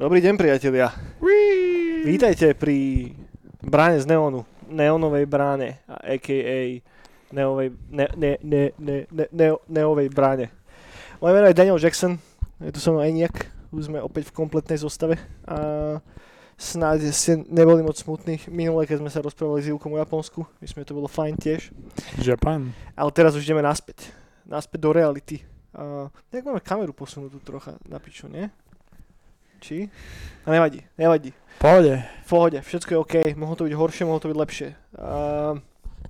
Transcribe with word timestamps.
Dobrý 0.00 0.24
deň, 0.24 0.40
priatelia. 0.40 0.88
Vítajte 2.08 2.56
pri 2.56 3.12
bráne 3.60 4.00
z 4.00 4.08
neonu. 4.08 4.48
Neonovej 4.72 5.28
bráne, 5.28 5.84
a.k.a. 5.84 6.80
Neovej, 7.36 7.68
ne, 7.92 8.08
ne, 8.16 8.32
ne, 8.40 8.72
ne, 8.80 8.96
ne, 9.12 9.26
ne, 9.28 9.48
neovej 9.68 10.08
bráne. 10.08 10.48
Moje 11.20 11.32
meno 11.36 11.52
je 11.52 11.58
Daniel 11.60 11.76
Jackson, 11.76 12.16
je 12.64 12.72
tu 12.72 12.80
som 12.80 12.96
nejak, 12.96 13.52
už 13.76 13.92
sme 13.92 14.00
opäť 14.00 14.32
v 14.32 14.40
kompletnej 14.40 14.80
zostave. 14.80 15.20
A 15.44 16.00
snáď 16.56 17.12
ste 17.12 17.44
neboli 17.52 17.84
moc 17.84 18.00
smutní. 18.00 18.40
Minule, 18.48 18.88
keď 18.88 19.04
sme 19.04 19.12
sa 19.12 19.20
rozprávali 19.20 19.60
s 19.60 19.68
Ivkom 19.68 19.92
o 19.92 20.00
Japonsku, 20.00 20.48
myslím, 20.64 20.80
že 20.80 20.88
to 20.88 20.96
bolo 20.96 21.12
fajn 21.12 21.36
tiež. 21.36 21.76
Japan. 22.24 22.72
Ale 22.96 23.12
teraz 23.12 23.36
už 23.36 23.44
ideme 23.44 23.60
naspäť. 23.60 24.08
Naspäť 24.48 24.80
do 24.80 24.96
reality. 24.96 25.44
A 25.76 26.08
nejak 26.32 26.48
máme 26.48 26.64
kameru 26.64 26.96
posunutú 26.96 27.36
trocha 27.44 27.76
na 27.84 28.00
piču, 28.00 28.32
nie? 28.32 28.48
Či? 29.60 29.92
A 30.42 30.48
nevadí, 30.48 30.80
nevadí. 30.96 31.36
Pohode. 31.60 32.00
V 32.24 32.28
pohode, 32.32 32.58
všetko 32.64 32.90
je 32.90 32.98
OK, 32.98 33.14
mohlo 33.36 33.52
to 33.52 33.68
byť 33.68 33.74
horšie, 33.76 34.08
mohlo 34.08 34.16
to 34.24 34.32
byť 34.32 34.38
lepšie. 34.40 34.68
Uh, 34.96 35.60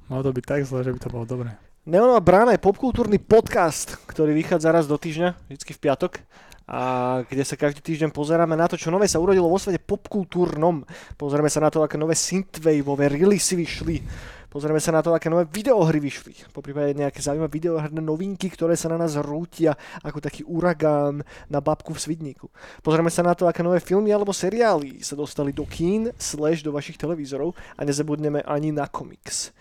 Malo 0.07 0.23
to 0.23 0.31
byť 0.31 0.45
tak 0.47 0.63
zle, 0.63 0.87
že 0.87 0.95
by 0.95 1.01
to 1.03 1.11
bolo 1.11 1.27
dobré. 1.27 1.51
Neonová 1.83 2.23
brána 2.23 2.55
je 2.55 2.63
popkultúrny 2.63 3.19
podcast, 3.19 3.99
ktorý 4.07 4.31
vychádza 4.31 4.71
raz 4.71 4.87
do 4.87 4.95
týždňa, 4.95 5.35
vždycky 5.51 5.75
v 5.75 5.83
piatok, 5.83 6.23
a 6.71 6.81
kde 7.27 7.43
sa 7.43 7.59
každý 7.59 7.83
týždeň 7.83 8.15
pozeráme 8.15 8.55
na 8.55 8.71
to, 8.71 8.79
čo 8.79 8.95
nové 8.95 9.11
sa 9.11 9.19
urodilo 9.19 9.51
vo 9.51 9.59
svete 9.59 9.83
popkultúrnom. 9.83 10.87
Pozrieme 11.19 11.51
sa 11.51 11.59
na 11.59 11.67
to, 11.67 11.83
aké 11.83 11.99
nové 11.99 12.15
synthwaveové 12.15 13.11
releasy 13.11 13.59
vyšli. 13.59 14.07
Pozrieme 14.51 14.83
sa 14.83 14.91
na 14.91 14.99
to, 14.99 15.15
aké 15.15 15.31
nové 15.31 15.47
videohry 15.47 16.03
vyšli. 16.03 16.51
Po 16.51 16.59
prípade 16.59 16.91
nejaké 16.99 17.23
zaujímavé 17.23 17.55
videohrné 17.55 18.03
novinky, 18.03 18.51
ktoré 18.51 18.75
sa 18.75 18.91
na 18.91 18.99
nás 18.99 19.15
rútia 19.15 19.79
ako 20.03 20.19
taký 20.19 20.43
uragán 20.43 21.23
na 21.47 21.63
babku 21.63 21.95
v 21.95 22.03
Svidníku. 22.03 22.51
Pozrieme 22.83 23.15
sa 23.15 23.23
na 23.23 23.39
to, 23.39 23.47
aké 23.47 23.63
nové 23.63 23.79
filmy 23.79 24.11
alebo 24.11 24.35
seriály 24.35 25.07
sa 25.07 25.15
dostali 25.15 25.55
do 25.55 25.63
kín 25.71 26.11
slash 26.19 26.67
do 26.67 26.75
vašich 26.75 26.99
televízorov 26.99 27.55
a 27.79 27.87
nezabudneme 27.87 28.43
ani 28.43 28.75
na 28.75 28.91
komiks. 28.91 29.55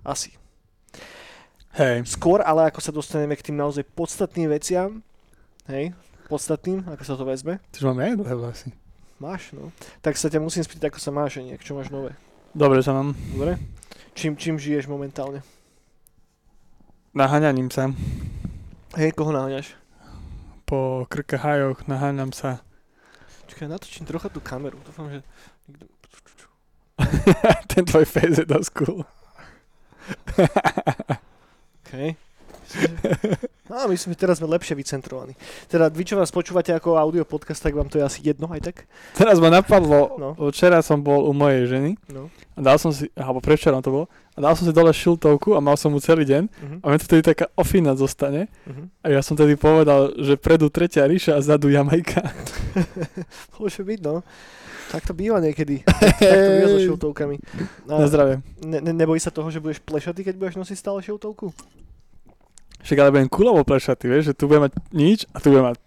Asi. 0.00 0.32
Hej. 1.76 2.08
Skôr 2.08 2.40
ale 2.40 2.72
ako 2.72 2.80
sa 2.80 2.88
dostaneme 2.88 3.36
k 3.36 3.52
tým 3.52 3.60
naozaj 3.60 3.84
podstatným 3.92 4.48
veciam, 4.48 5.04
hej, 5.68 5.92
podstatným, 6.32 6.88
ako 6.88 7.04
sa 7.04 7.14
to 7.20 7.28
vezme, 7.28 7.60
Tyž 7.68 7.84
máme 7.84 8.10
aj 8.10 8.14
dlhé 8.16 8.34
vlasy. 8.34 8.68
máš, 9.20 9.52
no, 9.52 9.68
tak 10.00 10.16
sa 10.16 10.32
ťa 10.32 10.40
musím 10.40 10.64
spýtať, 10.64 10.88
ako 10.88 10.98
sa 10.98 11.12
máš, 11.12 11.38
a 11.38 11.44
nejak, 11.44 11.60
čo 11.60 11.76
máš 11.76 11.92
nové. 11.92 12.16
Dobre 12.50 12.82
sa 12.82 12.90
mám. 12.90 13.14
Dobre? 13.30 13.62
Čím, 14.10 14.34
čím 14.34 14.58
žiješ 14.58 14.90
momentálne? 14.90 15.46
Naháňaním 17.14 17.70
sa. 17.70 17.94
Hej, 18.98 19.14
koho 19.14 19.30
naháňaš? 19.30 19.78
Po 20.66 21.06
krkahajoch 21.06 21.86
naháňam 21.86 22.34
sa. 22.34 22.58
Čakaj, 23.46 23.70
natočím 23.70 24.02
trocha 24.02 24.26
tú 24.26 24.42
kameru. 24.42 24.82
Dúfam, 24.82 25.06
že... 25.06 25.22
Ten 27.70 27.86
tvoj 27.86 28.02
face 28.02 28.42
je 28.42 28.46
dosť 28.46 28.70
cool. 28.82 29.06
OK. 31.86 32.18
No, 33.70 33.86
myslím, 33.86 34.12
že 34.12 34.26
teraz 34.26 34.42
sme 34.42 34.50
lepšie 34.50 34.74
vycentrovaní. 34.74 35.38
Teda 35.64 35.86
vy, 35.86 36.02
čo 36.02 36.18
vás 36.18 36.28
počúvate 36.28 36.74
ako 36.74 36.98
audio 36.98 37.22
podcast, 37.22 37.62
tak 37.62 37.70
vám 37.70 37.86
to 37.86 37.96
je 37.96 38.04
asi 38.04 38.18
jedno 38.20 38.50
aj 38.50 38.66
tak? 38.66 38.76
Teraz 39.14 39.38
ma 39.38 39.46
napadlo, 39.46 40.18
No. 40.18 40.28
včera 40.50 40.82
som 40.82 40.98
bol 40.98 41.22
u 41.22 41.32
mojej 41.32 41.70
ženy 41.70 41.94
No. 42.10 42.26
a 42.52 42.60
dal 42.60 42.76
som 42.76 42.90
si, 42.90 43.06
alebo 43.14 43.38
prevčerom 43.38 43.78
to 43.78 43.94
bolo, 43.94 44.06
a 44.34 44.42
dal 44.42 44.58
som 44.58 44.66
si 44.66 44.74
dole 44.74 44.90
šiltovku 44.90 45.54
a 45.54 45.62
mal 45.62 45.78
som 45.78 45.94
mu 45.94 46.02
celý 46.02 46.26
deň 46.26 46.42
Uh-huh. 46.50 46.78
a 46.82 46.86
mne 46.88 46.98
to 46.98 47.06
tedy 47.08 47.22
taká 47.24 47.46
ofina 47.54 47.94
zostane 47.94 48.50
Uh-huh. 48.66 48.90
a 49.00 49.06
ja 49.08 49.22
som 49.22 49.38
tedy 49.38 49.54
povedal, 49.54 50.18
že 50.18 50.34
predu 50.34 50.66
tretia 50.66 51.06
ríša 51.06 51.34
a 51.34 51.40
zadu 51.40 51.70
Jamajka. 51.70 52.26
Môže 53.54 53.80
byť, 53.80 53.98
no. 54.02 54.26
Tak 54.90 55.06
to 55.06 55.14
býva 55.14 55.38
niekedy. 55.38 55.86
tak 55.86 56.18
to 56.18 56.50
býva 56.52 56.68
so 56.68 56.78
šiltovkami. 56.82 57.38
Na 57.86 58.02
A 58.02 58.10
zdravie. 58.10 58.42
ne, 58.60 58.82
ne, 58.82 58.90
nebojí 58.92 59.22
sa 59.22 59.30
toho, 59.30 59.46
že 59.46 59.62
budeš 59.62 59.78
plešatý, 59.78 60.26
keď 60.26 60.34
budeš 60.34 60.58
nosiť 60.58 60.74
stále 60.76 60.98
šiltovku? 60.98 61.54
Však 62.80 62.98
ale 62.98 63.12
budem 63.12 63.28
kulovo 63.28 63.60
plešatý, 63.60 64.08
vieš, 64.08 64.32
že 64.32 64.34
tu 64.34 64.48
budem 64.48 64.68
mať 64.68 64.72
nič 64.90 65.18
a 65.30 65.36
tu 65.40 65.52
budem 65.52 65.68
mať... 65.68 65.78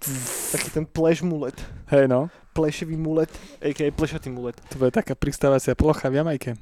Taký 0.54 0.70
ten 0.70 0.86
pleš 0.86 1.26
mulet. 1.26 1.58
Hej 1.90 2.06
no, 2.06 2.30
Plešivý 2.54 2.94
mulet, 2.94 3.34
a.k.a. 3.66 3.90
plešatý 3.90 4.30
mulet. 4.30 4.54
to 4.70 4.78
bude 4.78 4.94
taká 4.94 5.18
pristávacia 5.18 5.74
plocha 5.74 6.06
v 6.14 6.22
Jamajke. 6.22 6.54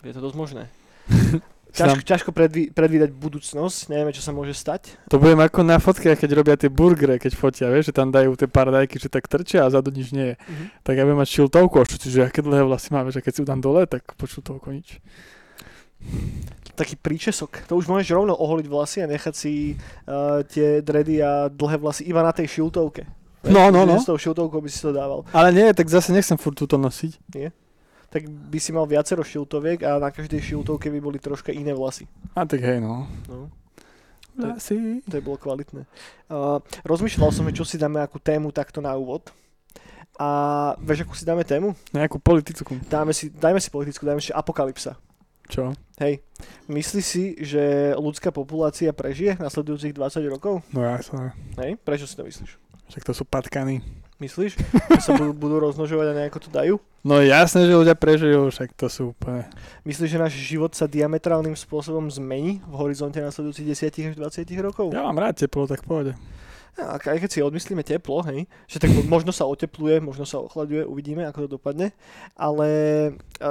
Je 0.00 0.12
to 0.16 0.24
dosť 0.24 0.36
možné. 0.40 0.62
Ťažko, 1.74 2.06
ťažko 2.06 2.30
predví, 2.30 2.70
predvídať 2.70 3.10
budúcnosť, 3.10 3.90
nevieme, 3.90 4.14
čo 4.14 4.22
sa 4.22 4.30
môže 4.30 4.54
stať. 4.54 4.94
To 5.10 5.18
budem 5.18 5.42
ako 5.42 5.66
na 5.66 5.82
fotkách, 5.82 6.22
keď 6.22 6.30
robia 6.30 6.54
tie 6.54 6.70
burgery, 6.70 7.18
keď 7.18 7.34
fotia, 7.34 7.66
vieš, 7.66 7.90
že 7.90 7.98
tam 7.98 8.14
dajú 8.14 8.38
tie 8.38 8.46
paradajky, 8.46 9.02
že 9.02 9.10
tak 9.10 9.26
trčia 9.26 9.66
a 9.66 9.74
zadu 9.74 9.90
nič 9.90 10.14
nie 10.14 10.32
je. 10.32 10.36
Mhm. 10.38 10.64
Tak 10.86 10.94
ja 10.94 11.02
budem 11.02 11.18
mať 11.18 11.34
šiltovku 11.34 11.82
a 11.82 11.84
čo, 11.84 11.98
že 11.98 12.30
aké 12.30 12.46
dlhé 12.46 12.62
vlasy 12.62 12.94
má, 12.94 13.02
vieš, 13.02 13.18
a 13.18 13.26
keď 13.26 13.32
si 13.34 13.40
ju 13.42 13.46
dám 13.50 13.58
dole, 13.58 13.90
tak 13.90 14.06
po 14.14 14.22
šiltovku 14.30 14.70
nič. 14.70 15.02
Taký 16.74 16.98
príčesok. 16.98 17.62
To 17.70 17.78
už 17.78 17.86
môžeš 17.86 18.10
rovno 18.18 18.34
oholiť 18.34 18.66
vlasy 18.66 18.98
a 19.02 19.10
nechať 19.10 19.34
si 19.34 19.78
uh, 19.78 20.42
tie 20.42 20.82
dredy 20.82 21.22
a 21.22 21.46
dlhé 21.46 21.78
vlasy 21.78 22.02
iba 22.06 22.18
na 22.22 22.34
tej 22.34 22.50
šiltovke. 22.50 23.06
No, 23.46 23.70
no, 23.70 23.84
no. 23.84 24.00
S 24.00 24.08
tou 24.08 24.16
šiltovkou 24.16 24.58
by 24.58 24.70
si 24.72 24.80
to 24.80 24.90
dával. 24.90 25.22
Ale 25.30 25.52
nie, 25.52 25.68
tak 25.76 25.86
zase 25.86 26.10
nechcem 26.10 26.40
furt 26.40 26.56
túto 26.56 26.80
nosiť. 26.80 27.20
Tak 28.08 28.26
by 28.26 28.58
si 28.58 28.70
mal 28.72 28.86
viacero 28.88 29.20
šiltoviek 29.20 29.84
a 29.84 30.00
na 30.00 30.08
každej 30.08 30.40
šiltovke 30.40 30.88
by 30.88 30.98
boli 31.02 31.18
troška 31.20 31.52
iné 31.52 31.74
vlasy. 31.76 32.08
A 32.32 32.46
tak 32.48 32.62
hej, 32.64 32.80
no. 32.80 33.06
No, 33.28 33.52
Vlasy. 34.34 35.02
to 35.06 35.14
by 35.18 35.22
bolo 35.22 35.38
kvalitné. 35.38 35.86
Uh, 36.26 36.58
rozmýšľal 36.82 37.30
som, 37.30 37.46
čo 37.54 37.62
si 37.62 37.78
dáme 37.78 38.02
akú 38.02 38.18
tému 38.18 38.50
takto 38.50 38.82
na 38.82 38.98
úvod. 38.98 39.30
A 40.18 40.74
vieš, 40.78 41.06
akú 41.06 41.14
si 41.14 41.26
dáme 41.26 41.42
tému? 41.42 41.74
Nejakú 41.90 42.22
politickú. 42.22 42.78
Dáme 42.86 43.10
si, 43.14 43.30
dajme 43.30 43.58
si 43.58 43.70
politickú, 43.70 44.06
dajme 44.06 44.22
si 44.22 44.30
apokalypsa. 44.30 44.98
Čo? 45.50 45.74
Hej, 45.94 46.26
myslíš 46.66 47.06
si, 47.06 47.24
že 47.38 47.94
ľudská 47.94 48.34
populácia 48.34 48.90
prežije 48.90 49.38
nasledujúcich 49.38 49.94
20 49.94 50.26
rokov? 50.26 50.66
No 50.74 50.82
ja 50.82 50.98
sa... 50.98 51.30
Hej, 51.54 51.78
prečo 51.86 52.10
si 52.10 52.18
to 52.18 52.26
myslíš? 52.26 52.58
Však 52.90 53.06
to 53.06 53.14
sú 53.14 53.22
patkany. 53.22 53.78
Myslíš, 54.18 54.58
že 54.58 55.00
sa 55.02 55.14
budú, 55.14 55.30
budú 55.30 55.62
rozmnožovať 55.62 56.06
a 56.10 56.18
nejako 56.18 56.38
to 56.42 56.50
dajú? 56.50 56.74
No 57.06 57.22
jasné, 57.22 57.70
že 57.70 57.78
ľudia 57.78 57.94
prežijú, 57.94 58.50
však 58.50 58.74
to 58.74 58.90
sú 58.90 59.14
úplne... 59.14 59.46
Myslíš, 59.86 60.10
že 60.10 60.18
náš 60.18 60.34
život 60.34 60.74
sa 60.74 60.90
diametrálnym 60.90 61.54
spôsobom 61.54 62.10
zmení 62.10 62.58
v 62.66 62.74
horizonte 62.74 63.22
nasledujúcich 63.22 63.94
10 63.94 64.10
až 64.10 64.16
20 64.18 64.66
rokov? 64.66 64.90
Ja 64.90 65.06
mám 65.06 65.22
rád 65.22 65.46
teplo, 65.46 65.70
tak 65.70 65.86
pohode. 65.86 66.18
A 66.74 66.98
aj 66.98 67.18
keď 67.22 67.30
si 67.30 67.38
odmyslíme 67.38 67.86
teplo, 67.86 68.24
hej, 68.26 68.50
že 68.66 68.82
tak 68.82 68.90
mo- 68.90 69.06
možno 69.06 69.30
sa 69.30 69.46
otepluje, 69.46 70.02
možno 70.02 70.26
sa 70.26 70.42
ochlaďuje, 70.42 70.82
uvidíme, 70.82 71.22
ako 71.22 71.46
to 71.46 71.54
dopadne, 71.54 71.94
ale 72.34 72.68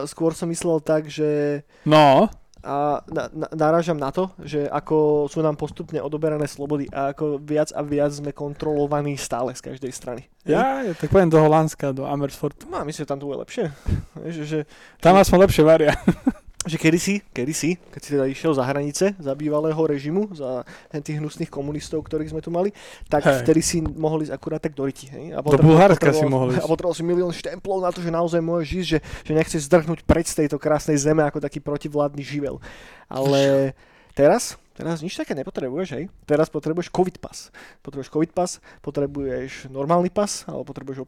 skôr 0.08 0.36
som 0.36 0.52
myslel 0.52 0.84
tak, 0.84 1.08
že 1.08 1.64
No, 1.88 2.28
a 2.64 3.04
na, 3.12 3.28
na, 3.36 3.48
narážam 3.52 4.00
na 4.00 4.08
to, 4.08 4.32
že 4.40 4.64
ako 4.72 5.28
sú 5.28 5.44
nám 5.44 5.60
postupne 5.60 6.00
odoberané 6.00 6.48
slobody 6.48 6.88
a 6.96 7.12
ako 7.12 7.36
viac 7.44 7.76
a 7.76 7.84
viac 7.84 8.16
sme 8.16 8.32
kontrolovaní 8.32 9.20
stále 9.20 9.52
z 9.52 9.60
každej 9.60 9.92
strany. 9.92 10.32
Hej? 10.48 10.56
ja, 10.56 10.88
ja 10.88 10.94
tak 10.96 11.12
poviem 11.12 11.28
do 11.28 11.44
Holandska, 11.44 11.92
do 11.92 12.08
Amersfoort. 12.08 12.64
No 12.72 12.80
myslím, 12.88 13.04
že 13.04 13.12
tam 13.12 13.20
to 13.20 13.28
bude 13.28 13.44
lepšie. 13.44 13.68
Hej, 14.24 14.32
že, 14.32 14.44
že, 14.48 14.60
Tam 15.04 15.20
aspoň 15.20 15.38
lepšie 15.44 15.64
varia. 15.68 15.92
že 16.64 16.78
kedysi, 16.80 17.20
kedysi, 17.36 17.76
keď 17.92 18.02
si 18.02 18.10
teda 18.16 18.26
išiel 18.32 18.56
za 18.56 18.64
hranice, 18.64 19.12
za 19.20 19.34
bývalého 19.36 19.78
režimu, 19.78 20.32
za 20.32 20.64
tých 21.04 21.20
hnusných 21.20 21.52
komunistov, 21.52 22.08
ktorých 22.08 22.32
sme 22.32 22.40
tu 22.40 22.50
mali, 22.50 22.72
tak 23.12 23.28
Hej. 23.28 23.44
vtedy 23.44 23.62
si 23.62 23.78
mohol 23.84 24.24
ísť 24.24 24.32
akurát 24.32 24.64
tak 24.64 24.72
do 24.72 24.88
riti. 24.88 25.12
Hej? 25.12 25.36
A 25.36 25.44
Do 25.44 25.60
Bulharska 25.60 26.16
si 26.16 26.24
mohol 26.24 26.56
ísť. 26.56 26.64
A 26.64 26.72
potreboval 26.72 26.96
si 26.96 27.04
milión 27.04 27.36
štemplov 27.36 27.84
na 27.84 27.92
to, 27.92 28.00
že 28.00 28.12
naozaj 28.12 28.40
môžeš 28.40 28.70
ísť, 28.80 28.88
že, 28.88 29.00
že 29.04 29.32
nechceš 29.36 29.62
zdrhnúť 29.68 30.08
pred 30.08 30.24
z 30.24 30.46
tejto 30.46 30.56
krásnej 30.56 30.96
zeme 30.96 31.20
ako 31.28 31.44
taký 31.44 31.60
protivládny 31.60 32.24
živel. 32.24 32.64
Ale 33.12 33.76
teraz, 34.16 34.56
teraz 34.74 35.00
nič 35.00 35.14
také 35.14 35.38
nepotrebuješ, 35.38 35.90
hej? 35.96 36.10
Teraz 36.26 36.50
potrebuješ 36.50 36.90
covid 36.90 37.22
pas. 37.22 37.54
Potrebuješ 37.86 38.10
covid 38.10 38.32
pas, 38.34 38.58
potrebuješ 38.82 39.70
normálny 39.70 40.10
pas, 40.10 40.44
alebo 40.50 40.66
potrebuješ 40.66 41.06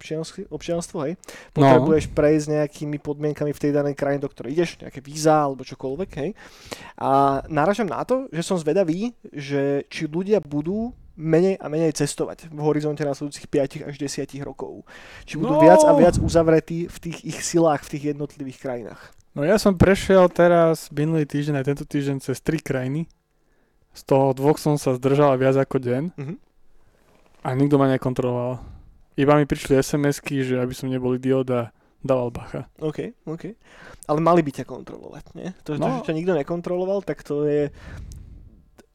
občianstvo, 0.50 0.97
hej? 1.06 1.17
No. 1.53 1.59
Potrebuješ 1.59 2.13
prejsť 2.13 2.45
nejakými 2.62 2.97
podmienkami 3.01 3.51
v 3.51 3.62
tej 3.62 3.71
danej 3.73 3.97
krajine, 3.97 4.21
do 4.21 4.29
ktorej 4.29 4.53
ideš, 4.56 4.77
nejaké 4.79 5.01
víza 5.01 5.33
alebo 5.33 5.65
čokoľvek, 5.65 6.09
hej? 6.21 6.29
A 7.01 7.41
náražam 7.50 7.89
na 7.89 8.06
to, 8.06 8.29
že 8.29 8.45
som 8.45 8.62
zvedavý, 8.62 9.12
že 9.33 9.83
či 9.89 10.06
ľudia 10.06 10.39
budú 10.39 10.94
menej 11.15 11.56
a 11.63 11.71
menej 11.71 11.95
cestovať 11.95 12.51
v 12.51 12.59
horizonte 12.59 13.00
nasledujúcich 13.07 13.47
5 13.47 13.88
až 13.88 13.95
10 13.95 14.44
rokov. 14.44 14.83
Či 15.23 15.39
budú 15.39 15.56
No. 15.56 15.63
viac 15.63 15.79
a 15.88 15.95
viac 15.95 16.19
uzavretí 16.19 16.91
v 16.91 16.97
tých 17.00 17.23
ich 17.23 17.39
silách 17.39 17.88
v 17.88 17.91
tých 17.95 18.03
jednotlivých 18.12 18.59
krajinách. 18.59 19.01
No 19.31 19.47
ja 19.47 19.56
som 19.56 19.79
prešiel 19.79 20.27
teraz 20.27 20.91
minulý 20.91 21.23
týždeň 21.23 21.59
aj 21.59 21.65
tento 21.71 21.85
týždeň 21.88 22.19
cez 22.19 22.39
tri 22.44 22.59
krajiny. 22.59 23.07
Z 23.95 24.01
toho 24.03 24.36
dvoch 24.36 24.59
som 24.59 24.75
sa 24.75 24.92
zdržal 24.92 25.39
viac 25.39 25.56
ako 25.56 25.80
deň 25.80 26.03
Mhm. 26.19 26.36
a 27.42 27.47
nikto 27.56 27.80
ma 27.80 27.88
nekontroloval. 27.88 28.59
Iba 29.15 29.39
mi 29.39 29.47
prišli 29.47 29.80
SMS-ky, 29.80 30.44
že 30.44 30.59
aby 30.59 30.75
som 30.75 30.92
nebol 30.92 31.15
idiot 31.15 31.47
a 31.47 31.71
dával 32.03 32.30
bacha. 32.30 32.68
OK, 32.83 33.15
OK. 33.25 33.56
Ale 34.06 34.19
mali 34.19 34.44
by 34.44 34.51
ťa 34.51 34.65
kontrolovať, 34.68 35.25
nie? 35.33 35.50
To, 35.63 35.80
no. 35.80 36.03
to 36.03 36.03
že 36.03 36.12
ťa 36.12 36.18
nikto 36.19 36.33
nekontroloval, 36.36 37.00
tak 37.01 37.24
to 37.24 37.47
je... 37.47 37.71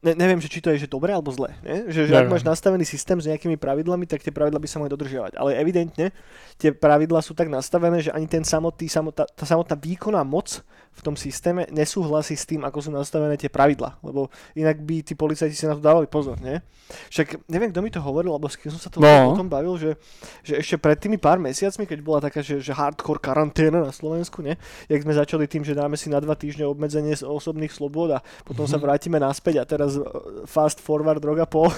ne, 0.05 0.13
neviem, 0.13 0.37
že 0.37 0.47
či 0.47 0.61
to 0.61 0.69
je 0.71 0.85
že 0.85 0.87
dobré 0.87 1.11
alebo 1.11 1.33
zlé. 1.33 1.57
Ne? 1.65 1.89
Že, 1.89 2.07
že 2.07 2.13
ak 2.15 2.29
máš 2.29 2.45
nastavený 2.45 2.85
systém 2.85 3.17
s 3.17 3.25
nejakými 3.25 3.57
pravidlami, 3.57 4.05
tak 4.05 4.21
tie 4.21 4.31
pravidla 4.31 4.61
by 4.61 4.67
sa 4.69 4.77
mohli 4.77 4.93
dodržiavať. 4.93 5.35
Ale 5.41 5.57
evidentne 5.57 6.13
tie 6.55 6.69
pravidla 6.71 7.19
sú 7.25 7.33
tak 7.33 7.49
nastavené, 7.49 7.99
že 8.05 8.13
ani 8.13 8.29
ten 8.29 8.45
samotný, 8.45 8.87
samotná, 8.87 9.25
tá 9.27 9.43
samotná 9.43 9.73
výkonná 9.75 10.21
moc 10.21 10.61
v 10.91 11.01
tom 11.01 11.15
systéme 11.15 11.65
nesúhlasí 11.71 12.35
s 12.35 12.43
tým, 12.43 12.61
ako 12.61 12.77
sú 12.77 12.89
nastavené 12.89 13.33
tie 13.33 13.47
pravidla. 13.47 13.97
Lebo 13.99 14.27
inak 14.53 14.77
by 14.77 15.01
tí 15.01 15.15
policajti 15.15 15.55
si 15.55 15.63
na 15.63 15.73
to 15.73 15.81
dávali 15.81 16.05
pozor. 16.05 16.35
Ne? 16.37 16.61
Však 17.07 17.47
neviem, 17.47 17.71
kto 17.71 17.79
mi 17.79 17.87
to 17.87 17.97
hovoril, 17.97 18.31
alebo 18.31 18.45
s 18.45 18.59
kým 18.59 18.69
som 18.69 18.77
sa 18.77 18.91
to 18.91 18.99
No. 18.99 19.31
o 19.31 19.39
tom 19.39 19.47
bavil, 19.47 19.79
že, 19.79 19.95
že 20.43 20.59
ešte 20.59 20.75
pred 20.75 20.99
tými 20.99 21.15
pár 21.15 21.39
mesiacmi, 21.39 21.87
keď 21.87 21.99
bola 22.01 22.19
taká, 22.19 22.43
že, 22.43 22.59
že 22.59 22.69
hardcore 22.69 23.17
karanténa 23.17 23.81
na 23.81 23.89
Slovensku, 23.89 24.43
ne? 24.43 24.59
jak 24.85 25.01
sme 25.01 25.15
začali 25.15 25.47
tým, 25.47 25.63
že 25.63 25.71
dáme 25.71 25.95
si 25.95 26.11
na 26.11 26.19
dva 26.19 26.35
týždne 26.35 26.67
obmedzenie 26.67 27.15
z 27.15 27.23
osobných 27.23 27.71
slobôd 27.71 28.11
a 28.11 28.19
potom 28.43 28.67
sa 28.67 28.75
Mhm. 28.75 28.83
vrátime 28.83 29.17
naspäť 29.17 29.57
a 29.57 29.65
teraz 29.65 29.95
uh, 29.95 30.03
fast 30.43 30.77
forward 30.77 31.23
rok 31.23 31.39
a 31.39 31.47
pol. 31.47 31.71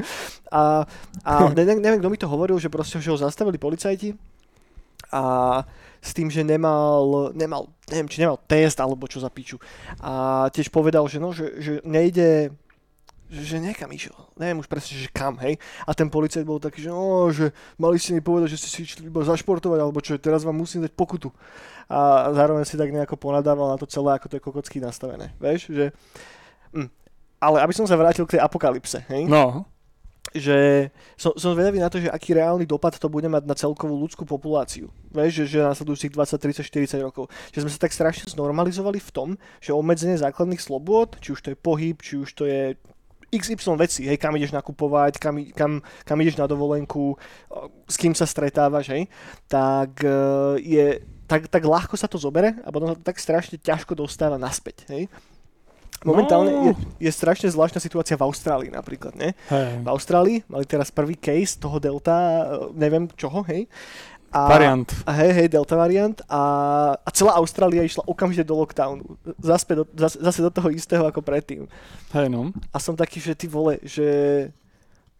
a 0.52 0.86
a 1.22 1.32
neviem, 1.50 1.78
neviem, 1.78 1.98
kto 1.98 2.08
mi 2.08 2.16
to 2.16 2.26
hovoril, 2.26 2.56
že 2.56 2.68
proste, 2.68 2.98
že 2.98 3.10
ho 3.10 3.18
zastavili 3.18 3.58
policajti 3.58 4.14
a 5.10 5.22
s 6.02 6.10
tým, 6.10 6.26
že 6.26 6.42
nemal, 6.42 7.30
nemal, 7.32 7.70
neviem, 7.86 8.10
či 8.10 8.18
nemal 8.18 8.38
test 8.50 8.82
alebo 8.82 9.06
čo 9.06 9.22
za 9.22 9.30
piču. 9.30 9.62
A 10.02 10.46
tiež 10.50 10.68
povedal, 10.68 11.06
že 11.06 11.22
no, 11.22 11.30
že, 11.30 11.62
že 11.62 11.72
nejde, 11.86 12.50
že, 13.30 13.62
niekam 13.62 13.88
išiel. 13.94 14.12
Neviem 14.34 14.60
už 14.60 14.68
presne, 14.68 14.98
že 14.98 15.08
kam, 15.08 15.38
hej. 15.40 15.56
A 15.86 15.94
ten 15.94 16.10
policajt 16.10 16.42
bol 16.42 16.58
taký, 16.58 16.84
že 16.84 16.90
no, 16.90 17.30
že 17.30 17.54
mali 17.78 18.02
ste 18.02 18.18
mi 18.18 18.20
povedať, 18.20 18.52
že 18.52 18.66
ste 18.66 18.68
si 18.68 18.78
išli 18.82 19.06
iba 19.06 19.22
zašportovať, 19.22 19.78
alebo 19.78 20.02
čo, 20.02 20.18
teraz 20.18 20.42
vám 20.42 20.58
musím 20.58 20.82
dať 20.82 20.92
pokutu. 20.92 21.30
A 21.86 22.34
zároveň 22.34 22.66
si 22.66 22.74
tak 22.74 22.90
nejako 22.90 23.14
ponadával 23.14 23.70
na 23.70 23.78
to 23.78 23.86
celé, 23.86 24.18
ako 24.18 24.26
to 24.26 24.36
je 24.36 24.42
kokocky 24.42 24.76
nastavené. 24.82 25.32
Vieš, 25.38 25.70
že... 25.70 25.86
Hm. 26.74 26.90
Ale 27.42 27.62
aby 27.62 27.74
som 27.74 27.86
sa 27.86 27.98
vrátil 27.98 28.26
k 28.26 28.38
tej 28.38 28.42
apokalypse, 28.42 29.02
hej 29.06 29.26
No, 29.26 29.66
že 30.30 30.88
som, 31.18 31.34
som 31.34 31.52
zvedavý 31.52 31.82
na 31.82 31.90
to, 31.90 31.98
že 31.98 32.08
aký 32.08 32.32
reálny 32.38 32.64
dopad 32.64 32.94
to 32.96 33.10
bude 33.10 33.26
mať 33.26 33.42
na 33.42 33.58
celkovú 33.58 33.98
ľudskú 33.98 34.22
populáciu. 34.22 34.88
Vieš, 35.10 35.44
že, 35.44 35.58
že 35.58 35.58
na 35.60 35.74
nasledujúcich 35.74 36.14
20, 36.14 36.62
30, 36.62 36.96
40 36.96 37.06
rokov. 37.06 37.28
Že 37.50 37.66
sme 37.66 37.70
sa 37.74 37.78
tak 37.82 37.92
strašne 37.92 38.30
znormalizovali 38.32 39.02
v 39.02 39.10
tom, 39.12 39.28
že 39.58 39.76
obmedzenie 39.76 40.16
základných 40.16 40.62
slobôd, 40.62 41.20
či 41.20 41.36
už 41.36 41.40
to 41.42 41.48
je 41.52 41.58
pohyb, 41.58 41.98
či 42.00 42.22
už 42.22 42.30
to 42.32 42.46
je 42.48 42.78
XY 43.32 43.80
veci, 43.80 44.04
hej, 44.04 44.20
kam 44.20 44.36
ideš 44.36 44.52
nakupovať, 44.52 45.16
kam, 45.16 45.40
kam, 45.56 45.80
kam 46.04 46.20
ideš 46.20 46.36
na 46.36 46.44
dovolenku, 46.44 47.16
s 47.88 47.96
kým 47.96 48.12
sa 48.12 48.28
stretávaš, 48.28 48.92
hej, 48.92 49.08
tak 49.48 50.04
e, 50.04 50.20
je, 50.60 50.86
tak, 51.24 51.48
tak 51.48 51.64
ľahko 51.64 51.96
sa 51.96 52.04
to 52.04 52.20
zobere 52.20 52.60
a 52.60 52.68
potom 52.68 52.92
sa 52.92 52.96
to 53.00 53.00
tak 53.00 53.16
strašne 53.16 53.56
ťažko 53.56 53.96
dostáva 53.96 54.36
naspäť, 54.36 54.84
hej. 54.92 55.08
Momentálne 56.02 56.52
No. 56.52 56.62
je, 56.66 56.72
je 57.08 57.10
strašne 57.14 57.48
zvláštna 57.50 57.78
situácia 57.78 58.18
v 58.18 58.26
Austrálii 58.26 58.70
napríklad, 58.70 59.14
ne? 59.14 59.34
hej. 59.50 59.82
v 59.82 59.88
Austrálii, 59.88 60.38
mali 60.50 60.66
teraz 60.66 60.90
prvý 60.90 61.14
case 61.14 61.58
toho 61.58 61.78
delta, 61.78 62.14
eh, 62.14 62.46
neviem 62.74 63.06
čoho, 63.14 63.42
hej. 63.46 63.70
A, 64.32 64.48
Variant. 64.48 64.88
A 65.04 65.12
hej, 65.12 65.32
hej, 65.36 65.48
delta 65.52 65.76
variant 65.76 66.16
a, 66.24 66.42
a 66.96 67.08
celá 67.12 67.36
Austrália 67.36 67.84
išla 67.84 68.08
okamžite 68.08 68.48
do 68.48 68.56
lockdownu. 68.56 69.04
Zase 69.36 69.76
do, 69.76 69.84
zase, 69.92 70.16
zase 70.24 70.40
do 70.40 70.48
toho 70.48 70.72
istého 70.72 71.04
ako 71.04 71.20
predtým. 71.20 71.68
Hej, 72.16 72.32
no. 72.32 72.48
A 72.72 72.80
som 72.80 72.96
taký, 72.96 73.20
že 73.20 73.36
ty 73.36 73.44
vole, 73.44 73.76
že, 73.84 74.48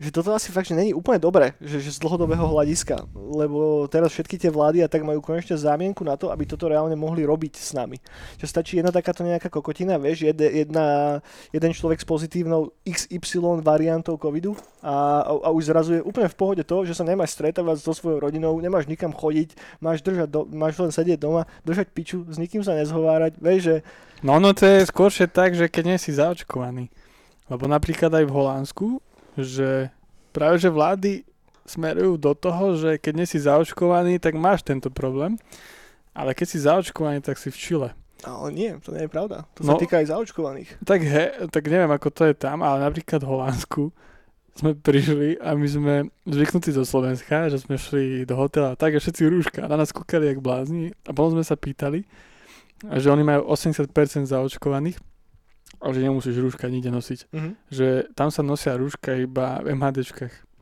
že 0.03 0.11
toto 0.11 0.35
asi 0.35 0.51
fakt, 0.51 0.67
že 0.67 0.75
není 0.75 0.91
úplne 0.91 1.23
dobré, 1.23 1.55
že, 1.63 1.79
že 1.79 1.95
z 1.95 2.03
dlhodobého 2.03 2.43
hľadiska, 2.43 3.07
lebo 3.15 3.87
teraz 3.87 4.11
všetky 4.11 4.35
tie 4.35 4.51
vlády 4.51 4.83
a 4.83 4.91
tak 4.91 5.07
majú 5.07 5.23
konečne 5.23 5.55
zámienku 5.55 6.03
na 6.03 6.19
to, 6.19 6.35
aby 6.35 6.43
toto 6.43 6.67
reálne 6.67 6.99
mohli 6.99 7.23
robiť 7.23 7.55
s 7.55 7.71
nami. 7.71 8.03
Že 8.43 8.47
stačí 8.51 8.73
jedna 8.83 8.91
takáto 8.91 9.23
nejaká 9.23 9.47
kokotina, 9.47 10.03
vieš, 10.03 10.27
jed, 10.27 10.39
jedna, 10.43 11.19
jeden 11.55 11.71
človek 11.71 12.03
s 12.03 12.07
pozitívnou 12.09 12.75
XY 12.83 13.63
variantou 13.63 14.19
covidu 14.19 14.59
a, 14.83 15.23
a, 15.23 15.33
a 15.39 15.49
už 15.55 15.71
zrazu 15.71 16.01
je 16.01 16.03
úplne 16.03 16.27
v 16.27 16.37
pohode 16.37 16.63
to, 16.67 16.83
že 16.83 16.99
sa 16.99 17.07
nemáš 17.07 17.39
stretávať 17.39 17.87
so 17.87 17.95
svojou 17.95 18.19
rodinou, 18.19 18.59
nemáš 18.59 18.91
nikam 18.91 19.15
chodiť, 19.15 19.55
máš, 19.79 20.03
držať 20.03 20.27
do, 20.27 20.51
máš 20.51 20.83
len 20.83 20.91
sedieť 20.91 21.19
doma, 21.23 21.47
držať 21.63 21.87
piču, 21.95 22.27
s 22.27 22.43
nikým 22.43 22.67
sa 22.67 22.75
nezhovárať, 22.75 23.39
vieš, 23.39 23.63
že 23.63 23.77
No, 24.23 24.39
no 24.39 24.55
to 24.55 24.71
je 24.71 24.87
skôršie 24.87 25.27
tak, 25.27 25.59
že 25.59 25.67
keď 25.67 25.85
nie 25.95 25.99
si 25.99 26.15
zaočkovaný. 26.15 26.95
Lebo 27.51 27.67
napríklad 27.67 28.15
aj 28.15 28.25
v 28.31 28.35
Holandsku, 28.39 28.87
že 29.35 29.89
práve 30.31 30.57
že 30.57 30.69
vlády 30.69 31.25
smerujú 31.63 32.17
do 32.17 32.33
toho, 32.33 32.75
že 32.75 32.91
keď 32.97 33.13
nie 33.15 33.25
si 33.25 33.39
zaočkovaný, 33.39 34.19
tak 34.19 34.35
máš 34.35 34.61
tento 34.61 34.89
problém. 34.89 35.39
Ale 36.13 36.33
keď 36.33 36.47
si 36.47 36.59
zaočkovaný, 36.59 37.21
tak 37.21 37.37
si 37.37 37.49
v 37.49 37.57
Čile. 37.57 37.89
ale 38.23 38.49
nie, 38.51 38.71
to 38.79 38.91
nie 38.91 39.03
je 39.03 39.11
pravda. 39.11 39.49
To 39.57 39.65
No. 39.65 39.75
sa 39.75 39.81
týka 39.81 39.99
aj 39.99 40.11
zaočkovaných. 40.11 40.69
Tak, 40.81 41.01
he, 41.01 41.25
tak 41.49 41.65
neviem, 41.65 41.89
ako 41.89 42.09
to 42.09 42.23
je 42.25 42.35
tam, 42.35 42.61
ale 42.61 42.79
napríklad 42.81 43.19
v 43.19 43.29
Holandsku 43.29 43.83
sme 44.53 44.77
prišli 44.77 45.41
a 45.41 45.53
my 45.53 45.65
sme 45.65 45.95
zvyknutí 46.25 46.71
zo 46.71 46.85
Slovenska, 46.85 47.49
že 47.49 47.59
sme 47.59 47.75
šli 47.75 48.23
do 48.23 48.37
hotela 48.37 48.73
a 48.73 48.79
tak 48.79 48.93
a 48.93 49.01
všetci 49.01 49.25
rúška 49.25 49.65
na 49.65 49.75
nás 49.75 49.91
kúkali 49.91 50.29
jak 50.29 50.39
blázni 50.39 50.93
a 51.03 51.11
potom 51.11 51.33
sme 51.33 51.43
sa 51.43 51.57
pýtali, 51.57 52.05
že 52.93 53.09
oni 53.09 53.25
majú 53.25 53.49
80% 53.49 53.89
zaočkovaných 54.25 55.01
a 55.83 55.91
že 55.91 56.01
nemusíš 56.01 56.39
rúška 56.39 56.71
nikde 56.71 56.95
nosiť. 56.95 57.21
Mhm. 57.35 57.51
Že 57.69 57.89
tam 58.15 58.31
sa 58.31 58.47
nosia 58.47 58.79
rúška 58.79 59.19
iba 59.19 59.59
v 59.61 59.75
MHDčkách. 59.75 60.53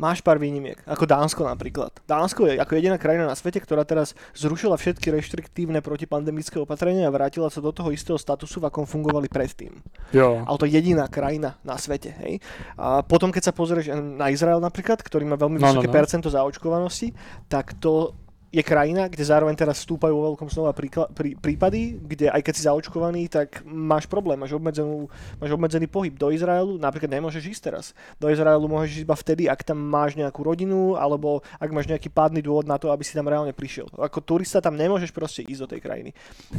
Máš 0.00 0.24
pár 0.24 0.40
výnimiek, 0.40 0.80
ako 0.88 1.04
Dánsko 1.04 1.44
napríklad. 1.44 1.92
Dánsko 2.08 2.48
je 2.48 2.56
ako 2.56 2.80
jediná 2.80 2.96
krajina 2.96 3.28
na 3.28 3.36
svete, 3.36 3.60
ktorá 3.60 3.84
teraz 3.84 4.16
zrušila 4.32 4.80
všetky 4.80 5.12
reštriktívne 5.12 5.84
protipandemické 5.84 6.56
opatrenia 6.56 7.04
a 7.04 7.12
vrátila 7.12 7.52
sa 7.52 7.60
do 7.60 7.68
toho 7.76 7.92
istého 7.92 8.16
statusu, 8.16 8.56
v 8.56 8.72
akom 8.72 8.88
fungovali 8.88 9.28
predtým. 9.28 9.76
Jo. 10.16 10.40
Ale 10.48 10.56
to 10.56 10.64
je 10.64 10.80
jediná 10.80 11.04
krajina 11.12 11.60
na 11.60 11.76
svete. 11.76 12.08
Hej? 12.24 12.40
A 12.80 13.04
potom, 13.04 13.28
keď 13.28 13.42
sa 13.42 13.56
pozrieš 13.56 13.92
na 13.92 14.32
Izrael 14.32 14.64
napríklad, 14.64 14.96
ktorý 15.04 15.28
má 15.28 15.36
veľmi 15.36 15.60
No, 15.60 15.68
no, 15.68 15.84
vysoké 15.84 15.88
no. 15.88 15.96
percento 15.96 16.28
zaočkovanosti, 16.32 17.12
tak 17.52 17.76
to 17.76 18.16
je 18.56 18.64
krajina, 18.64 19.04
kde 19.12 19.20
zároveň 19.20 19.52
teraz 19.52 19.84
stúpajú 19.84 20.16
vo 20.16 20.32
veľkom 20.32 20.48
znova 20.48 20.72
príkla- 20.72 21.12
prí, 21.12 21.36
prípady, 21.36 22.00
kde 22.00 22.32
aj 22.32 22.40
keď 22.40 22.54
si 22.56 22.62
zaočkovaný, 22.64 23.28
tak 23.28 23.60
máš 23.68 24.08
problém, 24.08 24.40
máš, 24.40 24.56
obmedzenú, 24.56 25.12
máš 25.36 25.52
obmedzený 25.52 25.84
pohyb 25.92 26.16
do 26.16 26.32
Izraelu, 26.32 26.80
napríklad 26.80 27.12
nemôžeš 27.20 27.52
ísť 27.52 27.62
teraz. 27.68 27.92
Do 28.16 28.32
Izraelu 28.32 28.64
môžeš 28.64 28.96
ísť 28.96 29.04
iba 29.04 29.16
vtedy, 29.16 29.42
ak 29.44 29.60
tam 29.60 29.76
máš 29.76 30.16
nejakú 30.16 30.40
rodinu, 30.40 30.96
alebo 30.96 31.44
ak 31.60 31.68
máš 31.68 31.84
nejaký 31.92 32.08
pádny 32.08 32.40
dôvod 32.40 32.64
na 32.64 32.80
to, 32.80 32.88
aby 32.88 33.04
si 33.04 33.12
tam 33.12 33.28
reálne 33.28 33.52
prišiel. 33.52 33.92
Ako 33.92 34.24
turista 34.24 34.64
tam 34.64 34.80
nemôžeš 34.80 35.12
proste 35.12 35.44
ísť 35.44 35.60
do 35.60 35.68
tej 35.76 35.80
krajiny. 35.84 36.10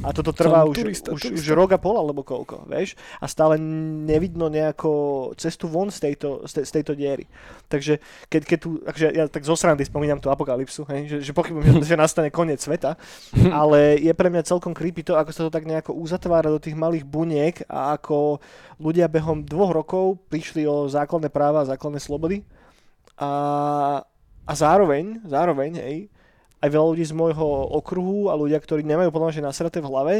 A 0.05 0.13
toto 0.13 0.29
trvá 0.29 0.67
Som 0.67 0.69
už, 0.69 0.75
turista, 0.77 1.09
už, 1.09 1.33
už 1.33 1.41
turista. 1.41 1.57
rok 1.57 1.69
a 1.73 1.79
pol 1.81 1.97
alebo 1.97 2.21
koľko, 2.21 2.69
vieš? 2.69 2.93
A 3.17 3.25
stále 3.25 3.57
nevidno 4.05 4.51
nejako 4.51 4.91
cestu 5.33 5.65
von 5.71 5.89
z 5.89 6.11
tejto, 6.11 6.43
z, 6.45 6.51
te, 6.51 6.61
z 6.61 6.71
tejto 6.77 6.93
diery. 6.93 7.25
Takže 7.71 7.97
keď, 8.29 8.41
keď 8.43 8.57
tu, 8.61 8.69
akože 8.85 9.07
ja 9.15 9.23
tak 9.25 9.47
zo 9.47 9.55
srandy 9.55 9.81
spomínam 9.87 10.19
tú 10.21 10.27
apokalypsu, 10.27 10.83
hej, 10.91 11.01
že, 11.07 11.17
že 11.25 11.31
pochybujem, 11.31 11.79
že, 11.86 11.86
že 11.87 11.95
nastane 11.95 12.29
koniec 12.29 12.59
sveta, 12.59 12.99
ale 13.59 13.95
je 13.97 14.11
pre 14.11 14.27
mňa 14.27 14.43
celkom 14.43 14.75
creepy 14.75 15.07
to, 15.07 15.15
ako 15.15 15.31
sa 15.31 15.41
to 15.47 15.51
tak 15.51 15.63
nejako 15.63 15.95
uzatvára 15.95 16.51
do 16.51 16.59
tých 16.59 16.75
malých 16.75 17.07
buniek 17.07 17.63
a 17.71 17.95
ako 17.95 18.43
ľudia 18.77 19.07
behom 19.07 19.47
dvoch 19.47 19.71
rokov 19.71 20.19
prišli 20.27 20.67
o 20.67 20.91
základné 20.91 21.31
práva 21.31 21.63
a 21.63 21.69
základné 21.71 22.03
slobody 22.03 22.43
a, 23.17 23.31
a 24.43 24.53
zároveň, 24.53 25.23
zároveň, 25.25 25.71
hej, 25.79 25.97
aj 26.59 26.69
veľa 26.69 26.87
ľudí 26.93 27.05
z 27.07 27.15
môjho 27.15 27.47
okruhu 27.79 28.29
a 28.29 28.37
ľudia, 28.37 28.59
ktorí 28.59 28.83
nemajú 28.83 29.09
podľa 29.09 29.25
mňa 29.31 29.37
že 29.39 29.47
nasraté 29.47 29.79
v 29.79 29.89
hlave, 29.89 30.15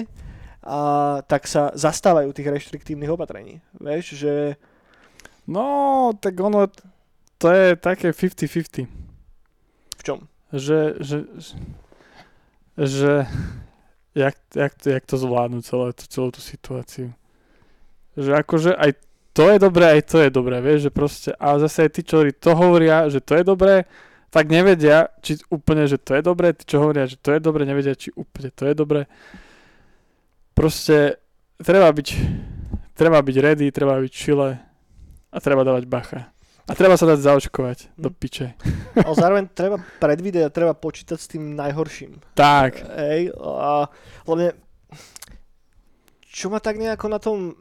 a 0.67 0.79
tak 1.24 1.47
sa 1.47 1.71
zastávajú 1.71 2.33
tých 2.36 2.51
reštriktívnych 2.51 3.07
opatrení. 3.07 3.63
Vieš, 3.79 4.19
že 4.19 4.33
No, 5.47 6.12
tak 6.19 6.39
ono, 6.39 6.67
to 7.39 7.47
je 7.51 7.79
také 7.79 8.12
50-50. 8.12 8.83
v 9.97 10.01
čom? 10.03 10.27
Že, 10.54 10.80
že, 11.04 11.18
že 12.77 13.27
jak, 14.16 14.36
jak, 14.56 14.74
jak 14.86 15.06
to 15.06 15.18
zvládnu 15.18 15.62
celé, 15.62 15.94
celú 15.94 16.32
tú 16.32 16.42
situáciu. 16.42 17.13
Že 18.18 18.32
akože 18.42 18.72
aj 18.74 18.92
to 19.38 19.54
je 19.54 19.58
dobré, 19.62 19.86
aj 19.94 20.01
to 20.10 20.18
je 20.25 20.30
dobré, 20.34 20.58
vieš, 20.66 20.89
že 20.89 20.92
proste, 20.92 21.30
ale 21.38 21.62
zase 21.62 21.86
aj 21.86 21.92
tí, 21.94 22.01
čo 22.01 22.25
to 22.34 22.51
hovoria, 22.58 23.06
že 23.06 23.22
to 23.22 23.38
je 23.38 23.46
dobré, 23.46 23.86
tak 24.34 24.50
nevedia, 24.50 25.13
či 25.22 25.38
úplne, 25.54 25.86
že 25.86 26.01
to 26.01 26.18
je 26.18 26.25
dobré, 26.25 26.58
tí, 26.58 26.66
čo 26.66 26.82
hovoria, 26.82 27.06
že 27.06 27.22
to 27.22 27.38
je 27.38 27.39
dobré, 27.39 27.62
nevedia, 27.62 27.94
či 27.94 28.10
úplne 28.18 28.50
to 28.50 28.66
je 28.66 28.74
dobré. 28.74 29.06
Proste 30.58 31.22
treba 31.62 31.94
byť, 31.94 32.08
treba 32.98 33.22
byť 33.22 33.36
ready, 33.38 33.70
treba 33.70 34.01
byť 34.01 34.13
chile 34.18 34.58
a 35.30 35.38
treba 35.38 35.62
dávať 35.62 35.86
bacha. 35.86 36.34
A 36.67 36.75
treba 36.75 37.00
sa 37.00 37.07
dať 37.07 37.24
zaočkovať 37.24 37.95
do 37.95 38.12
piče. 38.12 38.53
Ale 39.07 39.15
zároveň 39.15 39.45
treba 39.47 39.79
predvídať 39.79 40.43
a 40.43 40.51
treba 40.51 40.75
počítať 40.75 41.15
s 41.15 41.31
tým 41.31 41.55
najhorším. 41.55 42.19
Tak, 42.36 42.83
Hej, 42.83 43.31
a 43.39 43.88
hlavne 44.27 44.51
čo 46.27 46.53
ma 46.53 46.59
tak 46.59 46.77
nejako 46.77 47.07
na 47.09 47.17
tom 47.17 47.57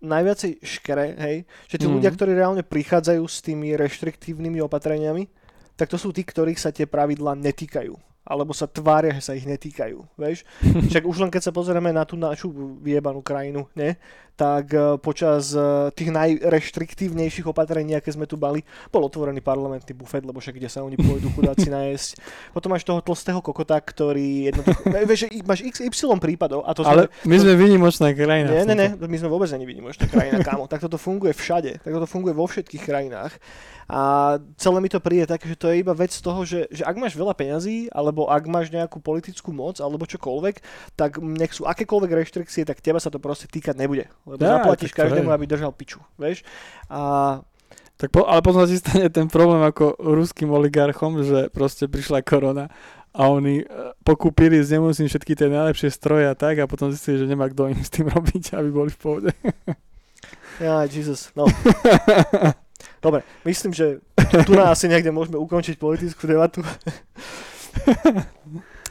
najviacej 0.00 0.60
škere, 0.60 1.16
hej, 1.16 1.36
že 1.64 1.76
tí 1.76 1.86
Mhm. 1.88 1.94
ľudia, 1.96 2.10
ktorí 2.12 2.32
reálne 2.32 2.60
prichádzajú 2.60 3.24
s 3.24 3.40
tými 3.40 3.72
reštriktívnymi 3.72 4.60
opatreniami, 4.60 5.28
tak 5.74 5.88
to 5.88 5.96
sú 5.96 6.12
tí, 6.12 6.20
ktorých 6.22 6.60
sa 6.60 6.70
tie 6.70 6.84
pravidlá 6.84 7.34
netýkajú. 7.34 7.92
Alebo 8.24 8.56
sa 8.56 8.64
tvária, 8.64 9.12
že 9.12 9.20
sa 9.20 9.36
ich 9.36 9.44
netýkajú, 9.44 10.00
vieš. 10.16 10.48
Však 10.88 11.04
už 11.04 11.20
len 11.20 11.28
keď 11.28 11.42
sa 11.44 11.52
pozrieme 11.52 11.92
na 11.92 12.08
tú 12.08 12.16
našu 12.16 12.48
vyjebanú 12.80 13.20
krajinu, 13.20 13.68
ne, 13.76 14.00
tak 14.34 14.74
e, 14.74 14.98
počas 14.98 15.54
e, 15.54 15.90
tých 15.94 16.10
najreštriktívnejších 16.10 17.46
opatrení, 17.46 17.94
aké 17.94 18.10
sme 18.10 18.26
tu 18.26 18.34
bali, 18.34 18.66
bol 18.90 19.06
otvorený 19.06 19.38
parlamentný 19.38 19.94
bufet, 19.94 20.26
lebo 20.26 20.42
však 20.42 20.58
kde 20.58 20.68
sa 20.70 20.82
oni 20.82 20.98
pôjdu 20.98 21.30
chudáci 21.34 21.70
najesť. 21.70 22.18
Potom 22.50 22.74
máš 22.74 22.82
toho 22.82 22.98
tlstého 22.98 23.38
kokota, 23.38 23.78
ktorý 23.78 24.50
jednoducho... 24.50 24.82
Vieš, 25.10 25.30
máš 25.46 25.60
XY 25.62 26.18
prípadov 26.18 26.66
a 26.66 26.74
to 26.74 26.82
Ale 26.82 27.06
sme, 27.22 27.30
my 27.30 27.36
sme 27.38 27.52
výnimočná 27.54 28.10
krajina. 28.10 28.50
nie, 28.50 28.66
nie, 28.66 28.76
nie, 28.76 28.90
my 28.98 29.16
sme 29.22 29.30
vôbec 29.30 29.46
není 29.54 29.66
výnimočná 29.70 30.10
krajina, 30.10 30.42
kámo. 30.42 30.66
Tak 30.66 30.82
toto 30.82 30.98
funguje 30.98 31.30
všade, 31.30 31.78
tak 31.78 31.90
toto 31.94 32.10
funguje 32.10 32.34
vo 32.34 32.50
všetkých 32.50 32.82
krajinách. 32.82 33.38
A 33.84 34.34
celé 34.56 34.80
mi 34.80 34.88
to 34.88 34.96
príde 34.96 35.28
tak, 35.28 35.44
že 35.44 35.56
to 35.60 35.68
je 35.68 35.84
iba 35.84 35.92
vec 35.92 36.08
toho, 36.08 36.40
že, 36.48 36.64
že 36.72 36.82
ak 36.88 36.96
máš 36.96 37.12
veľa 37.12 37.36
peňazí, 37.36 37.92
alebo 37.92 38.32
ak 38.32 38.48
máš 38.48 38.72
nejakú 38.72 38.96
politickú 38.96 39.52
moc, 39.52 39.76
alebo 39.76 40.08
čokoľvek, 40.08 40.56
tak 40.96 41.20
nech 41.20 41.52
sú 41.52 41.68
akékoľvek 41.68 42.10
reštrikcie, 42.24 42.64
tak 42.64 42.80
teba 42.80 42.96
sa 42.96 43.12
to 43.12 43.20
proste 43.20 43.44
týkať 43.52 43.76
nebude. 43.76 44.08
Lebo 44.24 44.40
Ja, 44.40 44.60
zaplatíš 44.60 44.96
každému, 44.96 45.28
je. 45.28 45.34
aby 45.36 45.44
držal 45.44 45.72
piču, 45.72 46.00
vieš. 46.16 46.40
A 46.88 47.40
Tak 47.94 48.10
po, 48.10 48.26
ale 48.26 48.42
potom 48.42 48.66
si 48.66 48.80
stane 48.80 49.06
ten 49.06 49.30
problém 49.30 49.62
ako 49.62 49.94
ruským 50.02 50.50
oligarchom, 50.50 51.22
že 51.22 51.46
proste 51.54 51.86
prišla 51.86 52.26
korona 52.26 52.66
a 53.14 53.30
oni 53.30 53.62
e, 53.62 53.64
pokúpili 54.02 54.58
z 54.58 54.74
nemocníc 54.74 55.14
všetky 55.14 55.38
tie 55.38 55.46
najlepšie 55.46 55.94
stroje 55.94 56.26
a 56.26 56.34
tak 56.34 56.58
a 56.58 56.66
potom 56.66 56.90
zistili, 56.90 57.22
že 57.22 57.30
nemá 57.30 57.46
kto 57.46 57.70
im 57.70 57.78
s 57.78 57.94
tým 57.94 58.10
robiť, 58.16 58.58
aby 58.58 58.68
boli 58.74 58.90
v 58.90 58.98
pohode. 58.98 59.30
ja, 60.58 60.82
Jesus, 60.90 61.30
no. 61.38 61.46
Dobre, 63.04 63.20
myslím, 63.46 63.70
že 63.76 64.00
tu 64.48 64.56
nás 64.56 64.80
asi 64.80 64.88
niekde 64.90 65.12
môžeme 65.12 65.36
ukončiť 65.38 65.76
politickú 65.78 66.24
debatu. 66.26 66.64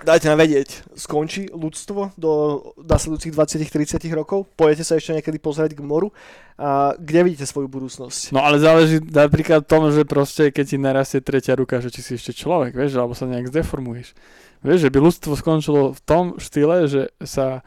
Dajte 0.03 0.27
nám 0.27 0.43
vedieť, 0.43 0.83
skončí 0.99 1.47
ľudstvo 1.47 2.11
do 2.19 2.31
nasledujúcich 2.75 3.31
20-30 3.31 4.03
rokov? 4.11 4.51
Pojete 4.59 4.83
sa 4.83 4.99
ešte 4.99 5.15
niekedy 5.15 5.39
pozrieť 5.39 5.79
k 5.79 5.81
moru? 5.81 6.11
A 6.59 6.91
kde 6.99 7.23
vidíte 7.23 7.47
svoju 7.47 7.71
budúcnosť? 7.71 8.35
No 8.35 8.43
ale 8.43 8.59
záleží 8.59 8.99
napríklad 8.99 9.63
tom, 9.63 9.87
že 9.95 10.03
proste 10.03 10.51
keď 10.51 10.65
ti 10.67 10.77
narastie 10.77 11.19
tretia 11.23 11.55
ruka, 11.55 11.79
že 11.79 11.87
či 11.87 12.03
si 12.03 12.11
ešte 12.19 12.35
človek, 12.35 12.75
vieš, 12.75 12.99
alebo 12.99 13.15
sa 13.15 13.31
nejak 13.31 13.47
zdeformuješ. 13.47 14.11
Vieš, 14.59 14.79
že 14.87 14.91
by 14.91 14.99
ľudstvo 14.99 15.33
skončilo 15.39 15.95
v 15.95 15.99
tom 16.03 16.25
štýle, 16.35 16.91
že 16.91 17.07
sa 17.23 17.63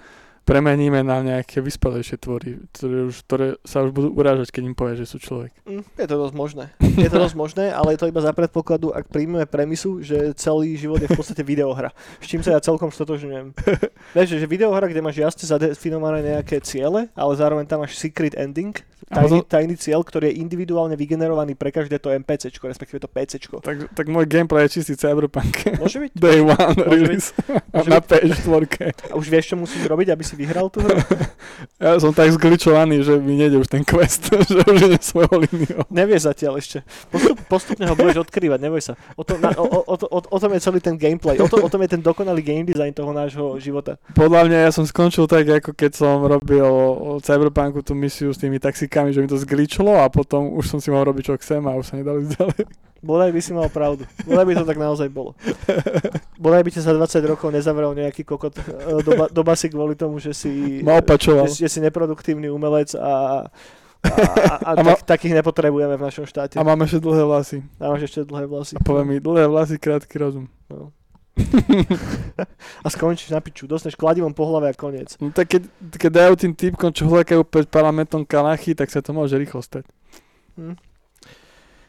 premeníme 0.46 1.02
na 1.02 1.18
nejaké 1.20 1.58
vyspelejšie 1.58 2.16
tvory, 2.16 2.62
ktoré, 2.70 3.10
už, 3.10 3.16
ktoré 3.26 3.46
sa 3.66 3.82
už 3.82 3.90
budú 3.90 4.14
urážať, 4.14 4.54
keď 4.54 4.62
im 4.62 4.76
povie, 4.78 4.94
že 4.94 5.10
sú 5.10 5.18
človek. 5.18 5.50
Mm, 5.66 5.82
Je 5.82 6.06
to 6.06 6.16
dosť 6.16 6.34
možné. 6.38 6.64
Je 6.78 7.10
to 7.10 7.18
dosť 7.18 7.34
možné, 7.34 7.64
ale 7.68 7.92
je 7.92 8.00
to 8.00 8.06
iba 8.06 8.22
za 8.22 8.30
predpokladu, 8.30 8.94
ak 8.94 9.10
príjmeme 9.10 9.44
premisu, 9.44 9.98
že 10.00 10.30
celý 10.38 10.78
život 10.78 11.02
je 11.02 11.10
v 11.10 11.18
podstate 11.18 11.42
videohra. 11.42 11.90
S 12.22 12.30
čím 12.30 12.46
sa 12.46 12.54
ja 12.54 12.60
celkom 12.62 12.94
stotožňujem. 12.94 13.58
Vieš, 14.16 14.38
že 14.38 14.46
videohra, 14.46 14.86
kde 14.86 15.02
máš 15.02 15.18
jasne 15.18 15.44
zadefinované 15.44 16.22
nejaké 16.22 16.62
ciele, 16.62 17.10
ale 17.12 17.32
zároveň 17.34 17.66
tam 17.66 17.82
máš 17.82 17.98
secret 17.98 18.38
ending, 18.38 18.78
tajný, 19.10 19.42
tajný 19.42 19.74
cieľ, 19.74 20.06
ktorý 20.06 20.30
je 20.30 20.38
individuálne 20.38 20.94
vygenerovaný 20.94 21.58
pre 21.58 21.74
každé 21.74 21.98
to 21.98 22.14
NPCčko, 22.14 22.70
respektíve 22.70 23.02
to 23.02 23.10
PCčko. 23.10 23.58
Tak, 23.66 23.90
tak 23.98 24.06
môj 24.06 24.30
gameplay 24.30 24.70
je 24.70 24.78
čistý 24.78 24.94
cyberpunk. 24.94 25.74
Môže 25.82 25.98
byť? 25.98 26.12
Day 26.22 26.38
one 26.38 26.78
Môže 26.78 26.86
release 26.86 27.28
Môže 27.74 27.90
na 27.90 27.98
byť. 27.98 28.06
PS4. 28.06 28.62
A 29.10 29.14
už 29.18 29.26
vieš, 29.26 29.50
čo 29.50 29.56
musíš 29.58 29.82
robiť, 29.84 30.14
aby 30.14 30.22
si 30.22 30.35
vyhral 30.36 30.68
tú 30.68 30.84
hru? 30.84 30.94
Ja 31.80 31.96
som 31.96 32.12
tak 32.12 32.32
zgličovaný, 32.36 33.00
že 33.00 33.16
mi 33.16 33.36
nejde 33.36 33.56
už 33.60 33.68
ten 33.68 33.80
quest, 33.80 34.28
že 34.52 34.60
už 34.64 34.80
ide 34.92 35.00
svojou 35.00 35.40
líniou. 35.44 35.88
Nevieš 35.88 36.28
zatiaľ 36.28 36.60
ešte. 36.60 36.84
Postup, 37.08 37.36
postupne 37.48 37.84
ho 37.88 37.96
budeš 37.96 38.28
odkrývať, 38.28 38.60
neboj 38.60 38.80
sa. 38.84 38.92
O, 39.16 39.24
to, 39.24 39.40
na, 39.40 39.56
o, 39.56 39.64
o, 39.64 39.94
o, 39.96 40.18
o, 40.20 40.38
tom 40.40 40.52
je 40.52 40.60
celý 40.60 40.80
ten 40.84 40.96
gameplay. 41.00 41.40
O, 41.40 41.48
to, 41.48 41.60
o 41.60 41.68
tom 41.68 41.80
je 41.84 41.96
ten 41.96 42.00
dokonalý 42.04 42.44
game 42.44 42.68
design 42.68 42.92
toho 42.92 43.12
nášho 43.12 43.56
života. 43.56 43.96
Podľa 44.12 44.48
mňa 44.48 44.58
ja 44.68 44.70
som 44.72 44.84
skončil 44.84 45.24
tak, 45.28 45.48
ako 45.48 45.72
keď 45.72 45.92
som 45.96 46.24
robil 46.24 46.64
o 46.64 47.20
Cyberpunku 47.20 47.80
tú 47.80 47.96
misiu 47.96 48.32
s 48.32 48.40
tými 48.40 48.60
taxikami, 48.60 49.12
že 49.16 49.24
mi 49.24 49.28
to 49.28 49.40
zgličilo 49.40 49.96
a 49.96 50.08
potom 50.12 50.52
už 50.56 50.68
som 50.68 50.78
si 50.80 50.92
mohol 50.92 51.12
robiť, 51.12 51.32
čo 51.32 51.40
chcem 51.40 51.64
a 51.64 51.76
už 51.76 51.88
sa 51.88 51.94
nedalo 51.96 52.20
ísť 52.20 52.32
ďalej. 52.36 52.62
Bodaj 53.04 53.30
by 53.32 53.40
si 53.44 53.52
mal 53.52 53.68
pravdu. 53.68 54.04
Bodaj 54.24 54.44
by 54.48 54.52
to 54.56 54.64
tak 54.64 54.78
naozaj 54.80 55.08
bolo. 55.12 55.36
Bodaj 56.42 56.62
by 56.64 56.70
ťa 56.72 56.82
za 56.86 56.92
20 56.96 57.32
rokov 57.32 57.48
nezavrel 57.52 57.92
nejaký 57.92 58.24
kokot 58.24 58.56
e, 58.56 58.62
do, 59.04 59.12
ba- 59.12 59.30
do 59.30 59.42
basy 59.44 59.68
kvôli 59.68 59.94
tomu, 59.94 60.16
že 60.16 60.32
si, 60.32 60.80
Ma 60.80 60.98
že, 61.00 61.60
že 61.60 61.68
si 61.68 61.78
neproduktívny 61.84 62.48
umelec 62.48 62.96
a, 62.96 63.46
a, 64.02 64.08
a, 64.08 64.52
a 64.64 64.70
A 64.74 64.82
ma- 64.82 64.96
tak, 64.96 65.18
takých 65.18 65.38
nepotrebujeme 65.40 65.96
v 65.96 66.02
našom 66.02 66.24
štáte. 66.24 66.56
A 66.56 66.62
mám 66.64 66.80
ešte 66.84 67.00
dlhé 67.00 67.22
vlasy. 67.24 67.58
A 67.78 67.92
máš 67.92 68.08
ešte 68.08 68.24
dlhé 68.24 68.44
vlasy. 68.48 68.72
A 68.76 68.80
povie 68.80 69.04
mi, 69.04 69.16
dlhé 69.20 69.44
vlasy, 69.46 69.76
krátky 69.76 70.16
rozum. 70.16 70.46
No. 70.72 70.92
A 72.84 72.88
skončíš 72.88 73.28
na 73.28 73.44
piču. 73.44 73.68
Dostaneš 73.68 73.96
kladivom 73.96 74.32
po 74.32 74.48
hlave 74.48 74.72
a 74.72 74.74
koniec. 74.74 75.20
No 75.20 75.28
tak 75.28 75.52
keď, 75.52 75.62
keď 76.00 76.10
dajú 76.10 76.32
tým 76.40 76.52
typkom, 76.56 76.90
čo 76.96 77.04
hľakajú 77.08 77.44
pred 77.44 77.68
parlamentom 77.68 78.24
kalachy, 78.24 78.72
tak 78.72 78.88
sa 78.88 79.04
to 79.04 79.12
môže 79.12 79.36
rýchlo 79.36 79.60
stať. 79.60 79.84
Hm. 80.56 80.80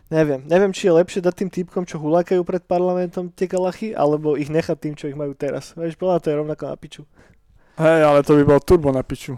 Neviem. 0.08 0.48
Neviem, 0.48 0.72
či 0.72 0.88
je 0.88 0.96
lepšie 0.96 1.20
dať 1.20 1.36
tým 1.36 1.52
typkom, 1.52 1.84
čo 1.84 2.00
hulákajú 2.00 2.40
pred 2.48 2.64
parlamentom 2.64 3.28
tie 3.28 3.52
kalachy, 3.52 3.92
alebo 3.92 4.40
ich 4.40 4.48
nechať 4.48 4.78
tým, 4.80 4.94
čo 4.96 5.12
ich 5.12 5.20
majú 5.20 5.36
teraz. 5.36 5.76
Vieš, 5.76 6.00
podľa 6.00 6.24
to 6.24 6.32
je 6.32 6.40
rovnako 6.40 6.64
na 6.72 6.78
piču. 6.80 7.04
Hej, 7.76 8.00
ale 8.08 8.24
to 8.24 8.40
by 8.40 8.44
bol 8.48 8.60
turbo 8.64 8.96
na 8.96 9.04
piču. 9.04 9.36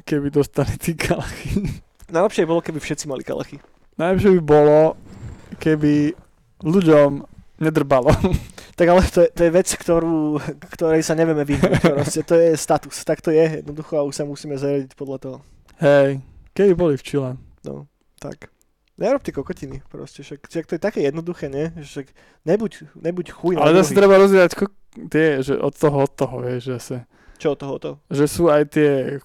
Keby 0.00 0.32
dostali 0.32 0.80
tí 0.80 0.96
kalachy. 0.96 1.60
Najlepšie 2.08 2.48
by 2.48 2.48
bolo, 2.48 2.60
keby 2.64 2.80
všetci 2.80 3.04
mali 3.04 3.20
kalachy. 3.20 3.60
Najlepšie 4.00 4.40
by 4.40 4.42
bolo, 4.42 4.96
keby 5.60 6.16
ľuďom 6.64 7.24
nedrbalo. 7.60 8.12
Tak 8.80 8.88
ale 8.88 9.04
to 9.12 9.20
je, 9.20 9.28
to 9.36 9.44
je 9.44 9.52
vec, 9.52 9.68
ktorú, 9.68 10.40
ktorej 10.72 11.04
sa 11.04 11.12
nevieme 11.12 11.44
vyhnúť. 11.44 11.84
Proste 12.00 12.24
to 12.24 12.32
je 12.32 12.56
status. 12.56 13.04
Tak 13.04 13.20
to 13.20 13.28
je 13.28 13.60
jednoducho 13.60 14.00
a 14.00 14.08
už 14.08 14.16
sa 14.16 14.24
musíme 14.24 14.56
zariadiť 14.56 14.96
podľa 14.96 15.18
toho. 15.20 15.38
Hej, 15.84 16.24
keby 16.56 16.72
boli 16.72 16.94
v 16.96 17.04
Chile. 17.04 17.36
No, 17.60 17.84
tak. 18.16 18.48
Nerobte 19.00 19.30
kokotiny, 19.30 19.80
proste, 19.88 20.20
však, 20.20 20.44
však 20.44 20.66
to 20.66 20.72
je 20.76 20.82
také 20.82 21.00
jednoduché? 21.00 21.48
Že 21.48 21.82
Však 21.82 22.06
nebuď, 22.44 22.72
nebuď 22.94 23.26
chuj 23.32 23.56
Ale 23.56 23.74
zase 23.74 23.92
treba 23.92 24.14
rozdielať 24.14 24.52
ko- 24.54 24.72
tie, 25.08 25.40
že 25.40 25.56
od 25.56 25.72
toho, 25.72 26.04
od 26.04 26.12
toho, 26.12 26.38
vieš, 26.38 26.62
že, 26.66 26.76
sa, 26.78 26.96
Čo 27.36 27.52
od 27.52 27.58
toho 27.58 27.74
to? 27.78 27.90
že 28.06 28.28
sú 28.28 28.46
aj 28.46 28.62
tie 28.68 29.18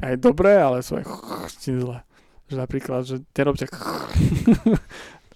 aj 0.00 0.14
dobré, 0.16 0.56
ale 0.56 0.80
sú 0.80 0.96
aj 0.96 1.04
zlé. 1.60 2.00
Že 2.46 2.54
napríklad, 2.56 3.00
že 3.04 3.14
nerobte 3.30 3.66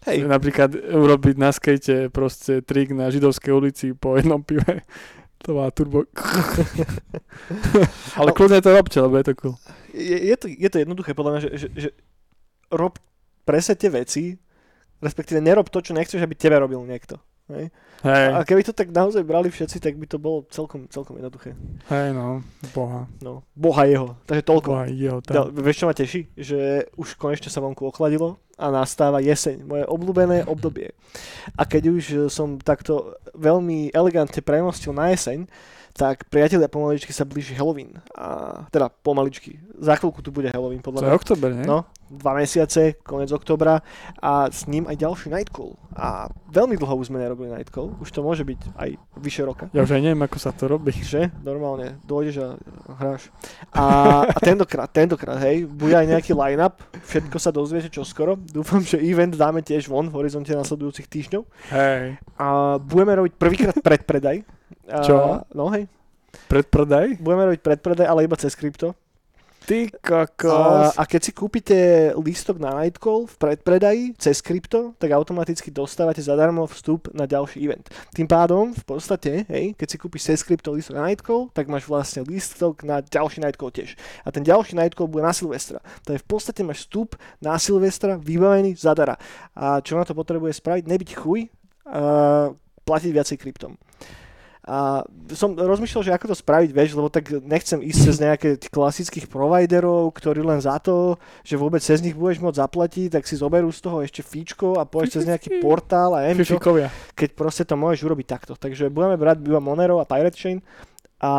Hej, 0.02 0.24
napríklad 0.24 0.72
urobiť 0.74 1.36
na 1.36 1.50
skate 1.50 2.08
proste 2.08 2.58
trik 2.58 2.90
na 2.90 3.06
židovskej 3.06 3.52
ulici 3.52 3.86
po 3.92 4.16
jednom 4.16 4.40
pive. 4.40 4.82
To 5.42 5.54
má 5.54 5.68
turbo. 5.68 6.06
ale 8.16 8.28
No. 8.28 8.32
kľudne 8.32 8.58
to 8.58 8.70
robte, 8.70 8.96
lebo 8.96 9.14
je 9.14 9.24
to 9.24 9.32
cool. 9.36 9.54
je, 9.92 10.16
je, 10.24 10.34
to, 10.34 10.46
je 10.48 10.66
to 10.66 10.78
jednoduché 10.78 11.12
podľa 11.12 11.30
mňa, 11.32 11.40
že, 11.40 11.48
že, 11.54 11.68
že 11.76 11.88
rob 12.72 12.96
presne 13.44 13.76
tie 13.76 13.90
veci, 13.92 14.34
respektíve 14.98 15.38
nerob 15.38 15.68
to, 15.68 15.78
čo 15.78 15.92
nechceš, 15.92 16.22
aby 16.22 16.34
tebe 16.34 16.56
robil 16.56 16.80
niekto. 16.82 17.18
Hej? 17.50 17.68
Hej, 18.02 18.26
A 18.34 18.42
keby 18.42 18.62
to 18.64 18.74
tak 18.74 18.90
naozaj 18.90 19.22
brali 19.22 19.50
všetci, 19.50 19.78
tak 19.78 19.94
by 19.98 20.06
to 20.06 20.18
bolo 20.18 20.46
celkom, 20.50 20.86
celkom 20.90 21.18
jednoduché. 21.18 21.54
hej 21.90 22.10
no, 22.14 22.42
boha. 22.74 23.06
No, 23.22 23.42
boha 23.54 23.82
jeho. 23.86 24.14
Takže 24.26 24.42
toľko. 24.42 24.68
Boha 24.74 24.86
jeho 24.90 25.18
tam. 25.22 25.50
vieš, 25.54 25.82
čo 25.82 25.86
ma 25.86 25.94
teší? 25.94 26.20
Že 26.34 26.58
už 26.98 27.14
konečne 27.18 27.50
sa 27.50 27.62
vonku 27.62 27.82
ochladilo 27.86 28.38
a 28.58 28.70
nastáva 28.70 29.18
jeseň, 29.22 29.62
moje 29.66 29.84
obľúbené 29.86 30.46
obdobie. 30.46 30.94
A 31.58 31.66
keď 31.66 31.82
už 31.94 32.04
som 32.30 32.58
takto 32.62 33.18
veľmi 33.34 33.90
elegantne 33.90 34.42
premostil 34.42 34.94
na 34.94 35.10
jeseň, 35.14 35.46
tak 35.92 36.24
priatelia 36.32 36.72
pomaličky 36.72 37.12
sa 37.12 37.28
blíži 37.28 37.52
Halloween. 37.52 38.00
A, 38.16 38.64
teda 38.72 38.88
pomaličky. 38.88 39.60
Za 39.76 39.94
chvíľku 40.00 40.24
tu 40.24 40.32
bude 40.32 40.48
Halloween, 40.48 40.80
To 40.80 40.88
podľa 40.88 41.00
je 41.04 41.08
mňa. 41.12 41.18
oktober, 41.20 41.50
nie? 41.52 41.66
No, 41.68 41.84
dva 42.12 42.36
mesiace, 42.36 43.00
koniec 43.00 43.32
oktobra 43.32 43.80
a 44.20 44.52
s 44.52 44.68
ním 44.68 44.84
aj 44.84 45.00
ďalší 45.00 45.32
Nightcall. 45.32 45.74
A 45.92 46.28
veľmi 46.48 46.76
dlho 46.76 46.94
už 47.00 47.08
sme 47.08 47.20
nerobili 47.20 47.48
Nightcall, 47.48 47.96
už 48.00 48.08
to 48.12 48.20
môže 48.20 48.44
byť 48.44 48.60
aj 48.76 48.90
vyše 49.16 49.42
roka. 49.44 49.72
Ja 49.72 49.84
už 49.84 49.96
aj 49.96 50.02
neviem, 50.04 50.20
ako 50.20 50.36
sa 50.36 50.52
to 50.52 50.68
robí. 50.68 50.92
Že? 50.92 51.32
Normálne, 51.40 51.96
dojdeš 52.04 52.36
a 52.40 52.48
hráš. 53.00 53.32
A, 53.72 53.84
a 54.28 54.36
tentokrát, 54.40 54.88
tentokrát, 54.92 55.40
hej, 55.44 55.64
bude 55.64 55.96
aj 55.96 56.06
nejaký 56.08 56.32
line-up, 56.36 56.80
všetko 57.08 57.36
sa 57.40 57.48
dozviete 57.48 57.88
čoskoro. 57.88 58.36
Dúfam, 58.36 58.84
že 58.84 59.00
event 59.00 59.32
dáme 59.32 59.64
tiež 59.64 59.88
von 59.88 60.08
v 60.08 60.16
horizonte 60.20 60.52
nasledujúcich 60.52 61.08
týždňov. 61.08 61.42
Hej. 61.72 62.20
A 62.36 62.76
budeme 62.80 63.16
robiť 63.16 63.32
prvýkrát 63.40 63.76
predpredaj. 63.80 64.44
A, 64.88 65.00
Čo? 65.00 65.44
No 65.56 65.72
hej, 65.72 65.88
Predpredaj? 66.48 67.20
budeme 67.20 67.52
robiť 67.52 67.60
predpredaj, 67.60 68.06
ale 68.08 68.24
iba 68.24 68.36
cez 68.40 68.56
krypto. 68.56 68.96
Ty 69.62 69.94
kokos. 70.02 70.98
a 70.98 71.02
keď 71.06 71.20
si 71.22 71.32
kúpite 71.32 71.78
lístok 72.18 72.58
na 72.58 72.74
Nightcall 72.82 73.30
v 73.30 73.34
predpredaji 73.38 74.04
cez 74.18 74.42
krypto, 74.42 74.98
tak 74.98 75.14
automaticky 75.14 75.70
dostávate 75.70 76.18
zadarmo 76.18 76.66
vstup 76.66 77.08
na 77.14 77.30
ďalší 77.30 77.62
event. 77.62 77.86
Tým 78.10 78.26
pádom, 78.26 78.74
v 78.74 78.84
podstate, 78.84 79.46
hej, 79.46 79.78
keď 79.78 79.86
si 79.86 79.96
kúpiš 80.02 80.22
cez 80.34 80.42
krypto 80.42 80.74
lístok 80.74 80.98
na 80.98 81.06
Nightcall, 81.06 81.48
tak 81.54 81.70
máš 81.70 81.86
vlastne 81.86 82.26
lístok 82.26 82.82
na 82.82 82.98
ďalší 83.00 83.38
Nightcall 83.38 83.70
tiež. 83.70 83.94
A 84.26 84.34
ten 84.34 84.42
ďalší 84.42 84.74
Nightcall 84.74 85.06
bude 85.06 85.22
na 85.22 85.32
Silvestra. 85.32 85.78
To 86.06 86.14
je 86.14 86.18
v 86.18 86.26
podstate 86.26 86.66
máš 86.66 86.84
vstup 86.90 87.14
na 87.38 87.54
Silvestra 87.58 88.18
vybavený 88.18 88.74
zadara. 88.74 89.14
A 89.54 89.78
čo 89.78 89.94
na 89.94 90.02
to 90.02 90.12
potrebuje 90.12 90.58
spraviť? 90.58 90.84
Nebyť 90.90 91.10
chuj, 91.14 91.46
a 91.86 92.50
platiť 92.82 93.10
viacej 93.14 93.36
kryptom. 93.38 93.78
A 94.62 95.02
som 95.34 95.58
rozmýšľal, 95.58 96.06
že 96.06 96.14
ako 96.14 96.30
to 96.30 96.36
spraviť, 96.38 96.70
vieš, 96.70 96.94
lebo 96.94 97.10
tak 97.10 97.34
nechcem 97.42 97.82
ísť 97.82 97.98
cez 97.98 98.16
nejaké 98.22 98.48
tých 98.54 98.70
klasických 98.70 99.26
providerov, 99.26 100.14
ktorí 100.14 100.38
len 100.38 100.62
za 100.62 100.78
to, 100.78 101.18
že 101.42 101.58
vôbec 101.58 101.82
cez 101.82 101.98
nich 101.98 102.14
budeš 102.14 102.38
môcť 102.38 102.62
zaplatiť, 102.62 103.18
tak 103.18 103.26
si 103.26 103.34
zoberú 103.34 103.74
z 103.74 103.82
toho 103.82 104.06
ešte 104.06 104.22
fíčko 104.22 104.78
a 104.78 104.86
pôjdeš 104.86 105.18
cez 105.18 105.24
nejaký 105.26 105.58
portál 105.58 106.14
a 106.14 106.22
neviem 106.22 106.46
čo, 106.46 106.62
keď 107.18 107.28
proste 107.34 107.66
to 107.66 107.74
môžeš 107.74 108.06
urobiť 108.06 108.26
takto. 108.30 108.54
Takže 108.54 108.86
budeme 108.86 109.18
brať 109.18 109.42
iba 109.42 109.58
Monero 109.58 109.98
a 109.98 110.06
Pirate 110.06 110.38
Chain 110.38 110.62
a, 111.18 111.34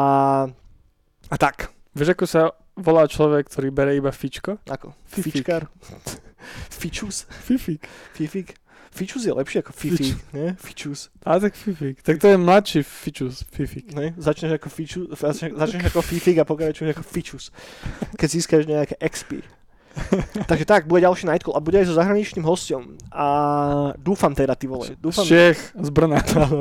a 1.32 1.36
tak. 1.40 1.72
Vieš, 1.96 2.20
ako 2.20 2.26
sa 2.28 2.52
volá 2.76 3.08
človek, 3.08 3.48
ktorý 3.48 3.72
bere 3.72 3.96
iba 3.96 4.12
fičko? 4.12 4.60
Ako? 4.68 4.92
Fičkár? 5.08 5.72
Fičus? 6.84 7.24
Fifik. 7.30 7.88
Fifik? 8.12 8.60
Fičus 8.94 9.26
je 9.26 9.34
lepšie 9.34 9.66
ako 9.66 9.74
Fifi, 9.74 10.14
nie? 10.38 10.54
Fičus. 10.62 11.10
A 11.26 11.42
tak 11.42 11.58
Fifik. 11.58 12.06
Tak 12.06 12.22
to 12.22 12.28
je 12.30 12.38
mladší 12.38 12.86
Fičus. 12.86 13.42
Fifik. 13.50 13.90
Ne? 13.98 14.14
Začneš 14.18 14.62
ako 14.62 14.70
fiču, 14.70 15.02
začneš, 15.10 15.58
začneš 15.58 15.90
ako 15.90 16.02
fifik 16.06 16.38
a 16.38 16.46
pokračuješ 16.46 16.94
ako 16.94 17.04
fičus. 17.04 17.50
Keď 18.14 18.28
získaš 18.30 18.64
nejaké 18.70 18.94
XP. 19.02 19.42
Takže 20.50 20.66
tak, 20.66 20.90
bude 20.90 21.06
ďalší 21.06 21.30
Nightcall 21.30 21.54
a 21.54 21.62
bude 21.62 21.78
aj 21.78 21.86
so 21.86 21.96
zahraničným 21.96 22.46
hostom. 22.46 22.98
A 23.14 23.28
dúfam 24.02 24.34
teda, 24.34 24.58
ty 24.58 24.66
vole. 24.66 24.98
Dúfam, 24.98 25.22
Z 25.22 25.30
Čech, 25.30 25.60
z 25.78 25.90
Brna. 25.94 26.20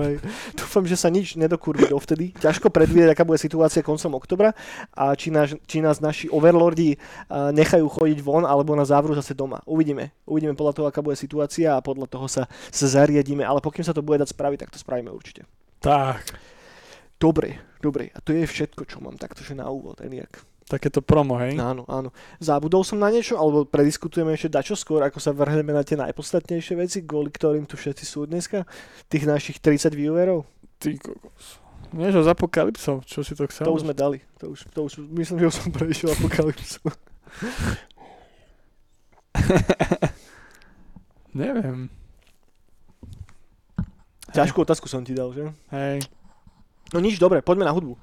Dúfam, 0.60 0.84
že 0.84 0.96
sa 1.00 1.08
nič 1.08 1.40
nedokurví 1.40 1.88
dovtedy. 1.88 2.36
Ťažko 2.36 2.68
predvídať, 2.68 3.16
aká 3.16 3.24
bude 3.24 3.40
situácia 3.40 3.80
koncom 3.80 4.20
oktobra 4.20 4.52
a 4.92 5.16
či, 5.16 5.32
náš, 5.32 5.56
či 5.64 5.80
nás 5.80 5.98
naši 6.04 6.28
overlordi 6.28 7.00
nechajú 7.32 7.88
chodiť 7.88 8.18
von 8.20 8.44
alebo 8.44 8.76
na 8.76 8.84
závru 8.84 9.16
zase 9.16 9.32
doma. 9.32 9.64
Uvidíme. 9.64 10.12
Uvidíme 10.28 10.52
podľa 10.52 10.74
toho, 10.76 10.86
aká 10.88 11.00
bude 11.00 11.16
situácia 11.16 11.72
a 11.72 11.84
podľa 11.84 12.06
toho 12.12 12.28
sa, 12.28 12.44
sa 12.68 12.86
zariadíme. 12.86 13.42
Ale 13.42 13.64
pokým 13.64 13.84
sa 13.84 13.96
to 13.96 14.04
bude 14.04 14.20
dať 14.20 14.36
spraviť, 14.36 14.58
tak 14.68 14.72
to 14.76 14.78
spravíme 14.78 15.08
určite. 15.08 15.48
Tak. 15.80 16.36
Dobre, 17.16 17.78
dobre. 17.78 18.10
A 18.12 18.18
to 18.20 18.34
je 18.34 18.44
všetko, 18.44 18.84
čo 18.84 18.98
mám 19.00 19.16
takto, 19.16 19.40
že 19.46 19.56
na 19.56 19.70
úvod. 19.70 20.02
Eniak. 20.02 20.51
Takéto 20.70 21.02
promo, 21.02 21.36
hej? 21.42 21.58
Áno, 21.58 21.84
áno. 21.90 22.14
Zabudol 22.38 22.86
som 22.86 22.96
na 22.96 23.10
niečo, 23.10 23.36
alebo 23.36 23.66
prediskutujeme 23.66 24.32
ešte 24.32 24.48
dačo 24.52 24.74
skôr, 24.78 25.02
ako 25.04 25.18
sa 25.18 25.34
vrhneme 25.34 25.74
na 25.74 25.82
tie 25.84 25.98
najpodstatnejšie 25.98 26.74
veci, 26.78 26.98
kvôli 27.02 27.28
ktorým 27.34 27.66
tu 27.66 27.76
všetci 27.76 28.04
sú 28.06 28.24
dneska? 28.24 28.64
Tých 29.10 29.26
našich 29.26 29.58
30 29.58 29.92
viewerov? 29.92 30.46
Ty 30.78 30.96
kokos. 30.96 31.62
Niečo 31.92 32.24
z 32.24 32.32
apokalypsou, 32.32 33.04
čo 33.04 33.20
si 33.20 33.36
to 33.36 33.44
chcel? 33.52 33.68
To 33.68 33.76
už 33.76 33.84
sme 33.84 33.92
dali. 33.92 34.24
To 34.40 34.56
už, 34.56 34.64
to 34.72 34.80
už, 34.88 35.04
myslím, 35.12 35.44
že 35.44 35.46
už 35.52 35.56
som 35.60 35.68
prešiel 35.68 36.16
apokalypsu. 36.16 36.80
Neviem. 41.36 41.92
Ťažkú 44.32 44.64
otázku 44.64 44.88
som 44.88 45.04
ti 45.04 45.12
dal, 45.12 45.36
že? 45.36 45.52
Hej. 45.68 46.08
No 46.96 47.00
nič, 47.00 47.20
dobre, 47.20 47.44
poďme 47.44 47.68
na 47.68 47.72
hudbu. 47.76 47.96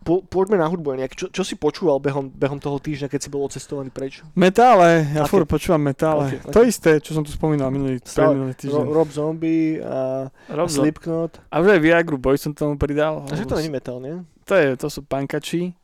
Po, 0.00 0.22
poďme 0.22 0.56
na 0.56 0.64
hudbu, 0.64 0.96
nejak. 0.96 1.12
Čo, 1.12 1.26
čo 1.28 1.42
si 1.42 1.54
počúval 1.54 1.98
behom, 1.98 2.26
behom 2.26 2.56
toho 2.56 2.76
týždňa, 2.76 3.06
keď 3.06 3.20
si 3.20 3.28
bol 3.28 3.44
odcestovaný 3.44 3.88
preč? 3.88 4.24
Metále, 4.32 5.04
ja 5.06 5.24
furt 5.24 5.44
počúvam 5.44 5.76
metále. 5.78 6.24
Aké, 6.26 6.36
aké? 6.40 6.50
To 6.50 6.60
isté, 6.62 6.90
čo 6.98 7.12
som 7.12 7.20
tu 7.20 7.28
spomínal 7.28 7.68
minulý, 7.68 8.00
Stále. 8.00 8.32
minulý 8.32 8.54
týždeň. 8.54 8.80
Ro, 8.80 8.92
Rob 8.94 9.08
Zombie 9.08 9.76
a 9.76 10.26
Rob 10.48 10.66
Zo- 10.66 10.80
Slipknot. 10.80 11.44
A 11.46 11.58
už 11.58 11.68
aj 11.70 11.80
Viagru 11.80 12.16
Boy 12.16 12.34
som 12.34 12.50
tomu 12.50 12.74
pridal. 12.74 13.24
A 13.24 13.34
že 13.34 13.44
to 13.44 13.54
není 13.54 13.68
metal, 13.68 13.98
nie? 13.98 14.24
To, 14.44 14.54
je, 14.54 14.72
to 14.74 14.88
sú 14.88 15.00
pankači. 15.02 15.76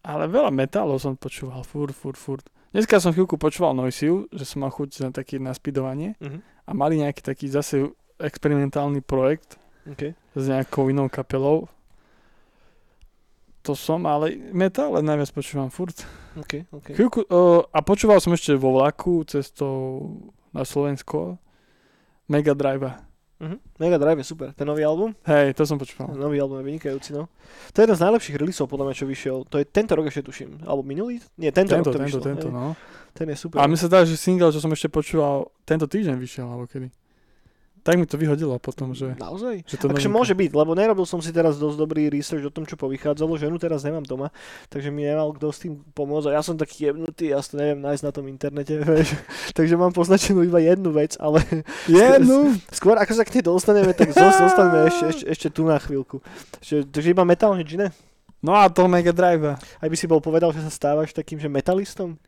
Ale 0.00 0.24
veľa 0.26 0.48
metálov 0.48 0.96
som 0.96 1.12
počúval, 1.12 1.60
furt, 1.60 1.92
furt, 1.92 2.16
furt. 2.16 2.44
Dneska 2.70 2.96
som 2.96 3.10
chvíľku 3.10 3.34
počúval 3.36 3.74
Noisiu, 3.74 4.30
že 4.30 4.44
som 4.44 4.62
mal 4.62 4.70
chuť 4.70 5.02
na 5.02 5.10
také 5.10 5.36
naspidovanie 5.36 6.14
Mhm. 6.16 6.38
a 6.64 6.70
mali 6.70 6.96
nejaký 6.96 7.20
taký 7.20 7.46
zase 7.46 7.90
experimentálny 8.16 9.00
projekt 9.00 9.58
Okay. 9.84 10.14
s 10.30 10.44
nejakou 10.46 10.86
inou 10.86 11.08
kapelou. 11.08 11.66
To 13.62 13.76
som, 13.76 14.08
ale 14.08 14.40
metále 14.56 15.04
najviac 15.04 15.36
počúvam 15.36 15.68
furt. 15.68 16.00
Okay, 16.32 16.64
okay. 16.72 16.96
Chvíľku, 16.96 17.28
uh, 17.28 17.60
a 17.68 17.84
počúval 17.84 18.16
som 18.16 18.32
ešte 18.32 18.56
vo 18.56 18.72
vlaku 18.72 19.20
cestou 19.28 20.08
na 20.50 20.64
Slovensko 20.64 21.36
Mega 22.24 22.56
Drive. 22.56 22.88
Mhm. 23.40 23.56
Mega 23.80 23.96
Drive 23.96 24.20
je 24.20 24.28
super. 24.28 24.52
Ten 24.52 24.68
nový 24.68 24.84
album? 24.84 25.16
Hej, 25.24 25.56
to 25.56 25.64
som 25.64 25.76
počúval. 25.76 26.12
Nový 26.12 26.40
album 26.40 26.60
je 26.60 26.64
vynikajúci, 26.72 27.16
no. 27.16 27.28
To 27.72 27.76
je 27.80 27.84
jeden 27.88 27.96
z 27.96 28.04
najlepších 28.04 28.36
releaseov, 28.36 28.68
podľa 28.68 28.92
mňa, 28.92 28.94
čo 28.96 29.06
vyšiel. 29.08 29.36
To 29.48 29.56
je 29.56 29.64
tento 29.64 29.92
rok 29.96 30.04
ešte 30.08 30.28
tuším. 30.28 30.64
Alebo 30.68 30.84
minulý? 30.84 31.24
Nie, 31.40 31.48
tento, 31.48 31.72
Tento, 31.72 31.88
rok 31.88 31.96
to 31.96 32.00
tento, 32.00 32.08
vyšlo. 32.08 32.20
tento, 32.20 32.48
hej. 32.48 32.56
no. 32.56 32.76
Ten 33.12 33.26
je 33.32 33.36
super. 33.40 33.56
A 33.60 33.64
mi 33.64 33.80
sa 33.80 33.88
dá, 33.88 34.04
že 34.04 34.16
single, 34.20 34.52
čo 34.52 34.60
som 34.60 34.68
ešte 34.72 34.92
počúval, 34.92 35.48
tento 35.64 35.88
týždeň 35.88 36.16
vyšiel, 36.20 36.46
alebo 36.48 36.68
kedy. 36.68 36.92
Tak 37.80 37.96
mi 37.96 38.04
to 38.04 38.14
vyhodilo 38.14 38.52
potom, 38.56 38.92
že, 38.92 39.16
Naozaj? 39.16 39.64
že 39.64 39.76
to 39.76 39.88
Takže 39.88 40.04
novinka. 40.04 40.18
môže 40.20 40.34
byť, 40.36 40.50
lebo 40.52 40.76
nerobil 40.76 41.02
som 41.02 41.16
si 41.18 41.32
teraz 41.32 41.56
dosť 41.56 41.76
dobrý 41.76 42.06
research 42.06 42.44
o 42.44 42.52
tom, 42.52 42.62
čo 42.62 42.76
povychádzalo. 42.76 43.34
Ženu 43.34 43.56
teraz 43.56 43.80
nemám 43.80 44.04
doma, 44.04 44.28
takže 44.68 44.88
mi 44.88 45.02
nemal 45.02 45.32
kto 45.32 45.48
s 45.48 45.64
tým 45.64 45.80
pomôcť. 45.90 46.28
A 46.28 46.36
ja 46.36 46.42
som 46.42 46.54
taký 46.54 46.86
jebnutý, 46.86 47.32
ja 47.32 47.40
to 47.40 47.56
neviem 47.56 47.80
nájsť 47.80 48.04
na 48.04 48.12
tom 48.12 48.24
internete, 48.26 48.76
vieš. 48.84 49.16
takže 49.52 49.74
mám 49.74 49.90
poznačenú 49.90 50.44
iba 50.44 50.60
jednu 50.60 50.92
vec, 50.92 51.16
ale 51.16 51.40
Jednu. 51.88 52.52
skôr 52.68 53.00
ako 53.00 53.12
sa 53.16 53.24
k 53.24 53.40
nej 53.40 53.44
dostaneme, 53.44 53.96
tak 53.96 54.12
zos- 54.12 54.38
zostaneme 54.38 54.84
ešte, 54.86 55.04
ešte, 55.08 55.24
ešte 55.26 55.48
tu 55.48 55.64
na 55.64 55.80
chvíľku. 55.80 56.20
Že, 56.60 56.84
takže 56.84 57.08
iba 57.10 57.24
metal, 57.24 57.56
nič 57.56 57.72
iné. 57.72 57.88
No 58.40 58.52
a 58.52 58.68
to 58.68 58.88
Mega 58.88 59.12
Drive. 59.12 59.56
Aj 59.56 59.88
by 59.88 59.96
si 59.96 60.04
bol 60.04 60.20
povedal, 60.20 60.52
že 60.52 60.60
sa 60.60 60.68
stávaš 60.68 61.12
takým, 61.12 61.36
že 61.36 61.48
metalistom? 61.48 62.20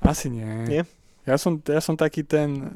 Asi 0.00 0.28
nie. 0.28 0.44
Nie? 0.64 0.82
Ja 1.24 1.36
som, 1.36 1.56
ja 1.60 1.80
som 1.80 1.96
taký 1.96 2.20
ten, 2.20 2.68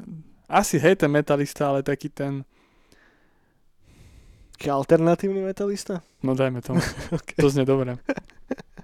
asi 0.49 0.79
hej, 0.79 0.95
ten 0.95 1.11
metalista, 1.11 1.69
ale 1.69 1.83
taký 1.83 2.09
ten, 2.09 2.45
alternatívny 4.71 5.41
metalista? 5.41 6.01
no 6.23 6.35
dajme 6.35 6.61
tomu, 6.61 6.79
Okay. 7.11 7.35
to 7.41 7.49
znie 7.49 7.65
dobre. 7.65 7.97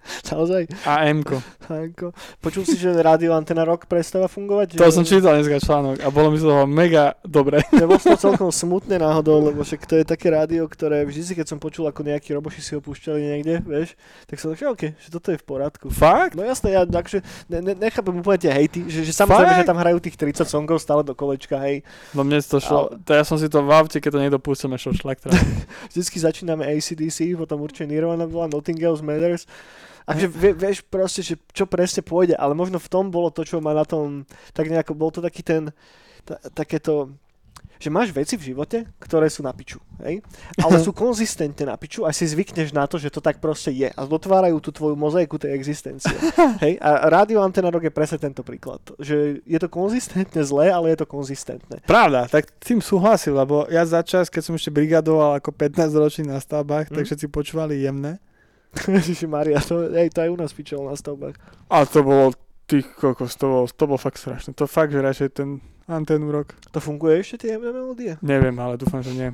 Naozaj? 0.31 0.67
A 0.87 1.05
M-ko. 1.09 1.39
Hanko. 1.71 2.11
Počul 2.43 2.67
si, 2.67 2.75
že 2.75 2.91
rádio 2.91 3.31
Antena 3.31 3.63
Rock 3.63 3.87
prestáva 3.87 4.27
fungovať? 4.27 4.75
To 4.75 4.83
Že- 4.83 4.95
som 5.01 5.05
čítal 5.07 5.39
dneska 5.39 5.63
článok 5.63 6.03
a 6.03 6.07
bolo 6.11 6.35
mi 6.35 6.37
z 6.41 6.45
toho 6.45 6.67
mega 6.67 7.15
dobre. 7.23 7.63
Nebol 7.71 7.97
to 8.03 8.19
celkom 8.19 8.51
smutné 8.51 8.99
náhodou, 8.99 9.39
lebo 9.39 9.63
však 9.63 9.87
to 9.87 9.95
je 10.01 10.05
také 10.05 10.33
rádio, 10.33 10.67
ktoré 10.67 11.07
vždy 11.07 11.41
keď 11.41 11.47
som 11.47 11.57
počul, 11.61 11.87
ako 11.87 12.03
nejakí 12.03 12.35
roboši 12.35 12.59
si 12.59 12.71
ho 12.75 12.81
púšťali 12.83 13.19
niekde, 13.21 13.63
vieš, 13.63 13.95
tak 14.27 14.41
som 14.41 14.51
tak, 14.51 14.59
že 14.59 14.67
OK, 14.67 14.83
že 14.99 15.07
toto 15.13 15.31
je 15.31 15.39
v 15.39 15.45
poriadku. 15.47 15.87
Fakt? 15.93 16.35
No 16.35 16.43
jasné, 16.43 16.75
ja 16.75 16.83
takže 16.83 17.23
ne, 17.47 17.63
ne, 17.63 17.73
nechápem 17.77 18.11
úplne 18.11 18.41
tie 18.41 18.51
hejty, 18.51 18.89
že, 18.91 19.07
že 19.07 19.13
samozrejme, 19.15 19.53
Fakt? 19.55 19.61
že 19.63 19.69
tam 19.69 19.79
hrajú 19.79 19.97
tých 20.03 20.17
30 20.19 20.43
songov 20.49 20.83
stále 20.83 21.07
do 21.07 21.15
kolečka, 21.15 21.55
hej. 21.63 21.85
No 22.11 22.27
mne 22.27 22.43
to 22.43 22.59
šlo, 22.59 22.91
to 23.05 23.11
ja 23.15 23.23
som 23.23 23.39
si 23.39 23.47
to 23.47 23.63
v 23.63 23.71
aute, 23.71 23.97
keď 24.01 24.11
to 24.11 24.19
niekto 24.19 24.39
pustil, 24.41 24.67
šlo 24.75 24.91
šlak 24.91 25.23
teda. 25.23 25.37
Vždycky 25.93 26.17
začíname 26.19 26.67
ACDC, 26.67 27.37
potom 27.39 27.63
určite 27.63 27.87
Nirvana 27.87 28.27
bola, 28.27 28.51
Nothing 28.51 28.81
Else 28.81 29.05
Matters. 29.05 29.45
A 30.12 30.19
že 30.19 30.28
vie, 30.28 30.52
vieš 30.52 30.84
proste, 30.84 31.24
že 31.24 31.39
čo 31.56 31.63
presne 31.63 32.04
pôjde, 32.04 32.36
ale 32.36 32.52
možno 32.52 32.78
v 32.78 32.91
tom 32.91 33.08
bolo 33.08 33.32
to, 33.32 33.47
čo 33.47 33.63
ma 33.63 33.71
na 33.71 33.88
tom, 33.88 34.28
tak 34.52 34.67
nejako, 34.67 34.91
bol 34.91 35.10
to 35.10 35.24
taký 35.24 35.39
ten, 35.41 35.71
ta, 36.28 36.36
takéto, 36.52 37.15
že 37.82 37.89
máš 37.89 38.13
veci 38.13 38.38
v 38.38 38.54
živote, 38.54 38.86
ktoré 39.02 39.26
sú 39.26 39.41
na 39.41 39.50
piču, 39.50 39.82
hej? 40.06 40.21
Ale 40.62 40.78
sú 40.86 40.93
konzistentne 40.93 41.65
na 41.65 41.74
piču 41.82 42.06
a 42.06 42.13
si 42.13 42.30
zvykneš 42.30 42.78
na 42.78 42.86
to, 42.86 43.02
že 43.02 43.10
to 43.10 43.26
tak 43.26 43.41
proste 43.41 43.74
je 43.74 43.89
a 43.89 44.02
dotvárajú 44.06 44.62
tú 44.62 44.69
tvoju 44.69 44.93
mozaiku 44.93 45.41
tej 45.41 45.58
existencie, 45.58 46.13
hej? 46.63 46.78
A 46.78 47.10
rádio 47.10 47.41
Antena 47.41 47.74
Rock 47.74 47.89
je 47.89 47.93
presne 47.93 48.21
tento 48.21 48.45
príklad, 48.45 48.86
že 49.02 49.41
je 49.41 49.58
to 49.58 49.65
konzistentne 49.65 50.45
zlé, 50.45 50.69
ale 50.69 50.93
je 50.93 51.02
to 51.02 51.08
konzistentné. 51.10 51.82
Pravda, 51.89 52.30
tak 52.30 52.54
tým 52.62 52.86
súhlasil, 52.86 53.34
lebo 53.34 53.65
ja 53.65 53.82
za 53.82 54.06
čas, 54.06 54.30
keď 54.30 54.41
som 54.45 54.54
ešte 54.54 54.69
brigadoval 54.69 55.41
ako 55.41 55.50
15 55.50 55.89
ročný 55.97 56.30
na 56.30 56.38
stavbách, 56.38 56.93
Mm. 56.93 57.02
tak 57.02 57.04
všetci 57.10 57.28
počúvali 57.34 57.82
jemné. 57.82 58.21
Ježiši 58.97 59.27
Maria, 59.27 59.60
to, 59.60 59.91
hej, 59.91 60.10
to 60.12 60.23
aj 60.23 60.29
u 60.31 60.38
nás 60.39 60.51
pičalo 60.55 60.88
na 60.88 60.95
stavbách. 60.95 61.36
A 61.67 61.84
to 61.84 62.03
bolo, 62.03 62.31
tých 62.65 62.88
kokos, 62.95 63.36
to 63.36 63.45
bolo, 63.47 63.63
to 63.67 63.84
bolo 63.88 63.99
fakt 63.99 64.19
strašné. 64.19 64.55
To 64.55 64.67
fakt, 64.67 64.95
že 64.95 65.03
radšej 65.03 65.29
ten 65.36 65.60
anténu 65.91 66.31
rok. 66.31 66.55
To 66.71 66.79
funguje 66.79 67.19
ešte 67.19 67.45
tie 67.45 67.60
jemné 67.60 67.71
melódie? 67.75 68.15
Neviem, 68.23 68.55
ale 68.60 68.79
dúfam, 68.79 69.03
že 69.03 69.12
nie. 69.12 69.29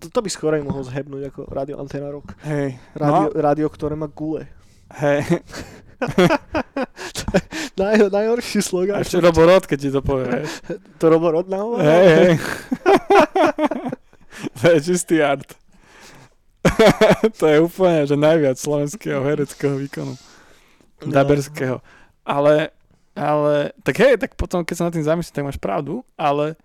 To, 0.00 0.08
to 0.08 0.20
by 0.22 0.30
skorej 0.32 0.62
mohol 0.64 0.80
zhebnúť 0.86 1.34
ako 1.34 1.40
Radio 1.50 1.76
Antena 1.76 2.08
Rock. 2.08 2.32
Hej, 2.46 2.78
Rádio, 2.96 3.26
no, 3.28 3.36
rádio 3.36 3.66
ktoré 3.68 3.94
má 3.98 4.08
gule. 4.08 4.48
hej. 4.96 5.20
Naj, 7.80 8.08
najhorší 8.08 8.60
slogan. 8.64 9.00
ešte 9.04 9.20
Roborod, 9.20 9.68
keď 9.68 9.78
ti 9.78 9.90
to 9.92 10.00
povie. 10.00 10.44
To 11.00 11.04
Robo 11.08 11.28
Rod 11.28 11.46
nahovára? 11.48 11.84
Hej, 11.84 12.06
hej. 12.08 12.32
to 14.56 14.64
je 14.72 14.78
čistý 14.80 15.20
art. 15.20 15.56
to 17.40 17.44
je 17.48 17.58
úplne, 17.60 18.04
že 18.04 18.16
najviac 18.16 18.56
slovenského 18.60 19.24
hereckého 19.24 19.76
výkonu. 19.80 20.14
No. 21.00 21.12
Daberského. 21.12 21.80
Ale, 22.24 22.70
ale, 23.16 23.72
tak 23.80 23.96
hej, 23.96 24.20
tak 24.20 24.36
potom, 24.36 24.60
keď 24.60 24.74
sa 24.76 24.84
nad 24.88 24.94
tým 24.94 25.06
zamyslím, 25.06 25.34
tak 25.34 25.48
máš 25.48 25.60
pravdu, 25.60 26.04
ale 26.20 26.60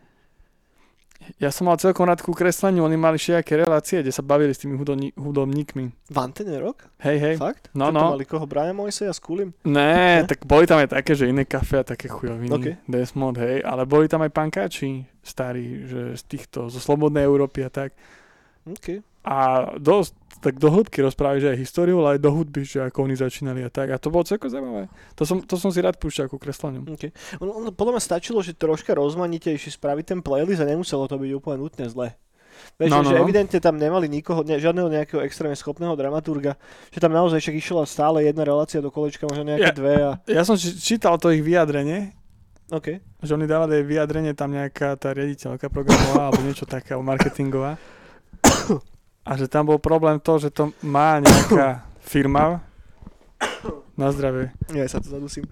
ja 1.41 1.49
som 1.49 1.65
mal 1.65 1.79
celkom 1.81 2.05
rád 2.05 2.21
ku 2.21 2.35
kresleniu, 2.35 2.85
oni 2.85 2.97
mali 2.99 3.17
všetké 3.17 3.65
relácie, 3.65 4.03
kde 4.03 4.13
sa 4.13 4.21
bavili 4.21 4.53
s 4.53 4.61
tými 4.61 4.77
hudobní, 4.77 5.09
hudobníkmi. 5.17 5.83
V 6.11 6.17
Antene 6.19 6.61
Rock? 6.61 6.85
Hej, 7.01 7.17
hej. 7.17 7.35
Fakt? 7.41 7.73
No, 7.73 7.89
no. 7.89 8.13
mali 8.13 8.27
koho? 8.29 8.45
Brian 8.45 8.77
Moiseja 8.77 9.09
s 9.09 9.17
Kulim? 9.17 9.55
Ne, 9.65 10.21
Ne? 10.21 10.29
tak 10.29 10.45
boli 10.45 10.69
tam 10.69 10.83
aj 10.83 10.91
také, 10.91 11.17
že 11.17 11.31
iné 11.31 11.47
kafe 11.47 11.81
a 11.81 11.85
také 11.87 12.11
chujoviny. 12.11 12.51
Ok. 12.53 12.65
Desmond, 12.85 13.39
hej, 13.41 13.65
ale 13.65 13.89
boli 13.89 14.05
tam 14.05 14.21
aj 14.21 14.31
pankáči 14.35 15.07
starí, 15.25 15.87
že 15.89 16.13
z 16.13 16.23
týchto, 16.29 16.69
zo 16.69 16.77
Slobodnej 16.77 17.25
Európy 17.25 17.65
a 17.65 17.73
tak. 17.73 17.97
OK. 18.69 19.01
A 19.25 19.73
dosť 19.81 20.13
tak 20.45 20.61
do 20.61 20.69
hĺbky 20.69 21.01
rozprávajú, 21.01 21.41
že 21.41 21.49
aj 21.55 21.57
históriu, 21.57 21.97
ale 22.05 22.17
aj 22.17 22.19
do 22.21 22.29
hudby, 22.29 22.61
že 22.61 22.85
ako 22.85 23.09
oni 23.09 23.17
začínali 23.17 23.65
a 23.65 23.69
tak. 23.73 23.89
A 23.89 23.97
to 23.97 24.13
bolo 24.13 24.21
celko 24.21 24.45
zaujímavé. 24.45 24.93
To 25.17 25.25
som, 25.25 25.41
to 25.41 25.57
som 25.57 25.73
si 25.73 25.81
rád 25.81 25.97
púšťal 25.97 26.29
ku 26.29 26.37
kresleniu. 26.37 26.85
Okay. 26.93 27.09
On, 27.41 27.49
on, 27.49 27.73
podľa 27.73 27.97
mňa 27.97 28.03
stačilo, 28.05 28.45
že 28.45 28.53
troška 28.53 28.93
rozmanitejšie 28.93 29.73
spraviť 29.73 30.05
ten 30.05 30.19
playlist 30.21 30.61
a 30.61 30.69
nemuselo 30.69 31.09
to 31.09 31.17
byť 31.17 31.31
úplne 31.33 31.57
nutne 31.65 31.89
zle. 31.89 32.13
Vieš, 32.77 32.91
no, 32.93 33.03
no, 33.03 33.09
že 33.09 33.17
no. 33.17 33.21
evidentne 33.25 33.59
tam 33.59 33.75
nemali 33.75 34.05
nikoho, 34.07 34.45
ne, 34.45 34.61
žiadneho 34.61 34.87
nejakého 34.87 35.25
extrémne 35.25 35.57
schopného 35.57 35.97
dramaturga, 35.97 36.55
že 36.93 37.01
tam 37.03 37.11
naozaj 37.11 37.41
však 37.41 37.55
išla 37.59 37.83
stále 37.83 38.23
jedna 38.23 38.47
relácia 38.47 38.79
do 38.79 38.93
kolečka, 38.93 39.27
možno 39.27 39.49
nejaké 39.49 39.73
ja, 39.73 39.75
dve. 39.75 39.93
A... 39.97 40.11
Ja 40.29 40.45
som 40.47 40.55
čítal 40.55 41.17
to 41.17 41.33
ich 41.33 41.41
vyjadrenie, 41.41 42.13
Okay. 42.65 42.97
Že 43.21 43.37
oni 43.37 43.45
dávali 43.45 43.85
vyjadrenie 43.85 44.33
tam 44.33 44.49
nejaká 44.49 44.97
tá 44.97 45.13
riaditeľka 45.13 45.69
programová 45.69 46.33
alebo 46.33 46.41
niečo 46.41 46.65
také, 46.65 46.97
alebo 46.97 47.05
marketingová. 47.05 47.77
A 49.25 49.31
že 49.41 49.49
tam 49.49 49.65
bol 49.65 49.81
problém 49.81 50.21
to, 50.21 50.37
že 50.37 50.53
to 50.53 50.69
má 50.85 51.17
nejaká 51.17 51.81
firma 52.13 52.61
na 53.97 54.13
zdravie. 54.13 54.53
Ja 54.69 54.85
sa 54.85 55.01
to 55.01 55.09
zadusím. 55.09 55.49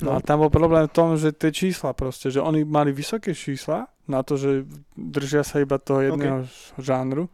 No. 0.00 0.16
a 0.16 0.24
tam 0.24 0.40
bol 0.40 0.48
problém 0.48 0.88
v 0.88 0.96
tom, 0.96 1.12
že 1.20 1.28
tie 1.34 1.52
čísla 1.52 1.92
proste, 1.92 2.32
že 2.32 2.40
oni 2.40 2.64
mali 2.64 2.88
vysoké 2.88 3.36
čísla 3.36 3.84
na 4.08 4.24
to, 4.24 4.40
že 4.40 4.64
držia 4.96 5.44
sa 5.44 5.60
iba 5.60 5.76
toho 5.76 6.00
jedného 6.00 6.48
okay. 6.48 6.80
žánru, 6.80 7.28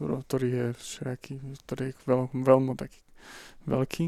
ktorý 0.00 0.48
je 0.48 0.66
všaký, 0.80 1.34
ktorý 1.68 1.92
je 1.92 1.94
veľ, 2.08 2.20
veľmi 2.32 2.72
taký 2.80 3.00
veľký. 3.68 4.04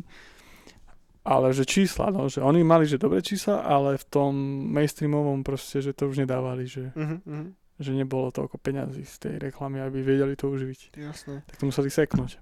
Ale 1.29 1.53
že 1.53 1.69
čísla, 1.69 2.09
no, 2.09 2.29
že 2.29 2.41
oni 2.41 2.65
mali, 2.65 2.89
že 2.89 2.97
dobré 2.97 3.21
čísla, 3.21 3.65
ale 3.65 4.01
v 4.01 4.07
tom 4.09 4.33
mainstreamovom 4.73 5.45
proste, 5.45 5.85
že 5.85 5.93
to 5.93 6.09
už 6.09 6.25
nedávali, 6.25 6.65
že... 6.65 6.89
Uh-huh 6.97 7.53
že 7.79 7.91
nebolo 7.91 8.31
toľko 8.31 8.57
peňazí 8.63 9.03
z 9.03 9.17
tej 9.19 9.35
reklamy, 9.51 9.83
aby 9.83 9.99
vedeli 10.03 10.39
to 10.39 10.47
uživiť. 10.51 10.95
Jasné. 10.95 11.43
Tak 11.47 11.57
to 11.59 11.65
museli 11.67 11.91
seknúť. 11.91 12.39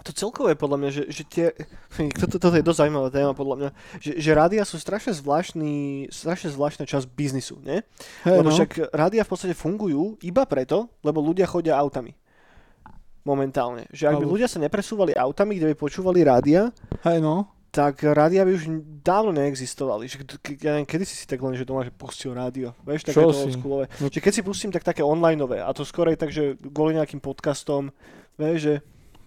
To 0.00 0.16
celkové 0.16 0.56
podľa 0.56 0.76
mňa, 0.80 0.90
že, 0.90 1.02
že 1.12 1.22
tie, 1.28 1.46
toto, 2.20 2.40
toto 2.40 2.56
je 2.56 2.64
dosť 2.64 2.78
zaujímavá 2.86 3.12
téma 3.12 3.36
podľa 3.36 3.56
mňa, 3.56 3.70
že, 4.00 4.12
že 4.16 4.30
rádia 4.32 4.64
sú 4.64 4.80
strašne 4.80 5.12
zvláštny, 5.12 6.08
strašne 6.08 6.48
zvláštna 6.48 6.88
časť 6.88 7.04
biznisu, 7.12 7.60
nie? 7.60 7.84
Hey, 8.24 8.40
lebo 8.40 8.48
no. 8.48 8.56
však 8.56 8.96
rádia 8.96 9.26
v 9.26 9.30
podstate 9.30 9.52
fungujú 9.52 10.16
iba 10.24 10.48
preto, 10.48 10.88
lebo 11.04 11.20
ľudia 11.20 11.44
chodia 11.44 11.76
autami. 11.76 12.16
Momentálne. 13.20 13.84
Že 13.92 14.04
ak 14.08 14.14
by 14.16 14.24
ľudia 14.24 14.48
sa 14.48 14.56
nepresúvali 14.56 15.12
autami, 15.12 15.60
kde 15.60 15.68
by 15.72 15.76
počúvali 15.76 16.24
rádia, 16.24 16.72
hey, 17.04 17.20
no 17.20 17.59
tak 17.70 18.02
rádia 18.02 18.42
by 18.42 18.52
už 18.58 18.64
dávno 19.00 19.30
neexistovali. 19.30 20.10
Že, 20.10 20.26
ja 20.58 20.74
neviem, 20.74 20.90
kedy 20.90 21.06
si 21.06 21.14
si 21.14 21.26
tak 21.26 21.38
len, 21.38 21.54
že 21.54 21.62
doma 21.62 21.86
že 21.86 21.94
pustil 21.94 22.34
rádio. 22.34 22.74
Vieš, 22.82 23.06
také 23.06 23.22
to 23.22 23.30
oldschoolové. 23.30 23.86
No. 24.02 24.10
Že 24.10 24.18
keď 24.18 24.32
si 24.34 24.42
pustím, 24.42 24.74
tak 24.74 24.82
také 24.82 25.06
onlineové. 25.06 25.62
A 25.62 25.70
to 25.70 25.86
skôr 25.86 26.10
aj 26.10 26.18
tak, 26.18 26.34
že 26.34 26.58
kvôli 26.58 26.98
nejakým 26.98 27.22
podcastom. 27.22 27.94
Vieš, 28.34 28.58
že... 28.58 28.74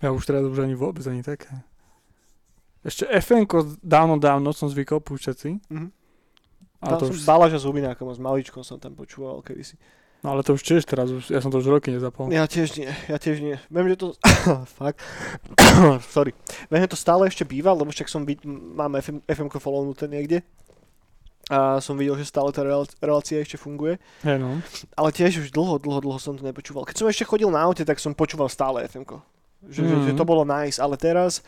Ja 0.03 0.11
už 0.11 0.27
teraz 0.27 0.43
už 0.43 0.59
ani 0.59 0.75
vôbec 0.75 1.07
ani 1.07 1.23
také. 1.23 1.63
Ešte 2.83 3.07
fn 3.07 3.47
dávno, 3.79 4.19
dávno 4.19 4.51
som 4.51 4.67
zvykol 4.67 4.99
púšťať 4.99 5.35
si. 5.39 5.55
Mm-hmm. 5.71 5.89
A 6.83 6.85
tam 6.91 6.99
to 6.99 7.05
som 7.07 7.15
už... 7.15 7.23
Balaža 7.23 7.57
s 7.63 7.65
Hubinákom 7.65 8.11
a 8.11 8.13
s 8.13 8.19
Maličkom 8.19 8.59
som 8.67 8.75
tam 8.75 8.91
počúval 8.91 9.39
kedysi. 9.39 9.79
No 10.23 10.31
ale 10.31 10.39
to 10.39 10.55
už 10.55 10.63
tiež 10.63 10.87
teraz, 10.87 11.11
už, 11.11 11.35
ja 11.35 11.43
som 11.43 11.51
to 11.51 11.59
už 11.59 11.67
roky 11.67 11.91
nezapol. 11.91 12.31
Ja 12.31 12.47
tiež 12.47 12.79
nie, 12.79 12.87
ja 13.11 13.19
tiež 13.19 13.43
nie. 13.43 13.59
Viem, 13.67 13.91
že 13.91 13.97
to... 13.99 14.07
Fakt. 14.79 15.03
Sorry. 16.15 16.31
Viem, 16.71 16.87
že 16.87 16.95
to 16.95 16.99
stále 16.99 17.27
ešte 17.27 17.43
býva, 17.43 17.75
lebo 17.75 17.91
však 17.91 18.07
som 18.07 18.23
vid... 18.23 18.39
mám 18.47 18.95
FM, 18.95 19.19
FM-ko 19.27 19.59
follownuté 19.59 20.07
niekde. 20.07 20.39
A 21.51 21.83
som 21.83 21.99
videl, 21.99 22.15
že 22.15 22.31
stále 22.31 22.55
tá 22.55 22.63
relácia 23.03 23.35
ešte 23.35 23.59
funguje. 23.59 23.99
Hey 24.23 24.39
no. 24.39 24.63
Ale 24.95 25.11
tiež 25.11 25.43
už 25.43 25.51
dlho, 25.51 25.75
dlho, 25.75 25.99
dlho 25.99 26.15
som 26.15 26.39
to 26.39 26.47
nepočúval. 26.47 26.87
Keď 26.87 27.03
som 27.03 27.11
ešte 27.11 27.27
chodil 27.27 27.51
na 27.51 27.59
aute, 27.59 27.83
tak 27.83 27.99
som 27.99 28.15
počúval 28.15 28.47
stále 28.47 28.87
FM-ko. 28.87 29.19
Že, 29.67 29.79
mm. 29.83 29.87
že, 29.91 29.95
že 30.07 30.13
to 30.15 30.23
bolo 30.23 30.47
nice, 30.47 30.79
ale 30.79 30.95
teraz 30.95 31.43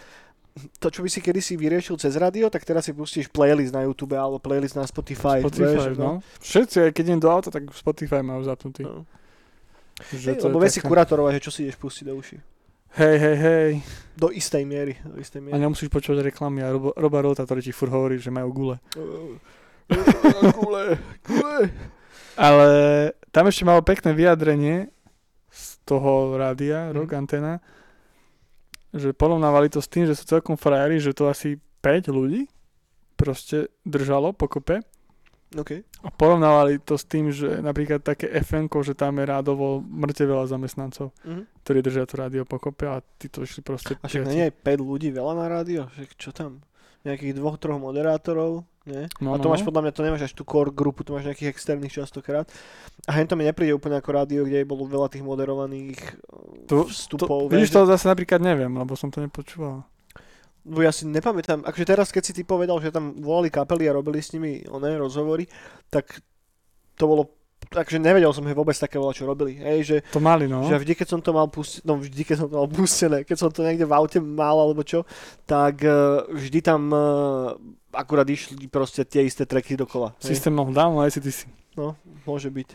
to, 0.80 0.88
čo 0.88 1.04
by 1.04 1.10
si 1.12 1.20
kedysi 1.20 1.60
vyriešil 1.60 2.00
cez 2.00 2.16
radio, 2.16 2.48
tak 2.48 2.64
teraz 2.64 2.88
si 2.88 2.96
pustíš 2.96 3.28
playlist 3.28 3.76
na 3.76 3.84
YouTube 3.84 4.16
alebo 4.16 4.40
playlist 4.40 4.80
na 4.80 4.88
Spotify. 4.88 5.44
Spotify, 5.44 5.76
vieš, 5.76 6.00
no. 6.00 6.00
no. 6.00 6.12
Všetci, 6.40 6.76
aj 6.88 6.92
keď 6.96 7.04
idem 7.12 7.22
do 7.22 7.28
auta, 7.28 7.52
tak 7.52 7.68
Spotify 7.76 8.24
majú 8.24 8.40
zapnutý. 8.48 8.88
No. 8.88 9.04
Že 10.12 10.36
hey, 10.36 10.44
lebo 10.44 10.60
taká... 10.60 10.88
kurátorovať, 10.88 11.32
že 11.40 11.42
čo 11.44 11.52
si 11.52 11.60
ideš 11.68 11.80
pustiť 11.80 12.06
do 12.08 12.16
uši. 12.20 12.38
Hej, 12.96 13.16
hej, 13.20 13.38
hej. 13.44 13.70
Do 14.16 14.32
istej 14.32 14.64
miery. 14.64 14.96
Do 15.04 15.20
istej 15.20 15.44
miery. 15.44 15.54
A 15.56 15.60
nemusíš 15.60 15.92
počúvať 15.92 16.32
reklamy 16.32 16.64
a 16.64 16.72
Robo, 16.72 16.96
Roba 16.96 17.20
Rota, 17.20 17.44
ktorý 17.44 17.60
ti 17.60 17.76
furt 17.76 17.92
hovorí, 17.92 18.16
že 18.16 18.32
majú 18.32 18.56
gule. 18.56 18.76
gule, 20.56 20.96
gule. 21.28 21.58
Ale 22.40 22.70
tam 23.36 23.52
ešte 23.52 23.68
malo 23.68 23.84
pekné 23.84 24.16
vyjadrenie 24.16 24.88
z 25.52 25.64
toho 25.84 26.40
rádia, 26.40 26.92
mm. 26.92 26.96
Rock 26.96 27.12
Antena, 27.20 27.60
že 28.96 29.12
porovnávali 29.12 29.68
to 29.68 29.84
s 29.84 29.92
tým, 29.92 30.08
že 30.08 30.16
sú 30.16 30.24
celkom 30.24 30.56
frajeri, 30.56 31.04
že 31.04 31.12
to 31.12 31.28
asi 31.28 31.60
5 31.84 32.10
ľudí 32.10 32.48
proste 33.20 33.70
držalo 33.84 34.32
pokope. 34.32 34.80
Okay. 35.56 35.88
A 36.04 36.12
porovnávali 36.12 36.84
to 36.84 37.00
s 37.00 37.08
tým, 37.08 37.32
že 37.32 37.64
napríklad 37.64 38.04
také 38.04 38.28
fn 38.44 38.68
že 38.68 38.98
tam 38.98 39.22
je 39.22 39.26
rádovo 39.30 39.80
mŕte 39.80 40.28
veľa 40.28 40.52
zamestnancov, 40.52 41.16
mm-hmm. 41.24 41.64
ktorí 41.64 41.80
držia 41.80 42.04
to 42.10 42.16
rádio 42.20 42.44
pokope 42.44 42.84
a 42.90 43.00
tí 43.16 43.32
to 43.32 43.46
išli 43.46 43.64
proste... 43.64 43.96
A 44.04 44.08
však 44.10 44.26
nie 44.28 44.50
je 44.50 44.52
5 44.52 44.84
ľudí 44.84 45.16
veľa 45.16 45.34
na 45.38 45.46
rádio? 45.48 45.88
Však 45.96 46.10
čo 46.20 46.36
tam? 46.36 46.60
Nejakých 47.08 47.38
dvoch, 47.40 47.56
troch 47.56 47.80
moderátorov? 47.80 48.68
Nie? 48.86 49.10
No, 49.18 49.34
a 49.34 49.42
to 49.42 49.50
no. 49.50 49.58
máš 49.58 49.66
podľa 49.66 49.82
mňa, 49.82 49.92
to 49.98 50.06
nemáš 50.06 50.24
až 50.30 50.34
tú 50.38 50.46
core 50.46 50.70
grupu, 50.70 51.02
to 51.02 51.18
máš 51.18 51.26
nejakých 51.26 51.58
externých 51.58 52.06
častokrát. 52.06 52.46
A 53.10 53.18
hen 53.18 53.26
to 53.26 53.34
mi 53.34 53.42
nepríde 53.42 53.74
úplne 53.74 53.98
ako 53.98 54.10
rádio, 54.14 54.46
kde 54.46 54.62
bolo 54.62 54.86
veľa 54.86 55.10
tých 55.10 55.26
moderovaných 55.26 55.98
tu, 56.70 56.86
vstupov. 56.86 57.50
To, 57.50 57.52
vidíš, 57.52 57.74
to 57.74 57.90
zase 57.90 58.06
napríklad 58.06 58.46
neviem, 58.46 58.70
lebo 58.70 58.94
som 58.94 59.10
to 59.10 59.26
nepočúval. 59.26 59.82
Bo 60.66 60.80
ja 60.86 60.94
si 60.94 61.10
nepamätám, 61.10 61.66
akože 61.66 61.86
teraz 61.86 62.14
keď 62.14 62.24
si 62.30 62.34
ty 62.38 62.42
povedal, 62.46 62.78
že 62.78 62.94
tam 62.94 63.18
volali 63.18 63.50
kapely 63.50 63.90
a 63.90 63.98
robili 63.98 64.22
s 64.22 64.34
nimi 64.38 64.62
oné 64.70 64.98
rozhovory, 65.02 65.50
tak 65.90 66.22
to 66.98 67.10
bolo 67.10 67.34
takže 67.70 67.98
nevedel 68.02 68.32
som, 68.32 68.46
že 68.46 68.56
vôbec 68.58 68.76
také 68.76 68.98
čo 68.98 69.24
robili. 69.26 69.58
Hej, 69.60 69.80
že, 69.84 69.98
to 70.12 70.20
mali, 70.20 70.46
no. 70.50 70.66
Že 70.68 70.82
vždy, 70.82 70.94
keď 70.96 71.08
som 71.08 71.20
to 71.22 71.32
mal 71.32 71.48
pustené, 71.48 71.84
no 71.86 72.00
vždy, 72.00 72.22
keď 72.26 72.36
som 72.42 72.48
to 72.52 72.56
mal 72.60 72.70
pustené, 72.70 73.18
keď 73.24 73.38
som 73.38 73.50
to 73.52 73.62
niekde 73.66 73.86
v 73.86 73.94
aute 73.94 74.20
mal, 74.20 74.58
alebo 74.58 74.82
čo, 74.84 75.04
tak 75.48 75.82
uh, 75.86 76.26
vždy 76.30 76.60
tam 76.62 76.92
uh, 76.92 77.56
akurát 77.96 78.28
išli 78.28 78.68
proste 78.68 79.08
tie 79.08 79.24
isté 79.24 79.48
treky 79.48 79.80
dokola. 79.80 80.14
System 80.20 80.60
of 80.60 80.76
Down 80.76 81.00
ACDC. 81.00 81.48
No, 81.76 81.96
môže 82.28 82.52
byť. 82.52 82.70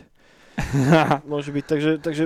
môže 1.31 1.49
byť, 1.49 1.65
takže, 1.65 1.91
takže, 2.03 2.23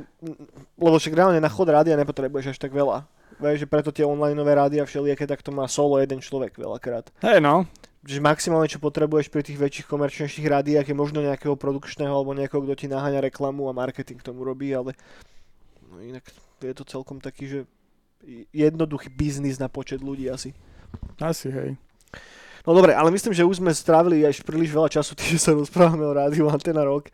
lebo 0.75 0.95
však 0.97 1.13
reálne 1.13 1.39
na 1.39 1.51
chod 1.51 1.69
rádia 1.69 1.95
nepotrebuješ 1.95 2.56
až 2.56 2.60
tak 2.60 2.73
veľa. 2.73 3.06
Vieš, 3.36 3.67
že 3.67 3.67
preto 3.67 3.91
tie 3.91 4.08
online 4.08 4.39
rádia 4.39 4.88
všelijaké, 4.88 5.28
tak 5.28 5.43
to 5.43 5.51
má 5.51 5.67
solo 5.67 5.99
jeden 5.99 6.23
človek 6.23 6.56
veľakrát. 6.56 7.12
Hej 7.19 7.43
no. 7.43 7.67
Že 8.06 8.22
maximálne, 8.22 8.70
čo 8.70 8.78
potrebuješ 8.78 9.34
pri 9.34 9.41
tých 9.41 9.58
väčších 9.58 9.89
komerčnejších 9.89 10.46
rádiách 10.46 10.86
je 10.86 10.96
možno 10.96 11.26
nejakého 11.26 11.58
produkčného 11.58 12.13
alebo 12.13 12.38
niekoho, 12.38 12.62
kto 12.62 12.86
ti 12.86 12.88
naháňa 12.88 13.26
reklamu 13.26 13.65
a 13.65 13.74
marketing 13.74 14.22
tomu 14.22 14.46
robí, 14.46 14.70
ale 14.70 14.94
no 15.89 15.98
inak 15.98 16.22
je 16.62 16.74
to 16.78 16.86
celkom 16.86 17.18
taký, 17.18 17.50
že 17.50 17.60
jednoduchý 18.54 19.10
biznis 19.10 19.58
na 19.58 19.70
počet 19.70 20.06
ľudí 20.06 20.30
asi. 20.30 20.54
Asi, 21.18 21.50
hej. 21.50 21.78
No 22.65 22.74
dobre, 22.74 22.98
ale 22.98 23.13
myslím, 23.13 23.34
že 23.34 23.46
už 23.46 23.62
sme 23.62 23.70
strávili 23.74 24.26
až 24.26 24.41
príliš 24.41 24.74
veľa 24.74 24.89
času 24.89 25.13
tým, 25.13 25.38
že 25.38 25.41
sa 25.41 25.54
rozprávame 25.54 26.02
o 26.02 26.13
rádiu 26.13 26.50
Antena 26.50 26.82
Rock. 26.82 27.13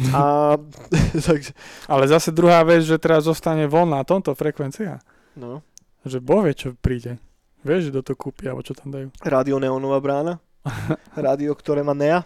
A, 0.16 0.56
takže... 1.28 1.52
Ale 1.88 2.04
zase 2.08 2.32
druhá 2.32 2.64
vec, 2.64 2.84
že 2.84 3.00
teraz 3.00 3.24
zostane 3.28 3.68
voľná 3.68 4.04
tomto 4.04 4.32
frekvencia. 4.36 5.00
No. 5.36 5.64
Že 6.04 6.24
Boh 6.24 6.44
vie, 6.44 6.56
čo 6.56 6.72
príde. 6.76 7.20
Vieš, 7.60 7.92
do 7.92 8.00
to 8.00 8.16
kúpi, 8.16 8.48
alebo 8.48 8.64
čo 8.64 8.72
tam 8.72 8.88
dajú. 8.88 9.12
Rádio 9.20 9.60
Neonová 9.60 10.00
brána. 10.00 10.40
Rádio, 11.16 11.52
ktoré 11.52 11.84
má 11.84 11.92
Nea. 11.92 12.24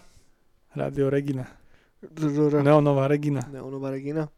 Rádio 0.75 1.11
Regina. 1.11 1.51
Neonová 2.63 3.11
Regina. 3.11 3.43
Neonová 3.51 3.91
Regina. 3.91 4.31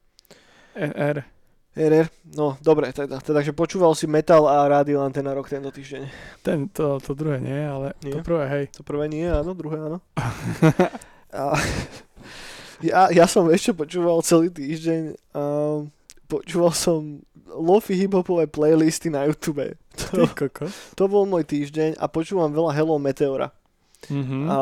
R. 0.77 1.37
RR, 1.77 2.09
no 2.33 2.57
dobre, 2.65 2.89
teda, 2.89 3.21
teda 3.21 3.45
že 3.45 3.53
počúval 3.53 3.93
si 3.93 4.09
Metal 4.09 4.41
a 4.49 4.65
Rádio 4.65 4.97
Antena 5.05 5.37
Rock 5.37 5.53
tento 5.53 5.69
týždeň. 5.69 6.09
Ten, 6.41 6.73
to, 6.73 6.97
to 7.05 7.13
druhé 7.13 7.37
nie, 7.37 7.61
ale 7.69 7.93
nie? 8.01 8.17
to 8.17 8.25
prvé 8.25 8.45
hej. 8.49 8.65
To 8.73 8.81
prvé 8.81 9.13
nie, 9.13 9.29
áno, 9.29 9.53
druhé 9.53 9.77
áno. 9.77 10.01
a, 11.37 11.61
ja, 12.81 13.13
ja 13.13 13.29
som 13.29 13.45
ešte 13.53 13.77
počúval 13.77 14.25
celý 14.25 14.49
týždeň, 14.49 15.21
um, 15.37 15.93
počúval 16.33 16.73
som 16.73 17.21
lofi 17.45 17.93
hiphopové 17.93 18.49
playlisty 18.49 19.13
na 19.13 19.29
YouTube. 19.29 19.77
To, 19.97 20.29
to 20.95 21.05
bol 21.09 21.25
môj 21.25 21.49
týždeň 21.49 21.97
a 21.97 22.05
počúvam 22.07 22.53
veľa 22.53 22.73
Hello 22.77 23.01
Meteora. 23.01 23.51
Mm-hmm. 24.07 24.43
A 24.47 24.57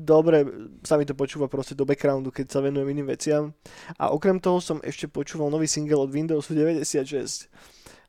dobre 0.00 0.42
sa 0.82 0.96
mi 0.96 1.04
to 1.04 1.14
počúva 1.14 1.46
proste 1.46 1.76
do 1.76 1.84
backgroundu, 1.84 2.32
keď 2.32 2.46
sa 2.50 2.64
venujem 2.64 2.88
iným 2.88 3.08
veciam. 3.12 3.52
A 4.00 4.10
okrem 4.10 4.40
toho 4.40 4.58
som 4.58 4.80
ešte 4.82 5.06
počúval 5.06 5.52
nový 5.52 5.68
single 5.68 6.02
od 6.02 6.10
Windowsu 6.10 6.56
96. 6.56 7.46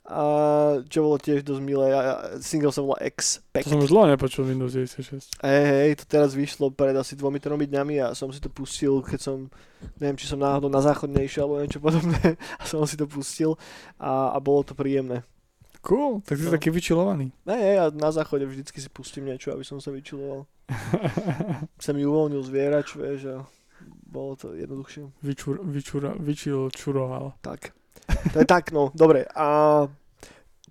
a 0.02 0.24
čo 0.90 1.06
bolo 1.06 1.22
tiež 1.22 1.46
dosť 1.46 1.62
milé. 1.62 1.94
A- 1.94 2.42
Single 2.42 2.74
sa 2.74 2.82
volá 2.82 2.98
To 2.98 3.06
Expect. 3.06 3.70
som 3.70 3.80
už 3.80 3.94
dlho 3.94 4.10
nepočul 4.10 4.50
Windows 4.50 4.74
96. 4.74 5.46
Hej, 5.46 5.64
hej, 5.70 5.92
to 6.02 6.06
teraz 6.10 6.34
vyšlo 6.34 6.74
pred 6.74 6.98
asi 6.98 7.14
dvomi, 7.14 7.38
tromi 7.38 7.70
dňami 7.70 8.02
a 8.02 8.08
som 8.18 8.34
si 8.34 8.42
to 8.42 8.50
pustil, 8.50 9.06
keď 9.06 9.20
som, 9.22 9.38
neviem, 10.02 10.18
či 10.18 10.26
som 10.26 10.42
náhodou 10.42 10.74
na 10.74 10.82
záchodne 10.82 11.22
išiel 11.22 11.46
alebo 11.46 11.62
niečo 11.62 11.78
podobné 11.78 12.18
a 12.60 12.64
som 12.66 12.82
si 12.90 12.98
to 12.98 13.06
pustil 13.06 13.62
a, 14.02 14.34
a 14.34 14.38
bolo 14.42 14.66
to 14.66 14.74
príjemné. 14.74 15.22
Cool, 15.82 16.22
tak 16.22 16.38
si 16.38 16.46
No. 16.46 16.54
taký 16.54 16.70
vyčilovaný. 16.70 17.34
Hej, 17.50 17.62
hej, 17.62 17.78
a 17.82 17.86
na 17.90 18.14
záchode 18.14 18.46
vždycky 18.46 18.78
si 18.78 18.90
pustím 18.90 19.26
niečo, 19.26 19.50
aby 19.50 19.66
som 19.66 19.82
sa 19.82 19.90
vyčiloval. 19.90 20.46
Sa 21.84 21.92
mi 21.92 22.06
uvoľnil 22.06 22.42
zvierač, 22.46 22.96
vieš, 22.96 23.22
a 23.28 23.38
bolo 24.08 24.38
to 24.38 24.54
jednoduchšie. 24.54 25.10
Vyčur, 25.20 25.60
vyčura, 25.66 26.14
vyčil, 26.16 26.70
čuroval. 26.72 27.34
Tak. 27.42 27.74
To 28.32 28.38
je 28.40 28.48
tak, 28.48 28.72
no, 28.72 28.94
dobre. 28.94 29.26
A 29.34 29.88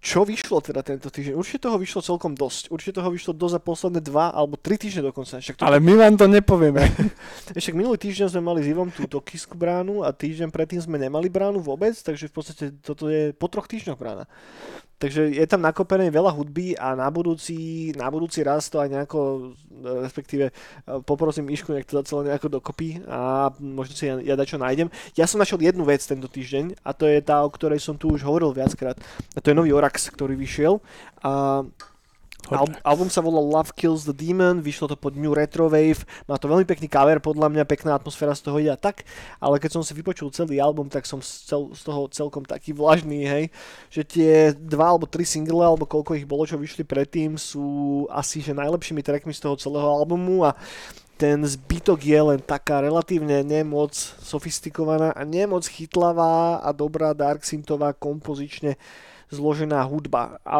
čo 0.00 0.24
vyšlo 0.24 0.64
teda 0.64 0.80
tento 0.80 1.12
týždeň? 1.12 1.36
Určite 1.36 1.68
toho 1.68 1.76
vyšlo 1.76 2.00
celkom 2.00 2.32
dosť. 2.32 2.72
Určite 2.72 3.04
toho 3.04 3.12
vyšlo 3.12 3.36
dosť 3.36 3.52
za 3.52 3.60
posledné 3.60 4.00
dva 4.00 4.32
alebo 4.32 4.56
tri 4.56 4.80
týždne 4.80 5.12
dokonca. 5.12 5.36
Však 5.36 5.60
to, 5.60 5.64
Ale 5.68 5.76
my 5.76 5.92
vám 5.92 6.16
to 6.16 6.24
nepovieme. 6.24 6.80
Však 7.60 7.76
minulý 7.76 8.00
týždeň 8.00 8.32
sme 8.32 8.40
mali 8.40 8.64
s 8.64 8.72
Ivom 8.72 8.88
tú 8.88 9.04
tokijskú 9.04 9.60
bránu 9.60 10.00
a 10.00 10.14
týždeň 10.16 10.48
predtým 10.48 10.80
sme 10.80 10.96
nemali 10.96 11.28
bránu 11.28 11.60
vôbec, 11.60 11.92
takže 12.00 12.30
v 12.30 12.32
podstate 12.32 12.64
toto 12.80 13.12
je 13.12 13.36
po 13.36 13.52
troch 13.52 13.68
týždňoch 13.68 14.00
brána. 14.00 14.24
Takže 15.00 15.32
je 15.32 15.46
tam 15.48 15.64
nakopené 15.64 16.12
veľa 16.12 16.28
hudby 16.28 16.76
a 16.76 16.92
na 16.92 17.08
budúci, 17.08 17.88
na 17.96 18.04
budúci 18.12 18.44
raz 18.44 18.68
to 18.68 18.84
aj 18.84 18.92
nejako, 18.92 19.18
respektíve 20.04 20.52
e, 20.52 20.52
poprosím 21.08 21.48
Išku, 21.48 21.72
nech 21.72 21.88
to 21.88 21.96
dá 21.96 22.04
celé 22.04 22.28
nejako 22.28 22.60
dokopy 22.60 23.00
a 23.08 23.48
možno 23.56 23.96
si 23.96 24.12
ja, 24.12 24.20
ja 24.20 24.36
dačo 24.36 24.60
nájdem. 24.60 24.92
Ja 25.16 25.24
som 25.24 25.40
našiel 25.40 25.64
jednu 25.64 25.88
vec 25.88 26.04
tento 26.04 26.28
týždeň 26.28 26.84
a 26.84 26.92
to 26.92 27.08
je 27.08 27.16
tá, 27.24 27.40
o 27.40 27.48
ktorej 27.48 27.80
som 27.80 27.96
tu 27.96 28.12
už 28.12 28.20
hovoril 28.28 28.52
viackrát. 28.52 29.00
A 29.32 29.40
to 29.40 29.48
je 29.48 29.56
nový 29.56 29.72
Orax, 29.72 30.12
ktorý 30.12 30.36
vyšiel. 30.36 30.84
A 31.24 31.64
Al- 32.50 32.82
album 32.82 33.06
sa 33.06 33.22
volá 33.22 33.38
Love 33.38 33.70
Kills 33.78 34.02
the 34.02 34.14
Demon, 34.14 34.58
vyšlo 34.58 34.90
to 34.90 34.96
pod 34.98 35.14
New 35.14 35.30
Retro 35.30 35.70
Wave, 35.70 36.02
má 36.26 36.34
to 36.34 36.50
veľmi 36.50 36.66
pekný 36.66 36.90
cover, 36.90 37.22
podľa 37.22 37.46
mňa 37.46 37.64
pekná 37.64 37.94
atmosféra 37.94 38.34
z 38.34 38.42
toho 38.42 38.58
ide 38.58 38.74
a 38.74 38.78
tak, 38.78 39.06
ale 39.38 39.62
keď 39.62 39.78
som 39.78 39.82
si 39.86 39.94
vypočul 39.94 40.34
celý 40.34 40.58
album, 40.58 40.90
tak 40.90 41.06
som 41.06 41.22
z, 41.22 41.46
cel, 41.46 41.70
z 41.70 41.82
toho 41.86 42.10
celkom 42.10 42.42
taký 42.42 42.74
vlažný, 42.74 43.22
hej, 43.22 43.44
že 43.86 44.02
tie 44.02 44.32
dva 44.54 44.90
alebo 44.90 45.06
tri 45.06 45.22
single, 45.22 45.62
alebo 45.62 45.86
koľko 45.86 46.18
ich 46.18 46.26
bolo, 46.26 46.42
čo 46.42 46.58
vyšli 46.58 46.82
predtým, 46.82 47.38
sú 47.38 48.04
asi 48.10 48.42
že 48.42 48.50
najlepšími 48.50 49.00
trackmi 49.00 49.30
z 49.30 49.46
toho 49.46 49.54
celého 49.54 49.86
albumu 49.86 50.42
a 50.42 50.58
ten 51.20 51.44
zbytok 51.44 52.00
je 52.00 52.20
len 52.32 52.40
taká 52.40 52.80
relatívne 52.80 53.44
nemoc 53.44 53.92
sofistikovaná 54.24 55.12
a 55.12 55.20
nemoc 55.28 55.68
chytlavá 55.68 56.64
a 56.64 56.72
dobrá 56.72 57.12
dark 57.12 57.44
kompozične 58.00 58.80
zložená 59.30 59.82
hudba. 59.86 60.38
A 60.42 60.58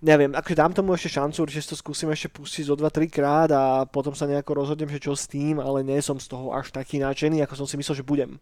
neviem, 0.00 0.32
akože 0.32 0.56
dám 0.56 0.72
tomu 0.72 0.96
ešte 0.96 1.20
šancu, 1.20 1.44
určite 1.44 1.72
to 1.72 1.76
skúsim 1.76 2.08
ešte 2.08 2.32
pustiť 2.32 2.68
zo 2.68 2.74
2-3 2.74 3.12
krát 3.12 3.48
a 3.52 3.84
potom 3.84 4.16
sa 4.16 4.24
nejako 4.24 4.64
rozhodnem, 4.64 4.88
že 4.88 5.04
čo 5.04 5.12
s 5.12 5.28
tým, 5.28 5.60
ale 5.60 5.84
nie 5.84 6.00
som 6.00 6.16
z 6.16 6.32
toho 6.32 6.56
až 6.56 6.72
taký 6.72 6.98
nadšený, 6.98 7.44
ako 7.44 7.64
som 7.64 7.66
si 7.68 7.76
myslel, 7.76 8.00
že 8.00 8.08
budem. 8.08 8.40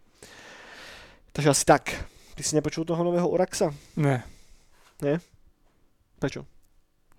Takže 1.35 1.53
asi 1.53 1.65
tak. 1.67 1.93
Ty 2.37 2.43
si 2.43 2.57
nepočul 2.57 2.87
toho 2.89 3.03
nového 3.05 3.29
Oraxa? 3.29 3.75
Ne, 3.97 4.25
Prečo? 6.17 6.49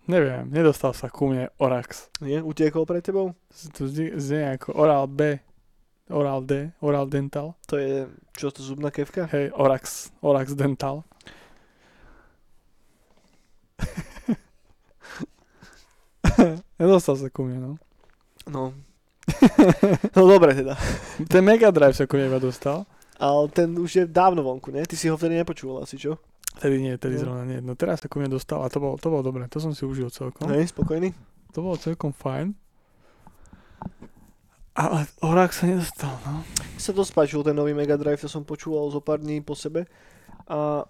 neviem, 0.07 0.47
nedostal 0.49 0.95
sa 0.95 1.11
ku 1.11 1.29
mne 1.29 1.51
Orax. 1.59 2.09
Nie? 2.23 2.39
Utiekol 2.39 2.87
pred 2.87 3.03
tebou? 3.03 3.35
To 3.75 3.83
znie 3.91 4.55
ako 4.55 4.73
Oral 4.73 5.05
B, 5.05 5.37
Oral 6.09 6.41
D, 6.47 6.71
Oral 6.79 7.05
Dental. 7.11 7.53
To 7.67 7.75
je, 7.75 8.07
čo 8.33 8.49
to 8.49 8.63
zubná 8.63 8.89
kevka? 8.89 9.27
Hej, 9.29 9.51
Orax, 9.53 10.09
Orax 10.23 10.55
Dental. 10.55 11.03
Nedostal 16.79 17.15
sa 17.17 17.29
ku 17.29 17.43
mne, 17.47 17.57
no. 17.57 17.71
No. 18.47 18.71
no 20.15 20.21
dobre 20.23 20.55
teda. 20.55 20.75
Ten 21.31 21.43
Mega 21.43 21.71
Drive 21.73 21.95
sa 21.97 22.07
ku 22.07 22.15
mne 22.17 22.31
iba 22.31 22.39
dostal. 22.39 22.85
Ale 23.17 23.49
ten 23.49 23.73
už 23.73 23.91
je 23.97 24.05
dávno 24.05 24.45
vonku, 24.45 24.69
ne? 24.69 24.85
Ty 24.85 24.93
si 24.93 25.09
ho 25.09 25.17
vtedy 25.17 25.41
nepočul 25.41 25.81
asi, 25.81 25.97
čo? 25.97 26.21
Tedy 26.61 26.77
nie, 26.77 26.93
tedy 27.01 27.17
No. 27.17 27.21
zrovna 27.25 27.49
nie. 27.49 27.57
No 27.65 27.73
teraz 27.73 28.05
sa 28.05 28.05
ku 28.05 28.21
mne 28.21 28.29
dostal 28.29 28.61
a 28.61 28.69
to 28.69 28.77
bolo, 28.77 29.01
to 29.01 29.09
bolo 29.09 29.25
dobré. 29.25 29.49
To 29.49 29.57
som 29.57 29.73
si 29.73 29.89
užil 29.89 30.13
celkom. 30.13 30.45
Hej, 30.53 30.69
spokojný? 30.69 31.17
To 31.57 31.65
bolo 31.65 31.81
celkom 31.81 32.13
fajn. 32.13 32.53
Ale 34.77 35.09
Orax 35.25 35.61
sa 35.61 35.65
nedostal, 35.65 36.13
no. 36.21 36.45
Mi 36.45 36.77
sa 36.77 36.93
dosť 36.93 37.11
páčil 37.17 37.41
ten 37.41 37.57
nový 37.57 37.73
Mega 37.73 37.97
Drive, 37.97 38.21
to 38.21 38.29
som 38.29 38.45
počúval 38.45 38.85
zo 38.93 39.01
pár 39.01 39.17
dní 39.17 39.41
po 39.41 39.57
sebe. 39.57 39.89
A 40.45 40.85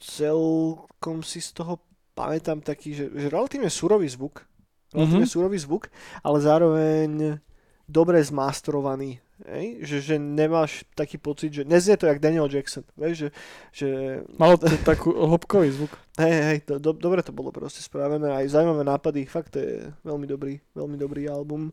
celkom 0.00 1.22
si 1.22 1.40
z 1.42 1.52
toho 1.52 1.78
pamätám 2.14 2.58
taký, 2.62 2.94
že, 2.94 3.06
že 3.14 3.30
relatívne 3.30 3.70
surový 3.70 4.10
zvuk. 4.10 4.42
Relatívne 4.90 5.28
Mhm. 5.28 5.34
surový 5.34 5.58
zvuk, 5.60 5.92
ale 6.24 6.38
zároveň 6.40 7.38
dobre 7.88 8.20
zmasterovaný. 8.20 9.18
Hej? 9.48 9.66
Že, 9.86 9.96
že 10.02 10.14
nemáš 10.18 10.82
taký 10.92 11.16
pocit, 11.16 11.54
že 11.54 11.62
neznie 11.64 11.96
to 11.96 12.04
jak 12.04 12.18
Daniel 12.18 12.50
Jackson. 12.50 12.84
Vieš, 12.98 13.16
že, 13.16 13.28
že 13.72 13.88
Malo 14.36 14.58
to 14.58 14.66
takú 14.82 15.14
hĺbkový 15.14 15.70
zvuk. 15.72 15.94
hej, 16.18 16.34
hej, 16.42 16.58
to, 16.66 16.82
do, 16.82 16.90
dobre 16.92 17.22
to 17.22 17.30
bolo 17.30 17.54
proste 17.54 17.80
spravené. 17.80 18.28
Aj 18.28 18.44
zaujímavé 18.50 18.82
nápady, 18.82 19.24
fakt 19.30 19.54
to 19.54 19.62
je 19.62 19.88
veľmi 20.02 20.26
dobrý, 20.26 20.58
veľmi 20.74 20.98
dobrý 20.98 21.30
album. 21.30 21.70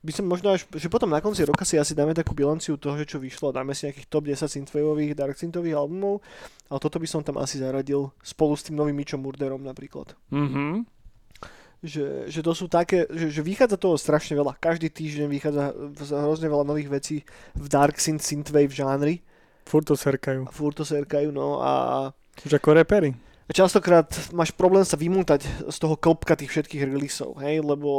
By 0.00 0.12
som 0.14 0.30
možno 0.30 0.54
až, 0.54 0.64
že 0.78 0.88
potom 0.88 1.10
na 1.10 1.18
konci 1.18 1.42
roka 1.42 1.66
si 1.66 1.74
asi 1.76 1.92
dáme 1.92 2.14
takú 2.14 2.32
bilanciu 2.38 2.78
toho, 2.78 2.94
že 2.96 3.04
čo 3.04 3.18
vyšlo, 3.18 3.50
dáme 3.50 3.74
si 3.74 3.90
nejakých 3.90 4.08
top 4.08 4.30
10 4.30 4.46
synthwaveových, 4.46 5.18
dark 5.18 5.34
synthových 5.34 5.74
albumov, 5.74 6.22
ale 6.70 6.78
toto 6.78 7.02
by 7.02 7.08
som 7.10 7.20
tam 7.26 7.42
asi 7.42 7.58
zaradil 7.58 8.14
spolu 8.22 8.54
s 8.54 8.62
tým 8.64 8.78
novým 8.78 8.94
Mitchom 8.94 9.20
Murderom 9.20 9.60
napríklad. 9.60 10.14
Mhm. 10.30 10.97
Že, 11.78 12.26
že 12.26 12.40
to 12.42 12.52
sú 12.58 12.66
také, 12.66 13.06
že, 13.06 13.30
že 13.30 13.38
vychádza 13.38 13.78
toho 13.78 13.94
strašne 13.94 14.34
veľa. 14.34 14.58
Každý 14.58 14.90
týždeň 14.90 15.30
vychádza 15.30 15.70
hrozne 16.10 16.50
veľa 16.50 16.66
nových 16.66 16.90
vecí 16.90 17.16
v 17.54 17.66
dark 17.70 18.02
synth, 18.02 18.26
synthwave 18.26 18.74
žánri 18.74 19.22
Furt 19.68 19.84
to 19.84 19.94
serkajú. 19.94 20.48
a 20.48 20.50
furt 20.50 20.74
to 20.80 20.84
serkajú, 20.88 21.28
no 21.28 21.60
a 21.60 21.72
Už 22.40 22.56
ako 22.56 22.72
repery. 22.72 23.12
A 23.48 23.52
častokrát 23.52 24.08
máš 24.32 24.48
problém 24.52 24.84
sa 24.84 24.96
vymútať 24.96 25.44
z 25.68 25.76
toho 25.76 25.96
klopka 25.96 26.36
tých 26.36 26.52
všetkých 26.52 26.88
releaseov, 26.88 27.36
hej, 27.44 27.60
lebo 27.60 27.90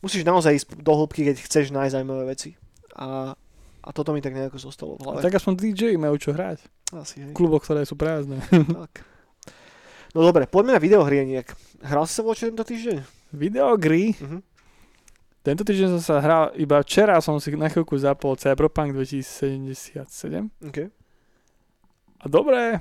musíš 0.00 0.24
naozaj 0.24 0.64
ísť 0.64 0.68
do 0.80 0.92
hĺbky, 0.96 1.28
keď 1.28 1.36
chceš 1.44 1.72
nájsť 1.76 1.92
zaujímavé 1.92 2.24
veci. 2.32 2.56
A, 2.96 3.36
a 3.84 3.88
toto 3.92 4.16
mi 4.16 4.24
tak 4.24 4.32
nejako 4.32 4.56
zostalo 4.60 4.96
v 4.96 5.04
hlave. 5.04 5.24
Tak 5.24 5.36
aspoň 5.40 5.52
DJ 5.60 5.96
majú 6.00 6.16
čo 6.16 6.32
hrať. 6.32 6.64
Asi, 6.92 7.24
hej. 7.24 7.32
V 7.32 7.36
kluboch, 7.36 7.64
ktoré 7.64 7.84
sú 7.84 7.96
prázdne. 7.96 8.40
tak. 8.48 9.04
No 10.12 10.20
dobre, 10.20 10.44
poďme 10.44 10.76
na 10.76 10.80
videohry 10.82 11.24
nejak. 11.24 11.56
Hral 11.80 12.04
si 12.04 12.12
sa 12.16 12.22
voči 12.22 12.48
tento 12.52 12.64
týždeň? 12.64 13.00
Videogry. 13.32 14.12
Mhm. 14.20 14.38
Tento 15.42 15.66
týždeň 15.66 15.98
som 15.98 16.02
sa 16.02 16.22
hral, 16.22 16.54
iba 16.54 16.78
včera 16.86 17.18
som 17.18 17.34
si 17.42 17.50
na 17.58 17.66
chvíľku 17.66 17.98
zapol 17.98 18.38
Cyberpunk 18.38 18.94
2077. 18.94 20.46
OK. 20.62 20.86
A 22.22 22.24
dobré, 22.30 22.78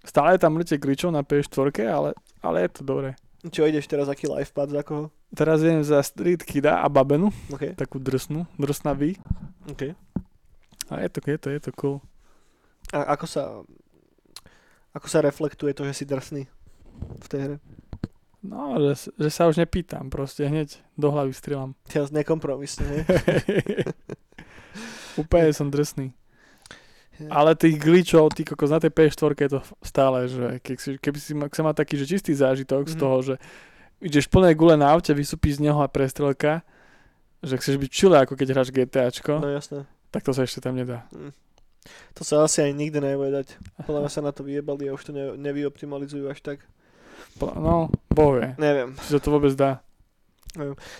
stále 0.00 0.40
tam 0.40 0.56
lete 0.56 0.80
glitchov 0.80 1.12
na 1.12 1.20
PS4, 1.20 1.68
ale, 1.84 2.10
ale 2.40 2.64
je 2.64 2.80
to 2.80 2.82
dobré. 2.86 3.12
Čo 3.44 3.68
ideš 3.68 3.84
teraz, 3.92 4.08
aký 4.08 4.24
live 4.24 4.48
pad, 4.48 4.72
za 4.72 4.80
koho? 4.80 5.12
Teraz 5.36 5.60
idem 5.60 5.84
za 5.84 6.00
Street 6.00 6.40
Kida 6.40 6.80
a 6.80 6.88
Babenu, 6.88 7.28
OK. 7.52 7.76
takú 7.76 8.00
drsnú, 8.00 8.48
drsnavý. 8.56 9.20
OK. 9.68 9.92
A 10.88 11.04
je 11.04 11.08
to, 11.12 11.18
je 11.28 11.36
to, 11.36 11.48
je 11.52 11.60
to 11.60 11.70
cool. 11.76 12.00
A 12.96 13.04
ako 13.12 13.26
sa, 13.28 13.42
ako 14.96 15.06
sa 15.06 15.20
reflektuje 15.20 15.70
to, 15.70 15.84
že 15.84 15.92
si 15.94 16.04
drsný 16.04 16.48
v 17.20 17.26
tej 17.26 17.40
hre? 17.42 17.56
No, 18.40 18.78
že, 18.78 19.10
že 19.12 19.28
sa 19.28 19.44
už 19.44 19.58
nepýtam, 19.58 20.06
proste 20.06 20.42
hneď 20.42 20.78
do 20.94 21.10
hlavy 21.10 21.30
strieľam. 21.30 21.74
Teraz 21.86 22.08
nekompromisne, 22.08 22.84
hej? 22.86 23.02
Úplne 25.18 25.50
som 25.50 25.66
drsný. 25.66 26.12
Ale 27.26 27.52
tých 27.52 27.76
glitchov, 27.76 28.28
ty 28.30 28.44
kokos, 28.44 28.68
na 28.68 28.76
tej 28.76 28.92
PS4 28.92 29.32
je 29.34 29.50
to 29.50 29.60
stále, 29.80 30.18
že 30.26 30.60
keď 30.60 30.76
si, 30.76 30.90
keby 30.94 31.18
si 31.18 31.32
ma, 31.32 31.48
chcel 31.48 31.64
mať 31.64 31.76
taký, 31.78 31.94
že 31.96 32.04
čistý 32.06 32.32
zážitok 32.32 32.84
z 32.84 32.92
Mhm. 32.92 33.00
toho, 33.00 33.16
že 33.22 33.34
ideš 33.98 34.28
plné 34.28 34.52
gule 34.52 34.76
na 34.76 34.86
aute, 34.86 35.08
vysúpí 35.10 35.48
z 35.48 35.60
neho 35.62 35.80
a 35.80 35.88
prestrelka, 35.88 36.60
že 37.40 37.56
chceš 37.56 37.76
byť 37.78 37.90
čile, 37.90 38.16
ako 38.18 38.36
keď 38.36 38.48
hráš 38.50 38.68
GTAčko, 38.68 39.32
No 39.34 39.48
jasné. 39.48 39.88
tak 40.10 40.22
to 40.22 40.30
sa 40.30 40.44
ešte 40.44 40.60
tam 40.60 40.76
nedá. 40.76 41.08
To 42.16 42.22
sa 42.24 42.44
asi 42.46 42.62
aj 42.66 42.72
nikdy 42.74 42.98
nebude 42.98 43.32
dať. 43.32 43.48
Podľa 43.84 44.00
mňa 44.06 44.10
sa 44.12 44.22
na 44.24 44.32
to 44.32 44.42
vyjebali 44.42 44.88
a 44.88 44.94
už 44.96 45.08
to 45.08 45.12
ne, 45.12 45.34
nevyoptimalizujú 45.36 46.26
až 46.30 46.40
tak. 46.40 46.58
No, 47.36 47.92
boh 48.08 48.30
vie, 48.36 48.56
Neviem. 48.56 48.96
či 48.96 49.16
sa 49.16 49.20
to 49.20 49.28
vôbec 49.28 49.52
dá. 49.52 49.84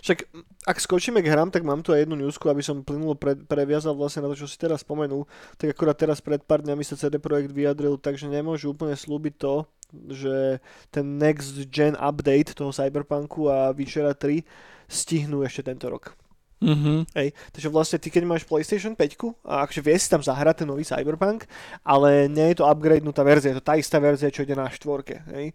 Však 0.04 0.28
ak 0.68 0.76
skočíme 0.76 1.24
k 1.24 1.32
hrám, 1.32 1.48
tak 1.48 1.64
mám 1.64 1.80
tu 1.80 1.96
aj 1.96 2.04
jednu 2.04 2.28
newsku, 2.28 2.44
aby 2.52 2.60
som 2.60 2.84
plynulo 2.84 3.16
pre, 3.16 3.32
previazal 3.32 3.96
vlastne 3.96 4.20
na 4.20 4.28
to, 4.28 4.44
čo 4.44 4.48
si 4.50 4.60
teraz 4.60 4.84
spomenul. 4.84 5.24
Tak 5.56 5.72
akorát 5.72 5.96
teraz 5.96 6.20
pred 6.20 6.44
pár 6.44 6.60
dňami 6.60 6.84
sa 6.84 7.00
CD 7.00 7.16
Projekt 7.16 7.56
vyjadril, 7.56 7.96
takže 7.96 8.28
nemôžu 8.28 8.76
úplne 8.76 8.92
slúbiť 8.92 9.34
to, 9.40 9.64
že 10.12 10.60
ten 10.92 11.16
next 11.16 11.56
gen 11.72 11.96
update 11.96 12.52
toho 12.52 12.68
Cyberpunku 12.68 13.48
a 13.48 13.72
Witchera 13.72 14.12
3 14.12 14.44
stihnú 14.92 15.40
ešte 15.40 15.72
tento 15.72 15.88
rok. 15.88 16.12
Mhm. 16.56 17.04
Hej, 17.12 17.36
takže 17.52 17.68
vlastne 17.68 18.00
ty 18.00 18.08
keď 18.08 18.24
máš 18.24 18.48
PlayStation 18.48 18.96
5 18.96 19.36
a 19.44 19.68
akože 19.68 19.80
vieš 19.84 20.08
si 20.08 20.12
tam 20.12 20.24
zahrať 20.24 20.64
ten 20.64 20.68
nový 20.68 20.88
Cyberpunk, 20.88 21.44
ale 21.84 22.32
nie 22.32 22.52
je 22.52 22.64
to 22.64 22.64
upgradenutá 22.64 23.20
verzia, 23.20 23.52
je 23.52 23.60
to 23.60 23.68
tá 23.68 23.76
istá 23.76 24.00
verzia, 24.00 24.32
čo 24.32 24.40
ide 24.40 24.56
na 24.56 24.72
štvorke. 24.72 25.20
Hej. 25.36 25.52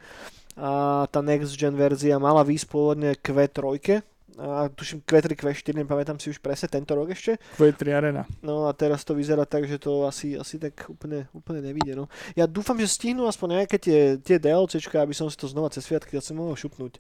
A 0.62 1.04
tá 1.10 1.26
next 1.26 1.58
gen 1.58 1.74
verzia 1.74 2.22
mala 2.22 2.46
výsť 2.46 2.68
pôvodne 2.70 3.18
Q3, 3.18 4.06
a 4.42 4.70
tuším 4.72 5.04
Q3, 5.04 5.36
Q4, 5.36 5.76
nepamätám 5.84 6.18
si 6.18 6.32
už 6.32 6.40
presne 6.40 6.72
tento 6.72 6.96
rok 6.96 7.12
ešte. 7.12 7.36
Q3 7.60 7.82
Arena. 7.92 8.24
No 8.42 8.66
a 8.66 8.72
teraz 8.72 9.04
to 9.04 9.14
vyzerá 9.14 9.44
tak, 9.44 9.68
že 9.68 9.78
to 9.78 10.08
asi, 10.08 10.40
asi 10.40 10.58
tak 10.58 10.88
úplne, 10.88 11.28
úplne 11.36 11.60
nevíde. 11.62 11.94
No. 11.94 12.08
Ja 12.34 12.48
dúfam, 12.48 12.80
že 12.80 12.88
stihnú 12.88 13.28
aspoň 13.28 13.62
nejaké 13.62 13.78
tie, 13.78 14.00
tie 14.18 14.38
DLCčka, 14.40 15.04
aby 15.04 15.12
som 15.12 15.28
si 15.28 15.36
to 15.36 15.52
znova 15.52 15.70
cez 15.70 15.84
sviatky 15.84 16.16
zase 16.16 16.32
mohol 16.32 16.56
šupnúť. 16.56 16.98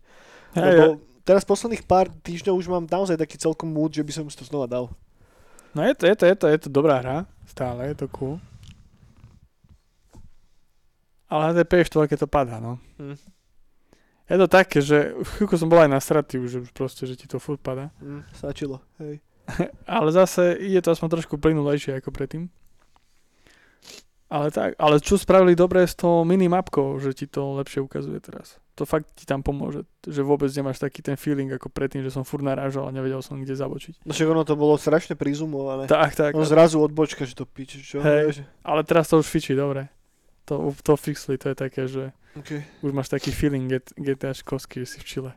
Hej, 0.54 0.62
Lebo 0.62 1.00
teraz 1.26 1.48
posledných 1.48 1.86
pár 1.86 2.10
týždňov 2.10 2.58
už 2.58 2.68
mám 2.68 2.86
naozaj 2.86 3.18
taký 3.18 3.38
celkom 3.38 3.72
mood, 3.72 3.94
že 3.94 4.06
by 4.06 4.12
som 4.12 4.26
si 4.28 4.38
to 4.38 4.46
znova 4.46 4.68
dal. 4.68 4.86
No 5.72 5.88
je 5.88 5.94
to, 5.96 6.04
je 6.06 6.16
to, 6.16 6.26
je 6.28 6.36
to, 6.36 6.46
je 6.52 6.58
to 6.68 6.70
dobrá 6.70 7.00
hra. 7.00 7.18
Stále, 7.48 7.88
je 7.92 7.96
to 7.96 8.08
cool. 8.12 8.40
Ale 11.32 11.56
na 11.56 11.64
tej 11.64 11.68
PS4 11.68 12.20
to 12.20 12.28
padá, 12.28 12.60
no. 12.60 12.76
Hm. 13.00 13.16
Je 14.32 14.38
to 14.40 14.48
také, 14.48 14.80
že 14.80 15.12
chvíľku 15.36 15.60
som 15.60 15.68
bol 15.68 15.80
aj 15.84 15.92
nasratý 15.92 16.40
už 16.40 16.72
proste, 16.72 17.04
že 17.04 17.20
ti 17.20 17.28
to 17.28 17.40
furt 17.40 17.60
padá. 17.60 17.92
Mm, 18.00 18.24
stačilo. 18.32 18.80
Hej. 19.00 19.20
Ale 19.88 20.12
zase 20.12 20.56
je 20.60 20.80
to 20.80 20.92
aspoň 20.92 21.20
trošku 21.20 21.36
plynulejšie 21.36 22.00
ako 22.00 22.16
predtým. 22.16 22.48
Ale 24.32 24.48
tak, 24.48 24.80
ale 24.80 25.04
čo 25.04 25.20
spravili 25.20 25.60
dobre 25.60 25.84
s 25.84 25.92
tou 25.92 26.24
minimapkou, 26.24 26.96
že 27.04 27.12
ti 27.12 27.28
to 27.28 27.60
lepšie 27.60 27.84
ukazuje 27.84 28.16
teraz. 28.24 28.64
To 28.80 28.88
fakt 28.88 29.12
ti 29.12 29.28
tam 29.28 29.44
pomôže, 29.44 29.84
že 30.08 30.24
vôbec 30.24 30.48
nemáš 30.56 30.80
taký 30.80 31.04
ten 31.04 31.20
feeling 31.20 31.52
ako 31.52 31.68
predtým, 31.68 32.00
že 32.00 32.16
som 32.16 32.24
furt 32.24 32.40
narážal 32.40 32.88
a 32.88 32.96
nevedel 32.96 33.20
som 33.20 33.44
kde 33.44 33.60
zabočiť. 33.60 34.08
No 34.08 34.16
však 34.16 34.32
ono 34.32 34.48
to 34.48 34.56
bolo 34.56 34.80
strašne 34.80 35.20
prizumované. 35.20 35.92
Tak, 35.92 36.16
tak. 36.16 36.32
No 36.32 36.48
zrazu 36.48 36.80
odbočka, 36.80 37.28
že 37.28 37.36
to 37.36 37.44
piče, 37.44 37.84
čo? 37.84 38.00
Hej. 38.00 38.48
Ale 38.64 38.88
teraz 38.88 39.12
to 39.12 39.20
už 39.20 39.28
fičí, 39.28 39.52
dobre. 39.52 39.92
To, 40.48 40.72
to 40.80 40.96
fixli, 40.96 41.36
to 41.36 41.52
je 41.52 41.56
také, 41.60 41.92
že 41.92 42.16
Okay, 42.32 42.64
už 42.80 42.96
máš 42.96 43.12
taký 43.12 43.36
feeling 43.36 43.68
get, 43.68 43.92
GTA 44.00 44.32
kosky, 44.48 44.88
že 44.88 44.96
si 44.96 44.98
v 45.04 45.06
Chile. 45.06 45.32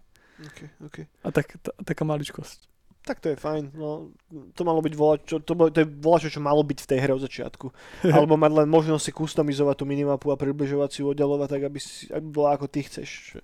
okay, 0.47 0.71
okay. 0.87 1.05
A 1.27 1.35
tak, 1.35 1.59
ta, 1.59 1.75
taká 1.83 2.07
maličkosť. 2.07 2.71
Tak 3.05 3.21
to 3.21 3.29
je 3.29 3.37
fajn. 3.37 3.77
No, 3.77 4.17
to 4.57 4.65
malo 4.65 4.81
byť 4.81 4.95
volačo, 4.97 5.37
to, 5.45 5.53
to 5.53 5.79
je 5.85 5.89
volačo, 6.01 6.33
čo 6.33 6.41
malo 6.41 6.65
byť 6.65 6.79
v 6.81 6.89
tej 6.89 6.99
hre 7.05 7.13
od 7.13 7.21
začiatku. 7.21 7.67
Alebo 8.17 8.41
mať 8.41 8.65
len 8.65 8.69
možnosť 8.73 9.05
si 9.05 9.13
customizovať 9.13 9.77
tú 9.77 9.85
minimapu 9.85 10.33
a 10.33 10.41
približovať 10.41 10.89
si 10.89 10.99
ju 11.05 11.13
oddalovať 11.13 11.49
tak, 11.53 11.63
aby, 11.69 11.79
si, 11.79 12.09
aby 12.09 12.25
bola 12.25 12.57
ako 12.57 12.65
ty 12.65 12.81
chceš. 12.81 13.37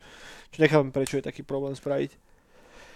Čo 0.51 0.59
nechápem, 0.65 0.89
prečo 0.89 1.21
je 1.21 1.29
taký 1.29 1.45
problém 1.45 1.77
spraviť. 1.77 2.17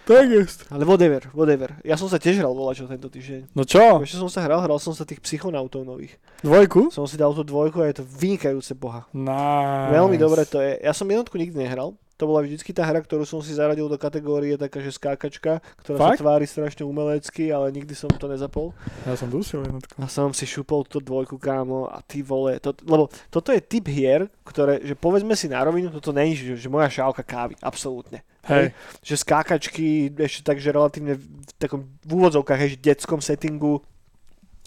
Tak 0.05 0.29
jest. 0.29 0.65
Ale 0.69 0.85
whatever, 0.85 1.33
whatever. 1.33 1.81
Ja 1.81 1.97
som 1.97 2.05
sa 2.05 2.21
tiež 2.21 2.37
hral 2.37 2.53
volačo 2.53 2.85
tento 2.85 3.09
týždeň. 3.09 3.57
No 3.57 3.65
čo? 3.65 4.05
Ešte 4.05 4.21
som 4.21 4.29
sa 4.29 4.45
hral, 4.45 4.61
hral 4.61 4.77
som 4.77 4.93
sa 4.93 5.01
tých 5.01 5.17
psychonautov 5.17 5.81
nových. 5.81 6.21
Dvojku? 6.45 6.93
Som 6.93 7.09
si 7.09 7.17
dal 7.17 7.33
tú 7.33 7.41
dvojku 7.41 7.81
a 7.81 7.89
je 7.89 8.01
to 8.01 8.05
vynikajúce 8.05 8.77
boha. 8.77 9.09
Nice. 9.17 9.97
Veľmi 9.97 10.21
dobre 10.21 10.45
to 10.45 10.61
je. 10.61 10.77
Ja 10.77 10.93
som 10.93 11.09
jednotku 11.09 11.41
nikdy 11.41 11.57
nehral. 11.57 11.97
To 12.15 12.31
bola 12.31 12.47
vždycky 12.47 12.71
tá 12.71 12.87
hra, 12.87 13.03
ktorú 13.03 13.27
som 13.27 13.43
si 13.43 13.51
zaradil 13.51 13.91
do 13.91 13.99
kategórie 13.99 14.55
taká, 14.55 14.79
že 14.79 14.95
skákačka, 14.95 15.59
ktorá 15.83 15.97
Fakt? 15.99 16.11
sa 16.15 16.23
tvári 16.23 16.47
strašne 16.47 16.87
umelecky, 16.87 17.51
ale 17.51 17.75
nikdy 17.75 17.91
som 17.91 18.07
to 18.07 18.31
nezapol. 18.31 18.71
Ja 19.03 19.19
som 19.19 19.27
dusil 19.27 19.67
jednotku. 19.67 19.99
A 19.99 20.07
som 20.07 20.31
si 20.31 20.47
šupol 20.47 20.87
túto 20.87 21.03
dvojku, 21.03 21.35
kámo, 21.35 21.91
a 21.91 21.99
ty 21.99 22.23
vole, 22.23 22.55
to, 22.63 22.71
lebo 22.87 23.11
toto 23.27 23.51
je 23.51 23.59
typ 23.59 23.91
hier, 23.91 24.31
ktoré, 24.47 24.79
že 24.79 24.95
povedzme 24.95 25.35
si 25.35 25.51
na 25.51 25.59
rovinu, 25.59 25.91
toto 25.91 26.15
není, 26.15 26.39
že, 26.39 26.55
že 26.55 26.71
moja 26.71 26.87
šálka 26.87 27.27
kávy, 27.27 27.59
absolútne. 27.59 28.23
Hej. 28.47 28.71
Že 29.03 29.15
skákačky 29.19 30.07
ešte 30.15 30.47
tak, 30.47 30.63
že 30.63 30.71
relatívne 30.71 31.19
v 31.19 31.51
takom 31.59 31.83
v 31.99 32.11
úvodzovkách, 32.15 32.59
hej, 32.63 32.79
že 32.79 32.85
detskom 32.95 33.19
settingu 33.19 33.83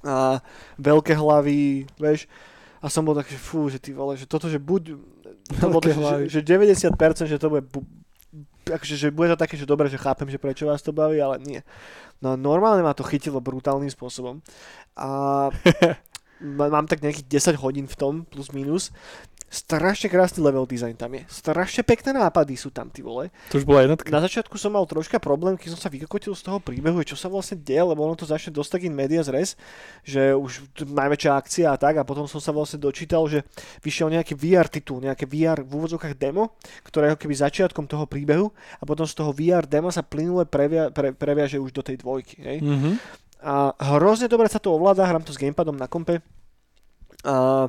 a 0.04 0.44
veľké 0.76 1.16
hlavy, 1.16 1.88
vieš, 1.96 2.28
a 2.78 2.86
som 2.86 3.02
bol 3.02 3.14
tak, 3.18 3.26
že 3.26 3.38
fú, 3.38 3.66
že 3.66 3.82
ty 3.82 3.90
vole, 3.90 4.14
že 4.14 4.30
toto, 4.30 4.46
že 4.46 4.62
buď, 4.62 4.94
to 5.56 5.66
bolo 5.72 5.80
tak, 5.80 5.96
hlavy. 5.96 6.28
že, 6.28 6.44
že 6.44 6.52
90%, 6.52 7.24
že 7.24 7.40
to 7.40 7.48
bude, 7.48 7.64
bu, 7.64 7.80
akože, 8.68 8.94
že 9.00 9.08
bude 9.08 9.32
to 9.32 9.40
také, 9.40 9.56
že 9.56 9.64
dobre, 9.64 9.88
že 9.88 9.96
chápem, 9.96 10.28
že 10.28 10.36
prečo 10.36 10.68
vás 10.68 10.84
to 10.84 10.92
baví, 10.92 11.16
ale 11.20 11.40
nie. 11.40 11.60
No 12.20 12.36
normálne 12.36 12.84
ma 12.84 12.92
to 12.92 13.06
chytilo 13.06 13.40
brutálnym 13.40 13.88
spôsobom. 13.88 14.44
A 14.98 15.08
má- 16.58 16.72
mám 16.72 16.86
tak 16.86 17.00
nejakých 17.00 17.56
10 17.56 17.62
hodín 17.62 17.86
v 17.88 17.96
tom, 17.96 18.14
plus 18.28 18.52
minus. 18.52 18.92
Strašne 19.48 20.12
krásny 20.12 20.44
level 20.44 20.68
design 20.68 20.92
tam 20.92 21.16
je. 21.16 21.24
Strašne 21.24 21.80
pekné 21.80 22.12
nápady 22.12 22.52
sú 22.52 22.68
tam, 22.68 22.92
ty 22.92 23.00
vole. 23.00 23.32
To 23.48 23.56
už 23.56 23.64
bola 23.64 23.88
jednotka. 23.88 24.12
Na 24.12 24.20
začiatku 24.20 24.60
som 24.60 24.76
mal 24.76 24.84
troška 24.84 25.16
problém, 25.16 25.56
keď 25.56 25.72
som 25.72 25.80
sa 25.80 25.88
vykokotil 25.88 26.36
z 26.36 26.44
toho 26.44 26.60
príbehu, 26.60 27.00
čo 27.00 27.16
sa 27.16 27.32
vlastne 27.32 27.56
deje, 27.56 27.80
lebo 27.80 28.04
ono 28.04 28.12
to 28.12 28.28
začne 28.28 28.52
dosť 28.52 28.76
tak 28.76 28.82
in 28.84 28.92
medias 28.92 29.24
res, 29.32 29.56
že 30.04 30.36
už 30.36 30.76
najväčšia 30.84 31.32
akcia 31.32 31.66
a 31.72 31.80
tak 31.80 31.96
a 31.96 32.04
potom 32.04 32.28
som 32.28 32.44
sa 32.44 32.52
vlastne 32.52 32.76
dočítal, 32.76 33.24
že 33.24 33.40
vyšiel 33.80 34.12
nejaký 34.12 34.36
VR 34.36 34.68
titul, 34.68 35.00
nejaké 35.00 35.24
VR 35.24 35.64
v 35.64 35.80
úvodzovkách 35.80 36.20
demo, 36.20 36.52
ktoré 36.84 37.16
je 37.16 37.24
keby 37.24 37.32
začiatkom 37.32 37.88
toho 37.88 38.04
príbehu 38.04 38.52
a 38.52 38.84
potom 38.84 39.08
z 39.08 39.16
toho 39.16 39.32
VR 39.32 39.64
demo 39.64 39.88
sa 39.88 40.04
plynule 40.04 40.44
previa, 40.44 40.92
pre, 40.92 41.16
previaže 41.16 41.56
už 41.56 41.72
do 41.72 41.80
tej 41.80 41.96
dvojky. 42.04 42.36
Hej? 42.44 42.58
Mhm. 42.60 42.90
A 43.38 43.72
hrozne 43.96 44.28
dobre 44.28 44.50
sa 44.50 44.60
to 44.60 44.76
ovláda, 44.76 45.08
hrám 45.08 45.24
to 45.24 45.32
s 45.32 45.40
gamepadom 45.40 45.78
na 45.78 45.88
kompe. 45.88 46.20
A 47.22 47.66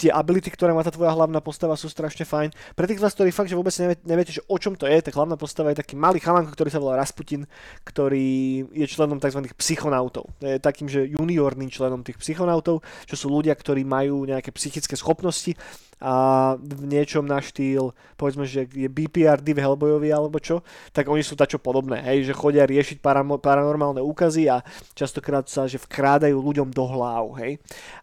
tie 0.00 0.08
ability, 0.08 0.48
ktoré 0.48 0.72
má 0.72 0.80
tá 0.80 0.88
tvoja 0.88 1.12
hlavná 1.12 1.44
postava 1.44 1.76
sú 1.76 1.92
strašne 1.92 2.24
fajn. 2.24 2.56
Pre 2.72 2.88
tých 2.88 2.96
z 2.96 3.04
vás, 3.04 3.12
ktorí 3.12 3.28
fakt, 3.28 3.52
že 3.52 3.58
vôbec 3.60 3.76
nevie, 3.76 4.00
neviete, 4.08 4.32
že 4.32 4.40
o 4.48 4.56
čom 4.56 4.72
to 4.72 4.88
je, 4.88 4.96
tak 5.04 5.12
hlavná 5.12 5.36
postava 5.36 5.68
je 5.68 5.84
taký 5.84 6.00
malý 6.00 6.16
chalanko, 6.24 6.56
ktorý 6.56 6.72
sa 6.72 6.80
volá 6.80 6.96
Rasputin, 6.96 7.44
ktorý 7.84 8.64
je 8.72 8.86
členom 8.88 9.20
tzv. 9.20 9.44
psychonautov. 9.60 10.32
Je 10.40 10.56
takým, 10.56 10.88
že 10.88 11.04
juniorným 11.04 11.68
členom 11.68 12.00
tých 12.00 12.16
psychonautov, 12.16 12.80
čo 13.04 13.14
sú 13.20 13.28
ľudia, 13.28 13.52
ktorí 13.52 13.84
majú 13.84 14.24
nejaké 14.24 14.48
psychické 14.56 14.96
schopnosti 14.96 15.52
a 16.00 16.12
v 16.56 16.84
niečom 16.88 17.28
na 17.28 17.44
štýl, 17.44 17.92
povedzme, 18.16 18.48
že 18.48 18.64
je 18.64 18.88
BPRD 18.88 19.52
v 19.52 19.60
Hellboyovi 19.60 20.08
alebo 20.08 20.40
čo, 20.40 20.64
tak 20.96 21.12
oni 21.12 21.20
sú 21.20 21.36
tačo 21.36 21.60
podobné, 21.60 22.00
hej, 22.00 22.32
že 22.32 22.32
chodia 22.32 22.64
riešiť 22.64 23.04
paramo- 23.04 23.36
paranormálne 23.36 24.00
úkazy 24.00 24.48
a 24.48 24.64
častokrát 24.96 25.44
sa, 25.44 25.68
že 25.68 25.76
vkrádajú 25.76 26.40
ľuďom 26.40 26.72
do 26.72 26.84
hlav, 26.88 27.36
hej. 27.44 27.60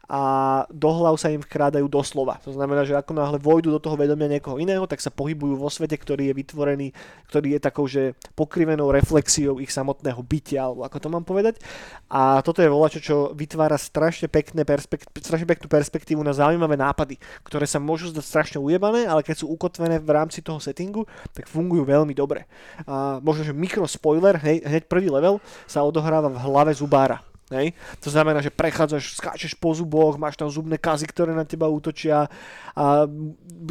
A 0.07 0.63
do 0.71 0.88
hlav 0.88 1.19
sa 1.19 1.27
im 1.27 1.43
vkrádajú 1.43 1.83
doslova. 1.91 2.39
To 2.47 2.55
znamená, 2.55 2.88
že 2.88 2.95
ako 2.95 3.12
náhle 3.12 3.43
vojdu 3.43 3.75
do 3.75 3.83
toho 3.83 3.99
vedomia 3.99 4.31
niekoho 4.31 4.55
iného, 4.55 4.88
tak 4.88 5.03
sa 5.03 5.12
pohybujú 5.12 5.60
vo 5.60 5.67
svete, 5.67 5.99
ktorý 5.99 6.31
je 6.31 6.38
vytvorený, 6.38 6.88
ktorý 7.27 7.57
je 7.57 7.60
takou, 7.60 7.91
že 7.91 8.15
pokrivenou 8.31 8.88
reflexiou 8.88 9.60
ich 9.60 9.67
samotného 9.67 10.23
bytia, 10.23 10.63
alebo 10.63 10.88
ako 10.88 10.97
to 11.03 11.12
mám 11.12 11.27
povedať. 11.27 11.60
A 12.07 12.39
toto 12.39 12.63
je 12.63 12.71
volačo, 12.71 13.03
čo 13.03 13.36
vytvára 13.36 13.75
strašne, 13.75 14.31
pekné 14.31 14.63
perspekt- 14.63 15.12
strašne 15.19 15.43
peknú 15.43 15.67
perspektívu 15.67 16.23
na 16.23 16.31
zaujímavé 16.31 16.79
nápady, 16.79 17.19
ktoré 17.43 17.67
sa 17.67 17.83
môžu 17.88 18.12
zdať 18.12 18.26
strašne 18.28 18.60
ujebané, 18.60 19.08
ale 19.08 19.23
keď 19.23 19.41
sú 19.41 19.45
ukotvené 19.47 20.04
v 20.04 20.12
rámci 20.12 20.43
toho 20.43 20.60
settingu, 20.60 21.08
tak 21.32 21.47
fungujú 21.47 21.88
veľmi 21.88 22.12
dobre. 22.12 22.43
A 22.84 23.23
možno, 23.23 23.47
že 23.47 23.56
mikro 23.56 23.88
spoiler, 23.88 24.36
hej, 24.43 24.67
hneď 24.67 24.91
prvý 24.91 25.08
level 25.08 25.39
sa 25.63 25.88
odohráva 25.88 26.28
v 26.28 26.43
hlave 26.43 26.76
zubára. 26.76 27.23
Hej? 27.47 27.71
To 28.04 28.12
znamená, 28.12 28.43
že 28.43 28.52
prechádzaš, 28.52 29.23
skáčeš 29.23 29.56
po 29.56 29.71
zuboch, 29.71 30.19
máš 30.19 30.36
tam 30.36 30.52
zubné 30.52 30.76
kazy, 30.76 31.08
ktoré 31.08 31.32
na 31.32 31.47
teba 31.47 31.71
útočia 31.71 32.28
a 32.76 33.08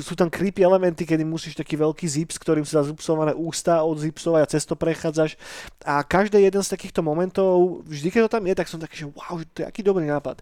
sú 0.01 0.17
tam 0.17 0.33
creepy 0.33 0.65
elementy, 0.65 1.05
kedy 1.05 1.29
musíš 1.29 1.61
taký 1.61 1.77
veľký 1.77 2.09
zips, 2.09 2.41
ktorým 2.41 2.65
sú 2.65 2.81
zazupsované 2.81 3.37
ústa 3.37 3.85
odzipsovať 3.85 4.41
a 4.41 4.51
cez 4.51 4.65
to 4.65 4.75
prechádzaš. 4.81 5.37
A 5.85 6.01
každý 6.01 6.41
jeden 6.41 6.65
z 6.65 6.73
takýchto 6.73 7.05
momentov, 7.05 7.85
vždy 7.85 8.09
keď 8.09 8.21
to 8.27 8.35
tam 8.41 8.45
je, 8.49 8.55
tak 8.57 8.69
som 8.73 8.81
taký, 8.81 8.97
že 9.05 9.07
wow, 9.13 9.37
to 9.53 9.61
je 9.61 9.67
aký 9.69 9.85
dobrý 9.85 10.09
nápad. 10.09 10.41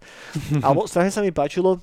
Alebo 0.62 0.86
strašne 0.86 1.10
sa 1.10 1.22
mi 1.26 1.34
páčilo, 1.34 1.82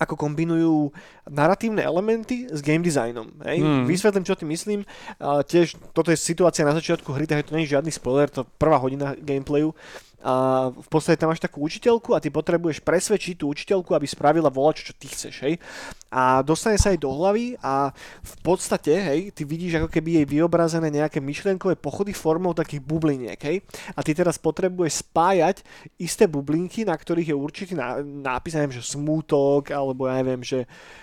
ako 0.00 0.16
kombinujú 0.16 0.88
narratívne 1.28 1.84
elementy 1.84 2.48
s 2.48 2.64
game 2.64 2.80
designom. 2.80 3.28
Hej? 3.44 3.60
Hmm. 3.60 3.84
Vysvetlím, 3.84 4.24
čo 4.24 4.32
tým 4.32 4.48
myslím. 4.48 4.80
A 5.20 5.44
tiež 5.44 5.76
toto 5.92 6.08
je 6.08 6.16
situácia 6.16 6.64
na 6.64 6.72
začiatku 6.72 7.12
hry, 7.12 7.28
takže 7.28 7.52
to 7.52 7.54
nie 7.54 7.68
je 7.68 7.76
žiadny 7.76 7.92
spoiler, 7.92 8.32
to 8.32 8.48
prvá 8.56 8.80
hodina 8.80 9.12
gameplayu. 9.20 9.76
A 10.20 10.68
v 10.68 10.88
podstate 10.92 11.16
tam 11.16 11.32
máš 11.32 11.40
takú 11.40 11.64
učiteľku 11.64 12.12
a 12.12 12.20
ty 12.20 12.28
potrebuješ 12.28 12.84
presvedčiť 12.84 13.40
tú 13.40 13.48
učiteľku, 13.48 13.96
aby 13.96 14.04
spravila 14.04 14.52
volač, 14.52 14.84
čo 14.84 14.92
ty 14.92 15.08
chceš. 15.08 15.40
Hej? 15.48 15.56
A 16.12 16.44
dostane 16.44 16.76
sa 16.76 16.92
jej 16.92 17.00
do 17.00 17.08
hlavy 17.08 17.56
a 17.64 17.88
v 18.20 18.34
podstate, 18.44 18.92
hej, 18.92 19.20
ty 19.32 19.48
vidíš 19.48 19.80
ako 19.80 19.88
keby 19.88 20.20
jej 20.20 20.26
vyobrazené 20.28 20.92
nejaké 20.92 21.24
myšlienkové 21.24 21.80
pochody 21.80 22.12
formou 22.12 22.52
takých 22.52 22.84
bubliniek, 22.84 23.40
hej. 23.40 23.64
A 23.96 24.04
ty 24.04 24.12
teraz 24.12 24.36
potrebuješ 24.36 25.06
spájať 25.06 25.64
isté 25.96 26.28
bublinky, 26.28 26.84
na 26.84 26.98
ktorých 26.98 27.32
je 27.32 27.36
určitý 27.36 27.72
ná- 27.78 28.02
nápis, 28.02 28.58
neviem, 28.58 28.76
že 28.76 28.84
smútok, 28.84 29.72
alebo 29.72 30.10
ja 30.10 30.20
neviem, 30.20 30.42
že 30.44 30.66
uh, 30.66 30.99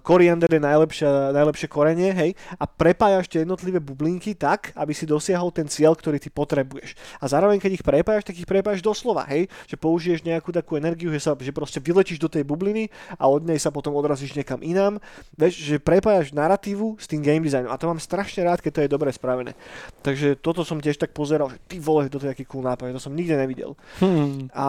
koriander 0.00 0.48
je 0.48 0.62
najlepšia, 0.62 1.36
najlepšie 1.36 1.68
korenie, 1.68 2.10
hej, 2.16 2.30
a 2.56 2.64
prepájaš 2.64 3.28
tie 3.28 3.44
jednotlivé 3.44 3.76
bublinky 3.76 4.32
tak, 4.32 4.72
aby 4.72 4.96
si 4.96 5.04
dosiahol 5.04 5.52
ten 5.52 5.68
cieľ, 5.68 5.92
ktorý 5.92 6.16
ty 6.16 6.32
potrebuješ. 6.32 6.96
A 7.20 7.28
zároveň, 7.28 7.60
keď 7.60 7.76
ich 7.76 7.84
prepájaš, 7.84 8.24
tak 8.24 8.40
ich 8.40 8.48
prepájaš 8.48 8.80
doslova, 8.80 9.28
hej, 9.28 9.52
že 9.68 9.76
použiješ 9.76 10.24
nejakú 10.24 10.48
takú 10.50 10.80
energiu, 10.80 11.12
že, 11.12 11.20
sa, 11.20 11.36
že 11.36 11.52
proste 11.52 11.78
vyletíš 11.78 12.16
do 12.16 12.32
tej 12.32 12.42
bubliny 12.48 12.88
a 13.20 13.28
od 13.28 13.44
nej 13.44 13.60
sa 13.60 13.68
potom 13.68 13.92
odrazíš 13.92 14.32
niekam 14.32 14.64
inám. 14.64 14.96
Vieš, 15.36 15.60
že 15.60 15.76
prepájaš 15.76 16.32
narratívu 16.32 16.96
s 16.96 17.04
tým 17.04 17.20
game 17.20 17.44
designom 17.44 17.72
a 17.72 17.80
to 17.80 17.84
mám 17.84 18.00
strašne 18.00 18.40
rád, 18.46 18.64
keď 18.64 18.72
to 18.72 18.82
je 18.84 18.92
dobre 18.92 19.12
spravené. 19.12 19.52
Takže 20.00 20.40
toto 20.40 20.64
som 20.64 20.80
tiež 20.80 20.96
tak 20.96 21.12
pozeral, 21.12 21.52
že 21.52 21.60
ty 21.68 21.76
vole, 21.76 22.08
toto 22.08 22.24
je 22.24 22.32
aký 22.32 22.48
cool 22.48 22.64
nápad, 22.64 22.96
to 22.96 23.02
som 23.02 23.12
nikdy 23.12 23.36
nevidel. 23.36 23.76
Hmm. 24.00 24.48
A 24.56 24.66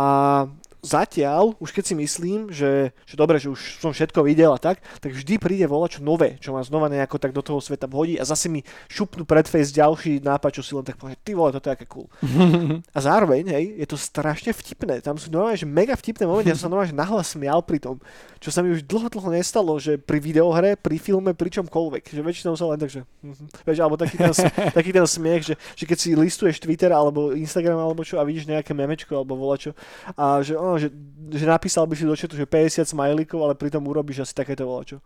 zatiaľ, 0.81 1.53
už 1.61 1.71
keď 1.71 1.93
si 1.93 1.95
myslím, 1.95 2.49
že, 2.49 2.89
že 3.05 3.15
dobre, 3.15 3.37
že 3.37 3.53
už 3.53 3.77
som 3.79 3.93
všetko 3.93 4.25
videl 4.25 4.49
a 4.49 4.59
tak, 4.59 4.80
tak 4.99 5.13
vždy 5.13 5.37
príde 5.37 5.65
čo 5.65 5.99
nové, 6.03 6.37
čo 6.37 6.53
ma 6.55 6.61
znova 6.61 6.87
nejako 6.87 7.17
tak 7.17 7.31
do 7.31 7.41
toho 7.41 7.59
sveta 7.59 7.87
vhodí 7.87 8.17
a 8.17 8.23
zase 8.23 8.47
mi 8.47 8.61
šupnú 8.87 9.25
pred 9.25 9.47
face 9.47 9.73
ďalší 9.73 10.23
nápad, 10.23 10.59
čo 10.59 10.61
si 10.63 10.71
len 10.75 10.85
tak 10.85 10.97
povie, 10.97 11.17
ty 11.19 11.33
vole, 11.33 11.51
toto 11.51 11.67
je 11.69 11.75
aké 11.75 11.85
cool. 11.89 12.07
a 12.95 12.99
zároveň, 12.99 13.51
hej, 13.51 13.65
je 13.81 13.87
to 13.87 13.97
strašne 13.97 14.51
vtipné. 14.53 15.01
Tam 15.01 15.17
sú 15.17 15.31
normálne, 15.33 15.59
že 15.59 15.67
mega 15.67 15.95
vtipné 15.97 16.27
momenty, 16.27 16.53
ja 16.53 16.57
som 16.57 16.69
normálne 16.71 16.93
že 16.93 16.97
nahlas 16.97 17.33
smial 17.33 17.63
pri 17.63 17.79
tom, 17.79 17.97
čo 18.41 18.49
sa 18.49 18.65
mi 18.65 18.73
už 18.73 18.85
dlho, 18.89 19.07
dlho 19.13 19.29
nestalo, 19.37 19.77
že 19.77 20.01
pri 20.01 20.17
videohre, 20.17 20.73
pri 20.73 20.97
filme, 20.97 21.37
pri 21.37 21.49
čomkoľvek, 21.61 22.09
že 22.09 22.21
väčšinou 22.25 22.57
sa 22.57 22.65
len 22.73 22.81
tak, 22.81 22.89
že, 22.89 23.05
mm-hmm, 23.05 23.47
vieš, 23.69 23.79
alebo 23.85 23.95
taký 24.01 24.17
ten, 24.17 24.33
taký 24.77 24.89
ten 24.89 25.05
smiech, 25.05 25.43
že, 25.45 25.55
že 25.77 25.83
keď 25.85 25.97
si 26.01 26.09
listuješ 26.17 26.57
Twitter 26.57 26.89
alebo 26.89 27.37
Instagram 27.37 27.77
alebo 27.77 28.01
čo 28.01 28.17
a 28.17 28.25
vidíš 28.25 28.49
nejaké 28.49 28.73
memečko 28.73 29.13
alebo 29.13 29.37
volačo 29.37 29.77
a 30.17 30.41
že, 30.41 30.57
oh, 30.57 30.73
že, 30.79 30.89
že 31.29 31.45
napísal 31.45 31.85
by 31.85 31.93
si 31.93 32.03
do 32.07 32.15
četu, 32.17 32.33
že 32.33 32.49
50 32.49 32.89
smajlíkov, 32.89 33.39
ale 33.45 33.53
pritom 33.53 33.83
urobíš 33.85 34.25
asi 34.25 34.33
takéto 34.33 34.65
volačo. 34.71 34.97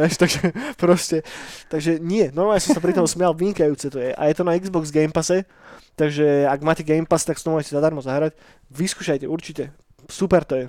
Vieš, 0.00 0.16
takže 0.16 0.40
proste, 0.80 1.20
takže 1.68 2.00
nie, 2.00 2.32
normálne 2.32 2.64
som 2.64 2.72
sa 2.72 2.80
pri 2.80 2.96
tom 2.96 3.04
smial, 3.04 3.36
vynikajúce 3.36 3.92
to 3.92 4.00
je. 4.00 4.16
A 4.16 4.32
je 4.32 4.34
to 4.36 4.48
na 4.48 4.56
Xbox 4.56 4.88
Game 4.88 5.12
Passe, 5.12 5.44
takže 5.92 6.48
ak 6.48 6.64
máte 6.64 6.80
Game 6.84 7.04
Pass, 7.04 7.28
tak 7.28 7.36
s 7.36 7.44
tom 7.44 7.52
môžete 7.52 7.76
zadarmo 7.76 8.00
zahrať. 8.00 8.32
Vyskúšajte, 8.72 9.28
určite. 9.28 9.76
Super 10.08 10.48
to 10.48 10.56
je. 10.56 10.66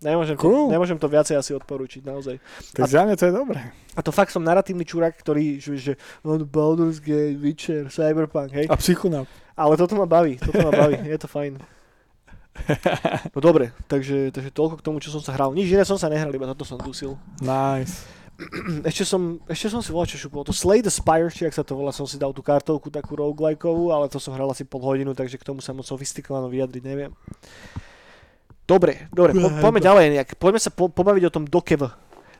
Nemôžem, 0.00 0.32
cool. 0.40 0.72
to, 0.72 0.72
nemôžem 0.72 0.96
to 0.96 1.12
viacej 1.12 1.36
asi 1.36 1.52
odporúčiť, 1.52 2.00
naozaj. 2.08 2.40
Tak 2.72 2.88
za 2.88 3.04
mňa 3.04 3.14
to 3.20 3.28
je 3.28 3.34
dobré. 3.36 3.60
A 3.92 4.00
to 4.00 4.08
fakt 4.08 4.32
som 4.32 4.40
naratívny 4.40 4.88
čurák, 4.88 5.12
ktorý, 5.12 5.60
že, 5.60 5.76
že 5.76 5.92
no, 6.24 6.40
Baldur's 6.40 7.04
Gate, 7.04 7.36
Witcher, 7.36 7.92
Cyberpunk, 7.92 8.48
hej. 8.56 8.66
A 8.72 8.80
Psychonaut. 8.80 9.28
Ale 9.52 9.76
toto 9.76 10.00
ma 10.00 10.08
baví, 10.08 10.40
toto 10.40 10.56
ma 10.64 10.72
baví, 10.72 11.04
je 11.04 11.18
to 11.20 11.28
fajn. 11.28 11.60
No 13.34 13.38
dobre, 13.38 13.72
takže, 13.86 14.34
takže 14.34 14.50
toľko 14.50 14.74
k 14.78 14.84
tomu, 14.84 14.96
čo 14.98 15.14
som 15.14 15.22
sa 15.22 15.32
hral. 15.34 15.54
Nič 15.54 15.70
iné 15.70 15.86
som 15.86 15.96
sa 15.96 16.10
nehral, 16.10 16.34
iba 16.34 16.50
toto 16.50 16.66
som 16.66 16.76
dusil. 16.82 17.14
Nice. 17.40 18.04
Ešte 18.88 19.04
som, 19.04 19.36
ešte 19.52 19.68
som 19.68 19.84
si 19.84 19.92
volal, 19.92 20.08
čo 20.08 20.16
šupol. 20.16 20.48
To 20.48 20.54
Slay 20.56 20.80
the 20.80 20.88
Spire, 20.88 21.28
či 21.28 21.44
ak 21.44 21.52
sa 21.52 21.60
to 21.60 21.76
volá, 21.76 21.92
som 21.92 22.08
si 22.08 22.16
dal 22.16 22.32
tú 22.32 22.40
kartovku 22.40 22.88
takú 22.88 23.12
roguelikeovú, 23.12 23.92
ale 23.92 24.08
to 24.08 24.16
som 24.16 24.32
hral 24.32 24.48
asi 24.48 24.64
pol 24.64 24.80
hodinu, 24.80 25.12
takže 25.12 25.36
k 25.36 25.44
tomu 25.44 25.60
sa 25.60 25.76
moc 25.76 25.84
sofistikovano 25.84 26.48
vyjadriť 26.48 26.80
neviem. 26.80 27.12
Dobre, 28.64 29.12
dobre, 29.12 29.36
po, 29.36 29.52
poďme 29.60 29.80
ďalej 29.84 30.04
nejak. 30.16 30.28
Poďme 30.40 30.60
sa 30.62 30.72
po, 30.72 30.88
pobaviť 30.88 31.28
o 31.28 31.34
tom 31.34 31.44
Dokev. 31.44 31.84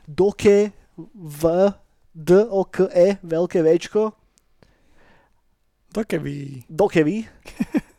Doke 0.09 0.73
v 1.13 1.43
D 2.17 2.29
O 2.49 2.65
K 2.65 2.89
E, 2.89 3.21
veľké 3.21 3.61
Včko. 3.61 4.15
Dokevi. 5.91 6.65
Dokevi. 6.71 7.17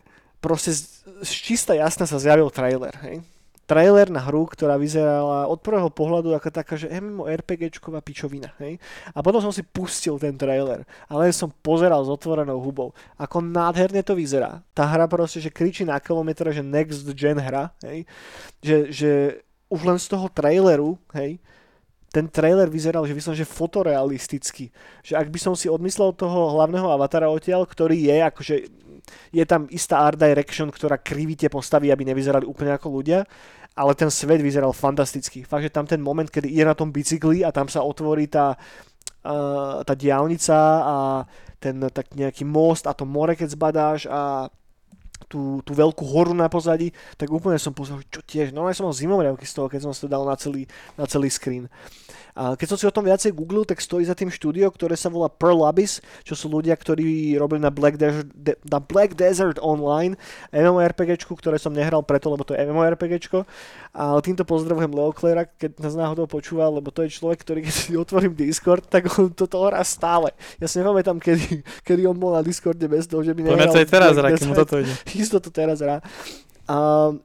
Proste 0.43 0.75
z, 0.75 1.07
z 1.23 1.31
čista 1.31 1.73
jasna 1.73 2.05
sa 2.05 2.19
zjavil 2.19 2.51
trailer, 2.51 2.93
hej 3.07 3.23
trailer 3.73 4.13
na 4.13 4.21
hru, 4.21 4.45
ktorá 4.45 4.77
vyzerala 4.77 5.49
od 5.49 5.57
prvého 5.65 5.89
pohľadu 5.89 6.37
ako 6.37 6.49
taká, 6.53 6.77
že 6.77 6.93
MMORPGčková 6.93 8.05
pičovina. 8.05 8.53
Hej? 8.61 8.77
A 9.17 9.25
potom 9.25 9.41
som 9.41 9.49
si 9.49 9.65
pustil 9.65 10.21
ten 10.21 10.37
trailer, 10.37 10.85
ale 11.09 11.33
som 11.33 11.49
pozeral 11.49 12.05
s 12.05 12.13
otvorenou 12.13 12.61
hubou. 12.61 12.93
Ako 13.17 13.41
nádherne 13.41 14.05
to 14.05 14.13
vyzerá. 14.13 14.61
Tá 14.77 14.85
hra 14.85 15.09
proste, 15.09 15.41
že 15.41 15.49
kričí 15.49 15.89
na 15.89 15.97
kilometr, 16.03 16.53
že 16.53 16.61
next 16.61 17.09
gen 17.17 17.41
hra. 17.41 17.73
Hej? 17.81 18.05
Že, 18.61 18.77
že 18.93 19.11
už 19.73 19.81
len 19.89 19.97
z 19.97 20.07
toho 20.11 20.29
traileru, 20.29 21.01
hej, 21.17 21.41
ten 22.13 22.29
trailer 22.29 22.69
vyzeral, 22.69 23.09
že 23.09 23.17
vyslám, 23.17 23.33
že 23.33 23.49
fotorealisticky. 23.49 24.69
Že 25.01 25.17
ak 25.17 25.33
by 25.33 25.39
som 25.41 25.57
si 25.57 25.73
odmyslel 25.73 26.13
toho 26.13 26.53
hlavného 26.53 26.93
avatara 26.93 27.33
odtiaľ, 27.33 27.65
ktorý 27.65 27.97
je 28.05 28.17
akože 28.21 28.55
je 29.33 29.45
tam 29.47 29.67
istá 29.73 30.03
art 30.03 30.19
direction, 30.19 30.71
ktorá 30.71 31.01
kriví 31.01 31.35
tie 31.35 31.49
postavy, 31.53 31.91
aby 31.91 32.07
nevyzerali 32.07 32.47
úplne 32.47 32.75
ako 32.77 32.89
ľudia, 32.89 33.25
ale 33.73 33.93
ten 33.97 34.13
svet 34.13 34.45
vyzeral 34.45 34.77
fantasticky. 34.77 35.43
Fakt, 35.45 35.65
že 35.65 35.75
tam 35.75 35.89
ten 35.89 36.01
moment, 36.01 36.29
kedy 36.29 36.49
je 36.49 36.65
na 36.65 36.77
tom 36.77 36.93
bicykli 36.93 37.41
a 37.41 37.51
tam 37.53 37.67
sa 37.73 37.81
otvorí 37.81 38.29
tá, 38.29 38.57
uh, 39.25 39.81
tá 39.83 39.95
diálnica 39.97 40.59
a 40.85 40.97
ten 41.63 41.79
tak 41.95 42.13
nejaký 42.13 42.45
most 42.45 42.91
a 42.91 42.93
to 42.93 43.07
more, 43.07 43.33
keď 43.33 43.49
zbadáš 43.55 44.01
a 44.11 44.51
tú, 45.27 45.63
tú 45.63 45.73
veľkú 45.75 46.05
horu 46.07 46.33
na 46.33 46.47
pozadí, 46.47 46.95
tak 47.19 47.31
úplne 47.31 47.59
som 47.61 47.75
pozrel, 47.75 48.03
čo 48.09 48.23
tiež, 48.23 48.51
no 48.51 48.67
ja 48.67 48.75
som 48.75 48.89
mal 48.89 48.97
zimomriavky 48.97 49.45
z 49.47 49.55
toho, 49.59 49.67
keď 49.71 49.81
som 49.87 49.93
si 49.93 50.05
to 50.05 50.09
dal 50.11 50.23
na 50.27 50.35
celý, 50.39 50.67
na 50.95 51.05
celý 51.05 51.29
screen. 51.31 51.67
A 52.33 52.57
keď 52.57 52.67
som 52.73 52.79
si 52.81 52.89
o 52.89 52.95
tom 52.95 53.05
viacej 53.05 53.37
googlil, 53.37 53.69
tak 53.69 53.77
stojí 53.77 54.09
za 54.09 54.17
tým 54.17 54.33
štúdio, 54.33 54.73
ktoré 54.73 54.97
sa 54.97 55.13
volá 55.13 55.29
Pearl 55.29 55.69
Abyss, 55.69 56.01
čo 56.25 56.33
sú 56.33 56.49
ľudia, 56.49 56.73
ktorí 56.73 57.37
robili 57.37 57.61
na 57.61 57.69
Black 57.69 58.01
Desert, 58.01 58.25
de, 58.33 58.57
na 58.65 58.81
Black 58.81 59.13
Desert 59.13 59.61
Online 59.61 60.17
MMORPG, 60.49 61.29
ktoré 61.29 61.61
som 61.61 61.77
nehral 61.77 62.01
preto, 62.01 62.33
lebo 62.33 62.41
to 62.41 62.57
je 62.57 62.65
MMORPG. 62.65 63.45
Ale 63.93 64.25
týmto 64.25 64.49
pozdravujem 64.49 64.89
Leo 64.89 65.13
Clera, 65.13 65.45
keď 65.45 65.77
nás 65.85 65.93
náhodou 65.93 66.25
počúva, 66.25 66.73
lebo 66.73 66.89
to 66.89 67.05
je 67.05 67.13
človek, 67.13 67.45
ktorý 67.45 67.69
keď 67.69 67.75
si 67.77 67.93
otvorím 67.93 68.33
Discord, 68.33 68.89
tak 68.89 69.13
on 69.13 69.29
toto 69.29 69.61
hrá 69.69 69.85
stále. 69.85 70.33
Ja 70.57 70.65
si 70.65 70.81
nepamätám, 70.81 71.21
kedy, 71.21 71.61
kedy 71.85 72.09
on 72.09 72.17
bol 72.17 72.33
na 72.33 72.41
Discorde 72.41 72.89
bez 72.89 73.05
toho, 73.05 73.21
že 73.21 73.37
by 73.37 73.45
nehral. 73.45 73.69
To 73.69 73.77
aj 73.77 73.89
teraz 73.93 74.17
hrá, 74.17 74.33
mu 74.33 74.57
toto 74.57 74.81
ide. 74.81 74.93
Isto 75.15 75.41
to 75.41 75.51
teraz 75.53 75.81
hrá. 75.83 76.01
Um, 76.71 77.19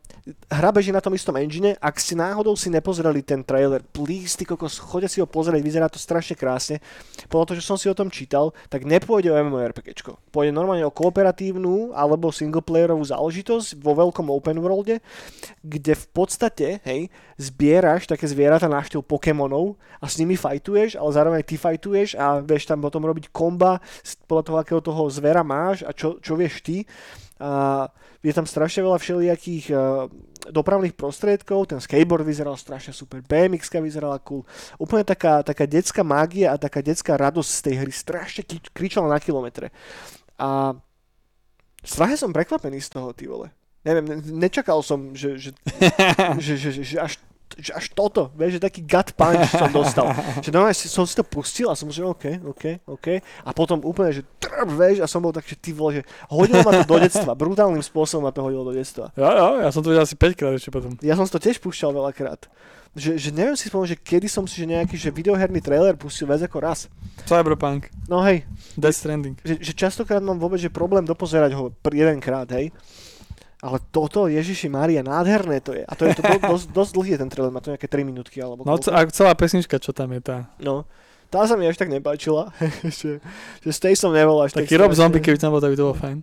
hra 0.49 0.73
beží 0.73 0.91
na 0.91 0.99
tom 0.99 1.13
istom 1.15 1.37
engine. 1.37 1.77
Ak 1.79 2.01
si 2.01 2.17
náhodou 2.17 2.57
si 2.57 2.67
nepozreli 2.67 3.23
ten 3.23 3.45
trailer, 3.45 3.85
please, 3.93 4.35
ty 4.35 4.43
kokos, 4.43 4.81
choďte 4.81 5.09
si 5.13 5.17
ho 5.21 5.27
pozrieť, 5.29 5.61
vyzerá 5.63 5.87
to 5.87 6.01
strašne 6.01 6.35
krásne. 6.35 6.83
Podľa 7.31 7.45
toho, 7.53 7.57
čo 7.61 7.69
som 7.69 7.77
si 7.79 7.87
o 7.87 7.95
tom 7.95 8.11
čítal, 8.11 8.51
tak 8.67 8.83
nepôjde 8.83 9.31
o 9.31 9.37
MMORPG. 9.39 9.93
Pôjde 10.33 10.51
normálne 10.51 10.83
o 10.83 10.91
kooperatívnu 10.91 11.95
alebo 11.95 12.33
singleplayerovú 12.33 13.05
záležitosť 13.07 13.79
vo 13.79 13.93
veľkom 13.95 14.27
open 14.33 14.57
worlde, 14.59 14.99
kde 15.63 15.93
v 15.95 16.05
podstate, 16.11 16.67
hej, 16.83 17.07
zbieraš 17.37 18.09
také 18.09 18.25
zvieratá 18.25 18.65
na 18.65 18.81
Pokémonov 18.83 19.77
a 20.01 20.09
s 20.09 20.17
nimi 20.17 20.33
fajtuješ, 20.33 20.97
ale 20.97 21.09
zároveň 21.13 21.41
ty 21.45 21.55
fajtuješ 21.55 22.17
a 22.17 22.41
vieš 22.41 22.65
tam 22.65 22.81
potom 22.81 23.05
robiť 23.05 23.29
komba 23.29 23.79
podľa 24.25 24.43
toho, 24.43 24.57
akého 24.57 24.81
toho 24.81 25.03
zvera 25.13 25.45
máš 25.45 25.85
a 25.85 25.93
čo, 25.93 26.17
čo 26.17 26.33
vieš 26.33 26.65
ty. 26.65 26.83
A 27.37 27.85
je 28.25 28.33
tam 28.33 28.49
strašne 28.49 28.81
veľa 28.81 28.97
všelijakých 28.97 29.65
uh, 29.69 30.09
dopravných 30.49 30.95
prostriedkov, 30.97 31.69
ten 31.69 31.79
skateboard 31.79 32.25
vyzeral 32.25 32.57
strašne 32.57 32.95
super, 32.95 33.21
BMX 33.21 33.69
vyzerala 33.77 34.17
cool, 34.23 34.47
úplne 34.81 35.05
taká, 35.05 35.43
taká 35.43 35.69
detská 35.69 36.01
mágia 36.01 36.55
a 36.55 36.61
taká 36.61 36.81
detská 36.81 37.19
radosť 37.19 37.51
z 37.51 37.61
tej 37.61 37.75
hry 37.83 37.93
strašne 37.93 38.41
kričala 38.73 39.11
na 39.11 39.19
kilometre. 39.21 39.69
A 40.39 40.73
strašne 41.83 42.17
som 42.17 42.35
prekvapený 42.35 42.81
z 42.81 42.89
toho, 42.89 43.13
ty 43.13 43.29
vole. 43.29 43.53
Neviem, 43.85 44.19
nečakal 44.35 44.83
som, 44.83 45.15
že, 45.15 45.39
že, 45.39 45.51
že, 46.41 46.53
že, 46.59 46.69
že, 46.73 46.83
že 46.83 46.97
až 46.99 47.13
že 47.55 47.71
až 47.71 47.85
toto, 47.95 48.29
vieš, 48.35 48.59
že 48.59 48.61
taký 48.67 48.81
gut 48.83 49.15
punch 49.15 49.47
som 49.49 49.71
dostal. 49.71 50.11
že 50.45 50.51
normálne 50.51 50.75
som 50.75 51.07
si 51.07 51.15
to 51.15 51.23
pustil 51.23 51.71
a 51.71 51.79
som 51.79 51.87
že 51.87 52.03
OK, 52.03 52.43
OK, 52.43 52.83
OK. 52.83 53.07
A 53.23 53.49
potom 53.55 53.79
úplne, 53.87 54.11
že 54.11 54.21
trb, 54.37 54.67
vieš, 54.75 54.99
a 54.99 55.07
som 55.07 55.23
bol 55.23 55.31
tak, 55.31 55.47
že 55.47 55.55
ty 55.55 55.71
vole, 55.71 56.01
že 56.01 56.03
hodilo 56.27 56.61
ma 56.61 56.83
to 56.83 56.85
do 56.85 56.97
detstva. 56.99 57.31
Brutálnym 57.41 57.81
spôsobom 57.81 58.27
ma 58.27 58.35
to 58.35 58.43
hodilo 58.43 58.67
do 58.67 58.75
detstva. 58.75 59.15
Ja, 59.15 59.31
ja, 59.31 59.47
ja 59.63 59.69
som 59.71 59.79
to 59.79 59.89
videl 59.89 60.03
asi 60.03 60.19
5 60.19 60.35
krát 60.35 60.53
ešte 60.53 60.69
potom. 60.69 60.99
Ja 60.99 61.15
som 61.15 61.23
to 61.25 61.39
tiež 61.39 61.63
púšťal 61.63 61.95
veľakrát. 61.95 62.51
Že, 62.97 63.13
že 63.21 63.29
neviem 63.29 63.53
si 63.53 63.69
spomenúť, 63.69 63.93
že 63.93 63.99
kedy 64.01 64.25
som 64.25 64.49
si 64.49 64.57
že 64.57 64.65
nejaký 64.65 64.97
že 64.97 65.13
videoherný 65.13 65.61
trailer 65.61 65.93
pustil 65.93 66.25
viac 66.25 66.41
ako 66.49 66.57
raz. 66.65 66.89
Cyberpunk. 67.29 67.93
No 68.09 68.25
hej. 68.25 68.41
Death 68.73 68.97
Stranding. 68.97 69.37
Že, 69.45 69.61
že 69.61 69.73
častokrát 69.77 70.23
mám 70.23 70.41
vôbec 70.41 70.57
že 70.57 70.73
problém 70.73 71.05
dopozerať 71.05 71.53
ho 71.53 71.69
jedenkrát, 71.93 72.49
hej. 72.57 72.73
Ale 73.57 73.81
toto, 73.89 74.29
Ježiši 74.29 74.69
Maria, 74.69 75.01
nádherné 75.01 75.57
to 75.65 75.73
je. 75.73 75.81
A 75.81 75.93
to 75.97 76.05
je 76.05 76.13
to 76.13 76.21
do, 76.21 76.37
dosť, 76.37 76.65
dosť 76.69 76.91
dlhý 76.93 77.11
je 77.17 77.19
ten 77.25 77.29
trailer, 77.33 77.49
má 77.49 77.57
to 77.57 77.73
nejaké 77.73 77.89
3 77.89 78.05
minútky. 78.05 78.37
Alebo 78.37 78.61
no 78.61 78.77
a 78.77 78.99
celá 79.09 79.33
pesnička, 79.33 79.81
čo 79.81 79.97
tam 79.97 80.13
je 80.13 80.21
tá. 80.21 80.37
No, 80.61 80.85
tá 81.33 81.41
sa 81.49 81.57
mi 81.57 81.65
až 81.65 81.75
tak 81.81 81.89
nepáčila. 81.89 82.53
že, 83.01 83.17
že 83.65 83.69
tej 83.81 83.97
som 83.97 84.13
nebol 84.13 84.37
až 84.45 84.53
Taký 84.53 84.77
tak 84.77 84.81
Rob 84.85 84.93
Zombie, 84.93 85.19
keby 85.25 85.41
tam 85.41 85.57
bol, 85.57 85.61
tak 85.61 85.73
by 85.73 85.77
to 85.77 85.87
bolo 85.89 85.97
fajn. 85.97 86.17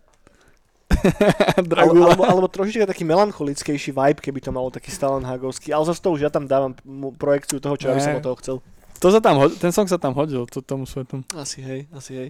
alebo, 1.58 2.06
alebo, 2.06 2.22
alebo 2.22 2.46
trošička 2.46 2.86
taký 2.86 3.02
melancholickejší 3.08 3.90
vibe, 3.90 4.20
keby 4.22 4.38
to 4.38 4.54
malo 4.54 4.70
taký 4.70 4.94
Stalenhagovský. 4.94 5.74
Ale 5.74 5.84
zase 5.90 5.98
to 5.98 6.14
už 6.14 6.28
ja 6.28 6.30
tam 6.30 6.46
dávam 6.46 6.70
projekciu 7.18 7.58
toho, 7.58 7.74
čo 7.74 7.90
ja 7.90 7.98
by 7.98 8.02
som 8.04 8.14
od 8.20 8.24
toho 8.24 8.38
chcel. 8.38 8.56
To 9.04 9.12
sa 9.12 9.20
tam, 9.20 9.36
ten 9.60 9.68
song 9.68 9.84
sa 9.84 10.00
tam 10.00 10.16
hodil, 10.16 10.48
to, 10.48 10.64
tomu 10.64 10.88
svetu. 10.88 11.20
Asi 11.36 11.60
hej, 11.60 11.84
asi 11.92 12.16
hej. 12.16 12.28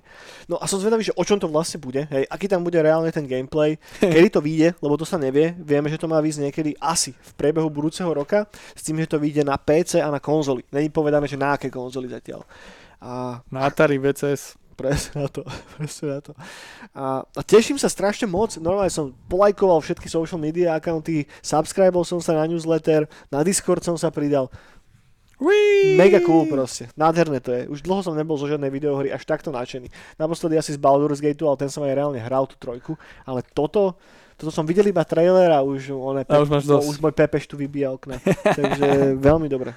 No 0.50 0.58
a 0.58 0.66
som 0.66 0.82
zvedavý, 0.82 1.06
že 1.06 1.14
o 1.14 1.22
čom 1.22 1.38
to 1.38 1.46
vlastne 1.46 1.78
bude, 1.78 2.02
hej, 2.10 2.26
aký 2.26 2.50
tam 2.50 2.66
bude 2.66 2.82
reálne 2.82 3.14
ten 3.14 3.22
gameplay, 3.30 3.78
kedy 4.02 4.26
to 4.26 4.42
vyjde, 4.42 4.74
lebo 4.82 4.98
to 4.98 5.06
sa 5.06 5.14
nevie, 5.14 5.54
vieme, 5.54 5.86
že 5.86 6.02
to 6.02 6.10
má 6.10 6.18
výsť 6.18 6.50
niekedy 6.50 6.74
asi 6.82 7.14
v 7.14 7.32
priebehu 7.38 7.70
budúceho 7.70 8.10
roka, 8.10 8.50
s 8.74 8.82
tým, 8.82 8.98
že 8.98 9.06
to 9.06 9.22
vyjde 9.22 9.46
na 9.46 9.54
PC 9.54 10.02
a 10.02 10.10
na 10.10 10.18
konzoli. 10.18 10.66
Není 10.74 10.90
povedané, 10.90 11.30
že 11.30 11.38
na 11.38 11.54
aké 11.54 11.70
konzoli 11.70 12.10
zatiaľ. 12.10 12.42
A 12.98 13.38
Na 13.54 13.70
Atari 13.70 14.02
VCS. 14.02 14.58
Presne 14.74 15.22
na 15.22 15.28
to, 15.30 15.46
presne 15.78 16.18
na 16.18 16.20
to. 16.20 16.32
A, 16.90 17.22
a 17.22 17.40
teším 17.46 17.78
sa 17.78 17.86
strašne 17.86 18.26
moc, 18.26 18.58
normálne 18.58 18.90
som 18.90 19.14
polajkoval 19.30 19.78
všetky 19.78 20.10
social 20.10 20.42
media 20.42 20.74
accounty, 20.74 21.30
subscribol 21.38 22.02
som 22.02 22.18
sa 22.18 22.34
na 22.34 22.50
newsletter, 22.50 23.06
na 23.30 23.46
Discord 23.46 23.86
som 23.86 23.94
sa 23.94 24.10
pridal. 24.10 24.50
Whee! 25.42 25.98
Mega 25.98 26.22
cool 26.22 26.46
proste, 26.46 26.86
nádherné 26.94 27.42
to 27.42 27.50
je. 27.50 27.62
Už 27.66 27.82
dlho 27.82 28.02
som 28.06 28.14
nebol 28.14 28.38
zo 28.38 28.46
žiadnej 28.46 28.70
videohry 28.70 29.10
až 29.10 29.26
takto 29.26 29.50
nadšený. 29.50 29.90
Naposledy 30.16 30.54
asi 30.54 30.74
z 30.74 30.78
Baldur's 30.78 31.18
Gate, 31.18 31.42
ale 31.42 31.58
ten 31.58 31.70
som 31.70 31.82
aj 31.82 31.94
reálne 31.94 32.20
hral 32.22 32.46
tú 32.46 32.54
trojku, 32.54 32.94
ale 33.26 33.42
toto, 33.54 33.98
toto 34.38 34.50
som 34.54 34.62
videl 34.62 34.86
iba 34.90 35.02
trailer 35.02 35.50
a 35.50 35.62
už, 35.66 35.90
one, 35.90 36.22
A 36.22 36.38
už 36.38 36.50
máš 36.50 36.64
no, 36.70 36.78
dosť. 36.78 36.86
už 36.86 36.96
môj 37.02 37.14
Pepeš 37.14 37.50
tu 37.50 37.58
vybíja 37.58 37.90
okna. 37.90 38.22
Takže 38.58 39.18
veľmi 39.18 39.50
dobre. 39.50 39.74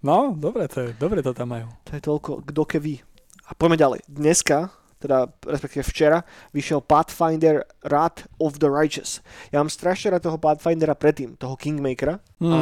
No, 0.00 0.32
dobre 0.32 0.68
to 0.68 0.86
je, 0.86 0.88
dobre 0.96 1.20
to 1.20 1.36
tam 1.36 1.52
majú. 1.52 1.68
To 1.88 1.90
je 1.96 2.00
toľko, 2.00 2.30
kdo 2.48 2.62
ke 2.64 2.78
ví. 2.80 3.00
A 3.46 3.54
poďme 3.54 3.76
ďalej. 3.78 4.00
Dneska, 4.10 4.72
teda 4.96 5.28
respektíve 5.44 5.84
včera, 5.84 6.24
vyšiel 6.56 6.80
Pathfinder 6.80 7.68
Wrath 7.84 8.26
of 8.40 8.58
the 8.58 8.68
Righteous. 8.68 9.20
Ja 9.52 9.60
mám 9.60 9.68
strašne 9.68 10.16
rád 10.16 10.24
toho 10.24 10.40
Pathfindera 10.40 10.96
predtým, 10.96 11.36
toho 11.36 11.54
Kingmakera. 11.54 12.18
Mhm. 12.40 12.52
A 12.52 12.60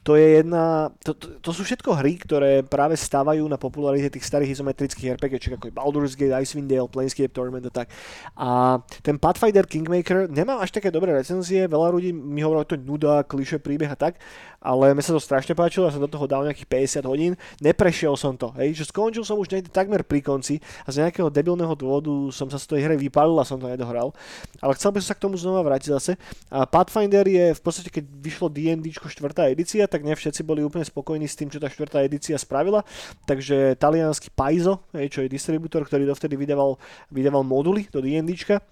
to 0.00 0.16
je 0.16 0.40
jedna, 0.40 0.88
to, 1.04 1.12
to, 1.12 1.26
to 1.44 1.50
sú 1.52 1.60
všetko 1.60 1.92
hry, 2.00 2.16
ktoré 2.16 2.64
práve 2.64 2.96
stávajú 2.96 3.44
na 3.44 3.60
popularite 3.60 4.16
tých 4.16 4.24
starých 4.24 4.56
izometrických 4.56 5.20
RPGčiek, 5.20 5.60
ako 5.60 5.68
je 5.68 5.76
Baldur's 5.76 6.14
Gate, 6.16 6.32
Icewind 6.32 6.72
Dale, 6.72 6.88
Planescape 6.88 7.28
Torment 7.28 7.68
a 7.68 7.72
tak. 7.72 7.92
A 8.32 8.80
ten 9.04 9.20
Pathfinder 9.20 9.68
Kingmaker 9.68 10.24
nemá 10.32 10.56
až 10.56 10.72
také 10.72 10.88
dobré 10.88 11.12
recenzie, 11.12 11.68
veľa 11.68 11.92
ľudí 11.92 12.16
mi 12.16 12.40
hovorilo, 12.40 12.64
to 12.64 12.80
je 12.80 12.84
nuda, 12.88 13.28
kliše, 13.28 13.60
príbeh 13.60 13.92
a 13.92 13.98
tak, 13.98 14.16
ale 14.64 14.96
mne 14.96 15.04
sa 15.04 15.12
to 15.12 15.20
strašne 15.20 15.52
páčilo, 15.52 15.84
ja 15.84 15.92
som 15.92 16.00
do 16.00 16.08
toho 16.08 16.24
dal 16.24 16.48
nejakých 16.48 17.00
50 17.04 17.04
hodín, 17.04 17.32
neprešiel 17.60 18.16
som 18.16 18.40
to, 18.40 18.56
hej, 18.56 18.72
že 18.72 18.88
skončil 18.88 19.20
som 19.20 19.36
už 19.36 19.52
niekde 19.52 19.68
takmer 19.68 20.00
pri 20.00 20.24
konci 20.24 20.64
a 20.84 20.88
z 20.88 21.04
nejakého 21.04 21.28
debilného 21.28 21.76
dôvodu 21.76 22.12
som 22.32 22.48
sa 22.48 22.56
z 22.56 22.72
tej 22.72 22.88
hry 22.88 22.96
vypálil 22.96 23.36
a 23.36 23.44
som 23.44 23.60
to 23.60 23.68
nedohral. 23.68 24.16
Ale 24.64 24.72
chcel 24.76 24.96
by 24.96 25.04
som 25.04 25.08
sa 25.12 25.16
k 25.16 25.24
tomu 25.28 25.36
znova 25.36 25.60
vrátiť 25.64 25.88
zase. 25.92 26.12
A 26.52 26.64
Pathfinder 26.64 27.24
je 27.24 27.52
v 27.52 27.60
podstate, 27.60 27.88
keď 27.88 28.04
vyšlo 28.08 28.46
D&D 28.52 28.92
4. 28.92 29.52
edícia, 29.52 29.89
tak 29.90 30.06
ne 30.06 30.14
všetci 30.14 30.46
boli 30.46 30.62
úplne 30.62 30.86
spokojní 30.86 31.26
s 31.26 31.34
tým, 31.34 31.50
čo 31.50 31.58
tá 31.58 31.66
4. 31.66 32.06
edícia 32.06 32.38
spravila. 32.38 32.86
Takže 33.26 33.74
talianský 33.74 34.30
Paizo, 34.30 34.86
čo 34.94 35.26
je 35.26 35.28
distribútor, 35.28 35.82
ktorý 35.82 36.06
dovtedy 36.06 36.38
vydával, 36.38 36.78
vydával 37.10 37.42
moduly 37.42 37.90
do 37.90 37.98
D&Dčka, 37.98 38.62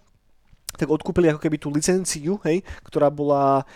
tak 0.78 0.88
odkúpili 0.88 1.26
ako 1.32 1.42
keby 1.42 1.56
tú 1.58 1.74
licenciu, 1.74 2.38
hej, 2.46 2.62
ktorá 2.86 3.10
bola 3.10 3.66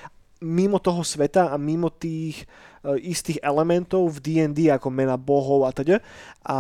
mimo 0.43 0.83
toho 0.83 1.07
sveta 1.07 1.55
a 1.55 1.57
mimo 1.57 1.89
tých 1.89 2.43
e, 2.83 2.99
istých 3.15 3.39
elementov 3.41 4.19
v 4.19 4.19
D&D 4.19 4.75
ako 4.75 4.91
mena 4.91 5.15
bohov 5.15 5.65
a 5.65 5.71
teda. 5.71 6.03
A 6.43 6.57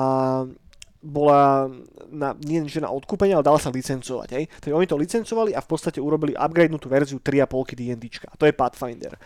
bola 1.02 1.66
na, 2.06 2.30
nie 2.46 2.62
že 2.70 2.78
na 2.78 2.86
odkúpenie, 2.94 3.34
ale 3.34 3.42
dala 3.42 3.58
sa 3.58 3.74
licencovať. 3.74 4.28
Hej? 4.38 4.44
Takže 4.62 4.76
oni 4.78 4.86
to 4.86 4.94
licencovali 4.94 5.50
a 5.50 5.58
v 5.58 5.68
podstate 5.68 5.98
urobili 5.98 6.38
upgradenutú 6.38 6.86
verziu 6.86 7.18
3,5 7.18 7.74
D&D. 7.74 8.04
A 8.30 8.38
to 8.38 8.46
je 8.46 8.54
Pathfinder. 8.54 9.18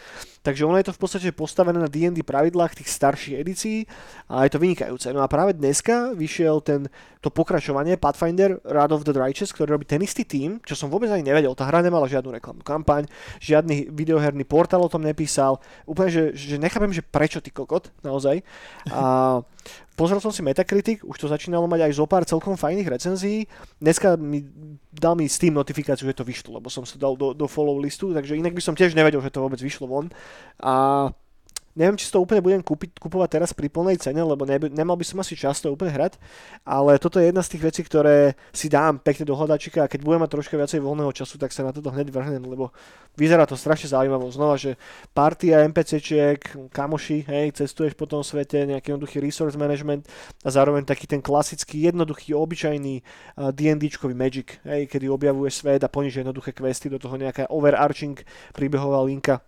Takže 0.46 0.62
ono 0.62 0.78
je 0.78 0.86
to 0.86 0.94
v 0.94 1.02
podstate 1.02 1.28
postavené 1.34 1.74
na 1.82 1.90
D&D 1.90 2.22
pravidlách 2.22 2.78
tých 2.78 2.86
starších 2.86 3.34
edícií 3.42 3.82
a 4.30 4.46
je 4.46 4.54
to 4.54 4.62
vynikajúce. 4.62 5.10
No 5.10 5.18
a 5.18 5.26
práve 5.26 5.58
dneska 5.58 6.14
vyšiel 6.14 6.62
ten, 6.62 6.86
to 7.18 7.34
pokračovanie 7.34 7.98
Pathfinder 7.98 8.62
Wrath 8.62 8.94
of 8.94 9.02
the 9.02 9.10
Righteous, 9.10 9.50
ktorý 9.50 9.74
robí 9.74 9.90
ten 9.90 9.98
istý 10.06 10.22
tým, 10.22 10.62
čo 10.62 10.78
som 10.78 10.86
vôbec 10.86 11.10
ani 11.10 11.26
nevedel. 11.26 11.50
Tá 11.58 11.66
hra 11.66 11.82
nemala 11.82 12.06
žiadnu 12.06 12.30
reklamnú 12.30 12.62
kampaň, 12.62 13.10
žiadny 13.42 13.90
videoherný 13.90 14.46
portál 14.46 14.86
o 14.86 14.92
tom 14.92 15.02
nepísal. 15.02 15.58
Úplne, 15.82 16.10
že, 16.14 16.22
že 16.38 16.62
nechápem, 16.62 16.94
že 16.94 17.02
prečo 17.02 17.42
ty 17.42 17.50
kokot, 17.50 17.90
naozaj. 18.06 18.46
A 18.94 19.42
Pozrel 19.96 20.20
som 20.20 20.28
si 20.28 20.44
Metacritic, 20.44 21.00
už 21.00 21.16
to 21.16 21.26
začínalo 21.26 21.64
mať 21.64 21.88
aj 21.88 21.92
zo 21.96 22.04
pár 22.04 22.28
celkom 22.28 22.52
fajných 22.52 22.84
recenzií. 22.84 23.48
Dneska 23.80 24.20
mi 24.20 24.44
dal 24.96 25.14
mi 25.14 25.28
Steam 25.28 25.54
notifikáciu, 25.54 26.08
že 26.08 26.16
to 26.16 26.24
vyšlo, 26.24 26.58
lebo 26.58 26.72
som 26.72 26.82
sa 26.88 26.96
dal 26.96 27.14
do, 27.14 27.36
do 27.36 27.46
follow 27.46 27.76
listu, 27.76 28.10
takže 28.16 28.36
inak 28.36 28.56
by 28.56 28.62
som 28.64 28.74
tiež 28.74 28.96
nevedel, 28.96 29.20
že 29.20 29.30
to 29.30 29.44
vôbec 29.44 29.60
vyšlo 29.60 29.86
von. 29.86 30.08
A 30.60 31.08
neviem, 31.76 31.94
či 32.00 32.08
si 32.08 32.12
to 32.12 32.24
úplne 32.24 32.40
budem 32.40 32.64
kúpiť, 32.64 32.96
kupovať 32.96 33.28
teraz 33.36 33.52
pri 33.52 33.68
plnej 33.68 34.00
cene, 34.00 34.24
lebo 34.24 34.48
neby, 34.48 34.72
nemal 34.72 34.96
by 34.96 35.04
som 35.04 35.20
asi 35.20 35.36
čas 35.36 35.60
to 35.60 35.68
úplne 35.68 35.92
hrať, 35.92 36.16
ale 36.64 36.96
toto 36.96 37.20
je 37.20 37.28
jedna 37.28 37.44
z 37.44 37.52
tých 37.52 37.62
vecí, 37.68 37.80
ktoré 37.84 38.32
si 38.50 38.72
dám 38.72 38.96
pekne 38.96 39.28
do 39.28 39.36
hľadačika 39.36 39.84
a 39.84 39.90
keď 39.92 40.00
budem 40.00 40.24
mať 40.24 40.30
troška 40.32 40.56
viacej 40.56 40.80
voľného 40.80 41.12
času, 41.12 41.36
tak 41.36 41.52
sa 41.52 41.68
na 41.68 41.76
toto 41.76 41.92
hneď 41.92 42.08
vrhnem, 42.08 42.40
lebo 42.48 42.72
vyzerá 43.14 43.44
to 43.44 43.60
strašne 43.60 43.92
zaujímavo. 43.92 44.32
Znova, 44.32 44.56
že 44.56 44.80
partia 45.12 45.62
NPCčiek, 45.68 46.72
kamoši, 46.72 47.28
hej, 47.28 47.52
cestuješ 47.52 47.92
po 47.92 48.08
tom 48.08 48.24
svete, 48.24 48.64
nejaký 48.64 48.96
jednoduchý 48.96 49.20
resource 49.20 49.60
management 49.60 50.08
a 50.42 50.48
zároveň 50.48 50.88
taký 50.88 51.04
ten 51.04 51.20
klasický, 51.20 51.92
jednoduchý, 51.92 52.32
obyčajný 52.32 53.04
D&Dčkový 53.52 54.16
magic, 54.16 54.56
hej, 54.64 54.88
kedy 54.88 55.12
objavuješ 55.12 55.60
svet 55.60 55.84
a 55.84 55.92
plníš 55.92 56.24
jednoduché 56.24 56.56
questy, 56.56 56.88
do 56.88 56.96
toho 56.96 57.20
nejaká 57.20 57.52
overarching 57.52 58.16
príbehová 58.56 59.04
linka. 59.04 59.44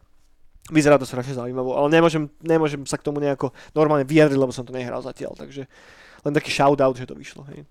Vyzerá 0.69 1.01
to 1.01 1.09
strašne 1.09 1.33
zaujímavo, 1.33 1.81
ale 1.81 1.89
nemôžem, 1.89 2.29
nemôžem 2.45 2.85
sa 2.85 3.01
k 3.01 3.07
tomu 3.07 3.25
nejako 3.25 3.57
normálne 3.73 4.05
vyjadriť, 4.05 4.37
lebo 4.37 4.53
som 4.53 4.69
to 4.69 4.77
nehral 4.77 5.01
zatiaľ, 5.01 5.33
takže 5.33 5.65
len 6.27 6.33
taký 6.37 6.53
shoutout, 6.53 6.99
že 6.99 7.09
to 7.09 7.17
vyšlo. 7.17 7.49
Hej. 7.49 7.65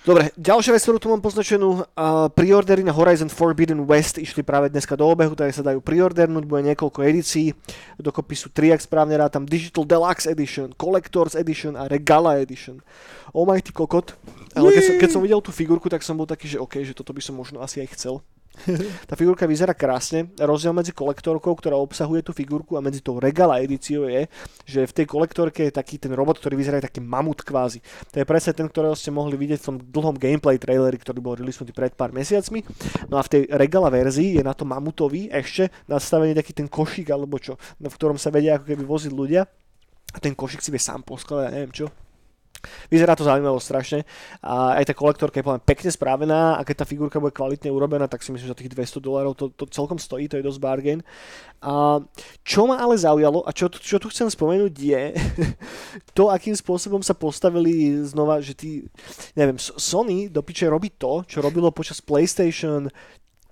Dobre, 0.00 0.32
ďalšia 0.32 0.72
vec, 0.72 0.80
ktorú 0.80 0.96
tu 0.96 1.12
mám 1.12 1.20
poznačenú, 1.20 1.84
uh, 1.84 2.32
preordery 2.32 2.80
na 2.80 2.88
Horizon 2.88 3.28
Forbidden 3.28 3.84
West 3.84 4.16
išli 4.16 4.40
práve 4.40 4.72
dneska 4.72 4.96
do 4.96 5.04
obehu, 5.04 5.36
takže 5.36 5.60
sa 5.60 5.68
dajú 5.68 5.84
preordernúť, 5.84 6.48
bude 6.48 6.64
niekoľko 6.72 7.04
edícií, 7.04 7.52
dokopy 8.00 8.32
sú 8.32 8.48
tri, 8.48 8.72
ak 8.72 8.80
správne 8.80 9.20
rátam, 9.20 9.44
Digital 9.44 9.84
Deluxe 9.84 10.24
Edition, 10.32 10.72
Collector's 10.72 11.36
Edition 11.36 11.76
a 11.76 11.84
Regala 11.84 12.40
Edition. 12.40 12.80
Oh 13.36 13.44
my 13.44 13.60
ty 13.60 13.76
kokot. 13.76 14.16
Ale 14.56 14.72
keď 14.72 14.82
som, 14.88 14.94
keď 14.96 15.10
som 15.12 15.20
videl 15.20 15.40
tú 15.44 15.52
figurku, 15.52 15.92
tak 15.92 16.00
som 16.00 16.16
bol 16.16 16.24
taký, 16.24 16.48
že 16.48 16.56
OK, 16.56 16.80
že 16.80 16.96
toto 16.96 17.12
by 17.12 17.20
som 17.20 17.36
možno 17.36 17.60
asi 17.60 17.84
aj 17.84 17.92
chcel. 17.92 18.24
Tá 19.08 19.14
figurka 19.16 19.48
vyzerá 19.48 19.72
krásne. 19.72 20.30
Rozdiel 20.36 20.74
medzi 20.74 20.92
kolektorkou, 20.92 21.56
ktorá 21.56 21.76
obsahuje 21.78 22.24
tú 22.24 22.32
figurku 22.36 22.76
a 22.76 22.84
medzi 22.84 23.00
tou 23.00 23.16
regala 23.16 23.60
edíciou 23.62 24.08
je, 24.08 24.28
že 24.66 24.84
v 24.84 24.92
tej 24.92 25.06
kolektorke 25.08 25.68
je 25.68 25.72
taký 25.74 25.96
ten 25.96 26.12
robot, 26.12 26.38
ktorý 26.40 26.58
vyzerá 26.60 26.82
taký 26.82 27.00
mamut 27.00 27.40
kvázi. 27.40 27.80
To 28.12 28.16
je 28.20 28.26
presne 28.28 28.52
ten, 28.56 28.66
ktorého 28.68 28.94
ste 28.96 29.14
mohli 29.14 29.36
vidieť 29.36 29.58
v 29.60 29.66
tom 29.66 29.76
dlhom 29.80 30.16
gameplay 30.16 30.60
traileri, 30.60 30.96
ktorý 31.00 31.18
bol 31.22 31.34
releasnutý 31.38 31.72
pred 31.72 31.94
pár 31.96 32.12
mesiacmi. 32.12 32.64
No 33.08 33.16
a 33.18 33.22
v 33.24 33.30
tej 33.32 33.42
regala 33.54 33.88
verzii 33.88 34.38
je 34.38 34.42
na 34.44 34.52
to 34.52 34.68
mamutový 34.68 35.32
ešte 35.32 35.72
nastavený 35.88 36.36
taký 36.36 36.52
ten 36.52 36.68
košík 36.68 37.08
alebo 37.10 37.40
čo, 37.40 37.56
v 37.80 37.94
ktorom 37.94 38.20
sa 38.20 38.28
vedia 38.28 38.58
ako 38.58 38.64
keby 38.68 38.84
voziť 38.84 39.12
ľudia. 39.12 39.42
A 40.10 40.18
ten 40.18 40.34
košík 40.34 40.58
si 40.58 40.74
vie 40.74 40.82
sám 40.82 41.06
poskladať, 41.06 41.44
ja 41.46 41.54
neviem 41.54 41.70
čo. 41.70 42.09
Vyzerá 42.92 43.16
to 43.16 43.24
zaujímavo 43.24 43.60
strašne 43.60 44.04
a 44.44 44.80
aj 44.80 44.90
tá 44.90 44.94
kolektorka 44.94 45.40
je 45.40 45.46
poviem, 45.46 45.62
pekne 45.64 45.90
spravená 45.90 46.56
a 46.56 46.64
keď 46.64 46.82
tá 46.82 46.84
figurka 46.84 47.20
bude 47.20 47.32
kvalitne 47.32 47.72
urobená, 47.72 48.06
tak 48.06 48.20
si 48.20 48.30
myslím, 48.30 48.46
že 48.48 48.52
za 48.52 48.58
tých 48.58 48.72
200 48.72 49.00
dolárov 49.00 49.32
to, 49.34 49.48
to 49.52 49.64
celkom 49.68 49.96
stojí, 49.96 50.28
to 50.28 50.36
je 50.36 50.46
dosť 50.46 50.60
bargain. 50.60 51.00
A 51.60 52.00
čo 52.44 52.68
ma 52.68 52.80
ale 52.80 52.96
zaujalo 52.96 53.44
a 53.44 53.50
čo, 53.52 53.68
čo 53.68 54.00
tu 54.00 54.08
chcem 54.08 54.28
spomenúť 54.28 54.74
je 54.76 55.02
to, 56.16 56.28
akým 56.32 56.56
spôsobom 56.56 57.00
sa 57.00 57.12
postavili 57.16 58.00
znova, 58.04 58.40
že 58.40 58.56
tí, 58.56 58.70
neviem, 59.36 59.56
Sony 59.60 60.28
do 60.28 60.40
piče 60.40 60.68
robí 60.68 60.92
to, 60.94 61.24
čo 61.24 61.44
robilo 61.44 61.72
počas 61.72 62.00
PlayStation 62.00 62.88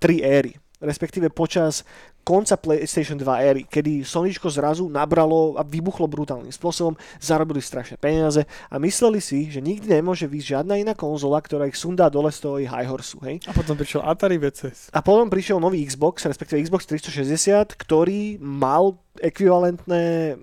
3 0.01 0.23
éry 0.25 0.53
respektíve 0.79 1.29
počas 1.29 1.83
konca 2.29 2.53
PlayStation 2.61 3.17
2 3.17 3.25
éry, 3.41 3.65
kedy 3.65 4.05
Sonyčko 4.05 4.53
zrazu 4.53 4.85
nabralo 4.85 5.57
a 5.57 5.65
vybuchlo 5.65 6.05
brutálnym 6.05 6.53
spôsobom, 6.53 6.93
zarobili 7.17 7.57
strašné 7.57 7.97
peniaze 7.97 8.45
a 8.69 8.77
mysleli 8.77 9.17
si, 9.17 9.49
že 9.49 9.57
nikdy 9.65 9.97
nemôže 9.97 10.29
výjsť 10.29 10.61
žiadna 10.61 10.77
iná 10.77 10.93
konzola, 10.93 11.41
ktorá 11.41 11.65
ich 11.65 11.73
sundá 11.73 12.05
dole 12.13 12.29
z 12.29 12.45
toho 12.45 12.61
ich 12.61 12.69
high 12.69 12.85
horsu, 12.85 13.17
hej? 13.25 13.41
A 13.49 13.51
potom 13.57 13.73
prišiel 13.73 14.05
Atari 14.05 14.37
VCS. 14.37 14.93
A 14.93 15.01
potom 15.01 15.25
prišiel 15.25 15.57
nový 15.57 15.81
Xbox, 15.81 16.29
respektíve 16.29 16.61
Xbox 16.61 16.85
360, 16.85 17.73
ktorý 17.73 18.37
mal 18.37 18.93
ekvivalentné 19.17 20.37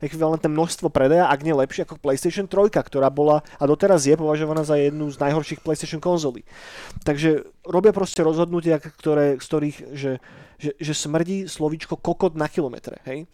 ekvivalentné 0.00 0.48
množstvo 0.48 0.88
predaja, 0.88 1.28
ak 1.28 1.44
nie 1.44 1.56
lepšie 1.56 1.84
ako 1.84 2.00
PlayStation 2.00 2.48
3, 2.48 2.72
ktorá 2.72 3.08
bola 3.08 3.40
a 3.56 3.64
doteraz 3.64 4.04
je 4.04 4.16
považovaná 4.16 4.64
za 4.64 4.76
jednu 4.76 5.08
z 5.12 5.20
najhorších 5.20 5.60
PlayStation 5.64 6.00
konzolí. 6.00 6.44
Takže 7.04 7.44
robia 7.64 7.92
proste 7.92 8.20
rozhodnutia, 8.24 8.80
ktoré, 8.80 9.40
z 9.40 9.44
ktorých, 9.44 9.78
že, 9.96 10.12
že, 10.60 10.70
že 10.76 10.92
smrdí 10.92 11.48
slovíčko 11.48 11.96
kokot 12.00 12.36
na 12.36 12.48
kilometre, 12.48 13.00
hej. 13.08 13.28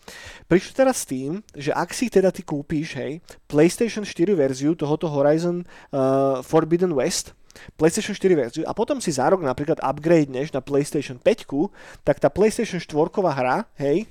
Prišli 0.46 0.72
teraz 0.74 1.02
s 1.02 1.10
tým, 1.10 1.42
že 1.54 1.74
ak 1.74 1.90
si 1.94 2.10
teda 2.10 2.30
ty 2.30 2.46
kúpíš, 2.46 2.94
hej, 2.98 3.22
PlayStation 3.50 4.06
4 4.06 4.34
verziu 4.34 4.74
tohoto 4.74 5.10
Horizon 5.10 5.66
uh, 5.90 6.42
Forbidden 6.46 6.94
West, 6.94 7.34
PlayStation 7.74 8.14
4 8.14 8.38
verziu 8.38 8.62
a 8.64 8.72
potom 8.72 9.02
si 9.02 9.10
za 9.10 9.26
rok 9.26 9.42
napríklad 9.42 9.82
upgradeneš 9.82 10.54
na 10.54 10.62
PlayStation 10.62 11.18
5, 11.18 12.06
tak 12.06 12.22
tá 12.22 12.30
PlayStation 12.30 12.78
4 12.78 12.86
hra, 13.34 13.66
hej, 13.76 14.06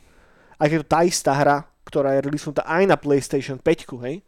aj 0.59 0.67
je 0.67 0.79
to 0.83 0.87
tá 0.87 0.99
istá 1.07 1.31
hra, 1.33 1.65
ktorá 1.87 2.19
je 2.19 2.29
releasenutá 2.29 2.61
aj 2.67 2.83
na 2.85 2.99
PlayStation 2.99 3.57
5, 3.57 4.05
hej, 4.05 4.21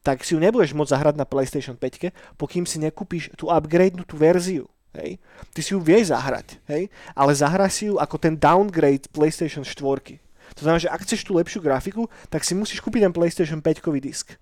tak 0.00 0.22
si 0.22 0.36
ju 0.36 0.38
nebudeš 0.38 0.76
môcť 0.76 0.92
zahrať 0.94 1.14
na 1.18 1.26
PlayStation 1.26 1.74
5, 1.74 2.38
pokým 2.38 2.64
si 2.64 2.78
nekúpiš 2.78 3.34
tú 3.34 3.50
upgradenutú 3.50 4.16
verziu. 4.16 4.68
Hej. 4.90 5.22
Ty 5.54 5.60
si 5.62 5.70
ju 5.70 5.78
vieš 5.78 6.10
zahrať, 6.10 6.58
hej, 6.66 6.90
ale 7.14 7.30
zahraj 7.30 7.70
si 7.70 7.86
ju 7.86 7.94
ako 7.98 8.16
ten 8.18 8.34
downgrade 8.34 9.06
PlayStation 9.14 9.62
4. 9.62 10.18
To 10.58 10.60
znamená, 10.66 10.82
že 10.82 10.90
ak 10.90 11.06
chceš 11.06 11.22
tú 11.22 11.38
lepšiu 11.38 11.62
grafiku, 11.62 12.10
tak 12.26 12.42
si 12.42 12.58
musíš 12.58 12.82
kúpiť 12.82 13.06
ten 13.06 13.14
PlayStation 13.14 13.62
5 13.62 13.86
disk. 14.02 14.34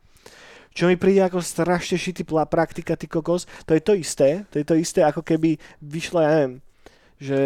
Čo 0.73 0.89
mi 0.89 0.97
príde 0.97 1.21
ako 1.21 1.45
strašne 1.45 2.01
šitý 2.01 2.25
praktika, 2.25 2.97
ty 2.97 3.09
kokos, 3.09 3.45
to 3.69 3.77
je 3.77 3.83
to 3.85 3.93
isté, 3.93 4.49
to 4.49 4.61
je 4.61 4.65
to 4.65 4.75
isté, 4.77 5.05
ako 5.05 5.21
keby 5.21 5.61
vyšla, 5.85 6.21
ja 6.25 6.31
neviem, 6.33 6.55
že 7.19 7.39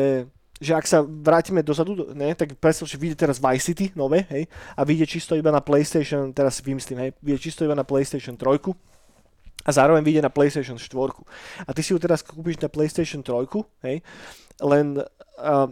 že 0.62 0.78
ak 0.78 0.86
sa 0.86 1.02
vrátime 1.02 1.66
dozadu, 1.66 2.14
ne, 2.14 2.30
tak 2.38 2.54
predstav, 2.62 2.86
že 2.86 2.94
vyjde 2.94 3.18
teraz 3.18 3.42
Vice 3.42 3.74
City 3.74 3.90
nové, 3.98 4.22
hej, 4.30 4.46
a 4.78 4.86
vyjde 4.86 5.10
čisto 5.10 5.34
iba 5.34 5.50
na 5.50 5.58
PlayStation, 5.58 6.30
teraz 6.30 6.62
vymyslím, 6.62 6.98
hej, 7.02 7.10
vyjde 7.18 7.40
čisto 7.42 7.66
iba 7.66 7.74
na 7.74 7.82
PlayStation 7.82 8.38
3, 8.38 8.46
a 9.62 9.70
zároveň 9.70 10.02
vyjde 10.02 10.22
na 10.26 10.32
PlayStation 10.32 10.74
4. 10.74 10.90
A 11.66 11.70
ty 11.70 11.86
si 11.86 11.94
ju 11.94 11.98
teraz 12.02 12.22
kúpiš 12.22 12.58
na 12.62 12.70
PlayStation 12.70 13.22
3, 13.22 13.46
hej, 13.86 13.96
len 14.62 15.02
uh, 15.42 15.66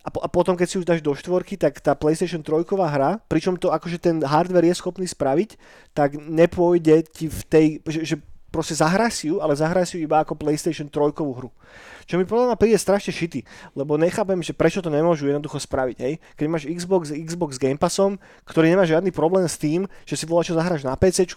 a, 0.00 0.08
po, 0.08 0.18
a 0.24 0.28
potom, 0.32 0.56
keď 0.56 0.66
si 0.66 0.78
už 0.80 0.88
dáš 0.88 1.04
do 1.04 1.12
štvorky, 1.12 1.60
tak 1.60 1.76
tá 1.84 1.92
PlayStation 1.92 2.40
3 2.40 2.64
hra, 2.64 3.20
pričom 3.28 3.60
to 3.60 3.68
akože 3.68 4.00
ten 4.00 4.24
hardware 4.24 4.72
je 4.72 4.80
schopný 4.80 5.04
spraviť, 5.04 5.60
tak 5.92 6.16
nepôjde 6.16 7.04
ti 7.04 7.28
v 7.28 7.40
tej, 7.44 7.66
že, 7.84 8.00
že 8.02 8.16
proste 8.48 8.74
zahraj 8.74 9.12
si 9.12 9.28
ju, 9.28 9.38
ale 9.38 9.52
zahraj 9.52 9.86
si 9.86 10.00
ju 10.00 10.08
iba 10.08 10.24
ako 10.24 10.40
PlayStation 10.40 10.88
3 10.88 11.14
hru. 11.14 11.52
Čo 12.06 12.20
mi 12.20 12.24
podľa 12.24 12.52
mňa 12.52 12.56
príde 12.60 12.78
strašne 12.78 13.12
šity, 13.12 13.44
lebo 13.74 13.96
nechápem, 13.96 14.40
že 14.40 14.56
prečo 14.56 14.80
to 14.80 14.92
nemôžu 14.92 15.28
jednoducho 15.28 15.60
spraviť, 15.60 15.96
hej. 16.00 16.14
Keď 16.36 16.46
máš 16.46 16.64
Xbox, 16.68 17.10
Xbox 17.12 17.56
Game 17.56 17.80
Passom, 17.80 18.20
ktorý 18.46 18.72
nemá 18.72 18.84
žiadny 18.86 19.10
problém 19.10 19.44
s 19.46 19.56
tým, 19.60 19.88
že 20.06 20.16
si 20.16 20.24
volá, 20.24 20.44
čo 20.44 20.56
zahráš 20.56 20.84
na 20.84 20.96
PC, 20.96 21.28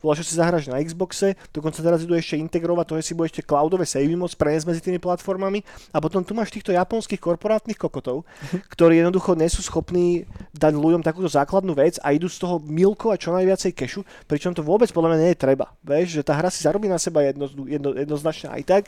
volá, 0.00 0.14
čo 0.16 0.24
si 0.24 0.34
zahráš 0.36 0.68
na 0.68 0.80
Xboxe, 0.80 1.36
dokonca 1.52 1.80
teraz 1.80 2.04
idú 2.04 2.16
ešte 2.16 2.36
integrovať 2.40 2.84
to, 2.86 2.94
že 3.00 3.04
si 3.10 3.12
budeš 3.16 3.42
cloudové 3.44 3.84
savey 3.88 4.14
môcť 4.14 4.36
preniesť 4.36 4.66
medzi 4.68 4.80
tými 4.84 4.98
platformami 5.02 5.64
a 5.92 5.98
potom 5.98 6.22
tu 6.22 6.36
máš 6.36 6.52
týchto 6.54 6.70
japonských 6.70 7.18
korporátnych 7.20 7.78
kokotov, 7.80 8.22
ktorí 8.72 9.00
jednoducho 9.00 9.34
nie 9.34 9.48
sú 9.48 9.64
schopní 9.64 10.24
dať 10.54 10.76
ľuďom 10.76 11.02
takúto 11.02 11.26
základnú 11.26 11.74
vec 11.74 11.96
a 12.04 12.12
idú 12.14 12.28
z 12.28 12.40
toho 12.40 12.62
milkovať 12.62 13.18
čo 13.18 13.30
najviacej 13.34 13.72
kešu, 13.74 14.00
pričom 14.30 14.54
to 14.54 14.62
vôbec 14.62 14.88
podľa 14.92 15.16
mňa 15.16 15.18
nie 15.20 15.30
je 15.34 15.42
treba. 15.42 15.66
Vieš, 15.82 16.20
že 16.20 16.22
tá 16.26 16.36
hra 16.36 16.52
si 16.52 16.62
zarobí 16.62 16.86
na 16.86 17.00
seba 17.00 17.24
jedno, 17.24 17.48
jedno, 17.66 17.90
jednoznačne 17.96 18.52
aj 18.54 18.62
tak 18.66 18.84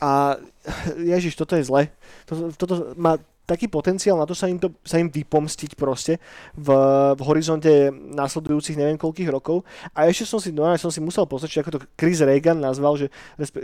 a 0.00 0.38
ježiš, 1.14 1.34
toto 1.36 1.54
je 1.58 1.66
zle. 1.66 1.90
Toto, 2.26 2.54
toto 2.54 2.74
má 2.98 3.18
taký 3.48 3.64
potenciál 3.64 4.20
na 4.20 4.28
to 4.28 4.36
sa 4.36 4.44
im, 4.44 4.60
to, 4.60 4.68
sa 4.84 5.00
im 5.00 5.08
vypomstiť 5.08 5.72
proste 5.72 6.20
v, 6.52 6.68
v 7.16 7.20
horizonte 7.24 7.88
následujúcich 8.12 8.76
neviem 8.76 9.00
koľkých 9.00 9.32
rokov. 9.32 9.64
A 9.96 10.04
ešte 10.04 10.28
som 10.28 10.36
si, 10.36 10.52
no, 10.52 10.68
som 10.76 10.92
si 10.92 11.00
musel 11.00 11.24
pozrieť, 11.24 11.64
ako 11.64 11.80
to 11.80 11.80
Chris 11.96 12.20
Reagan 12.20 12.60
nazval, 12.60 13.00
že, 13.00 13.08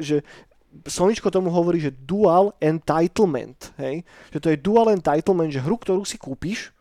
že 0.00 0.24
Soničko 0.88 1.28
tomu 1.28 1.52
hovorí, 1.52 1.78
že 1.78 1.92
dual 1.92 2.56
entitlement. 2.58 3.76
Hej? 3.76 4.02
Že 4.32 4.38
to 4.40 4.48
je 4.50 4.58
dual 4.58 4.88
entitlement, 4.90 5.52
že 5.52 5.62
hru, 5.62 5.76
ktorú 5.76 6.02
si 6.02 6.16
kúpiš, 6.16 6.72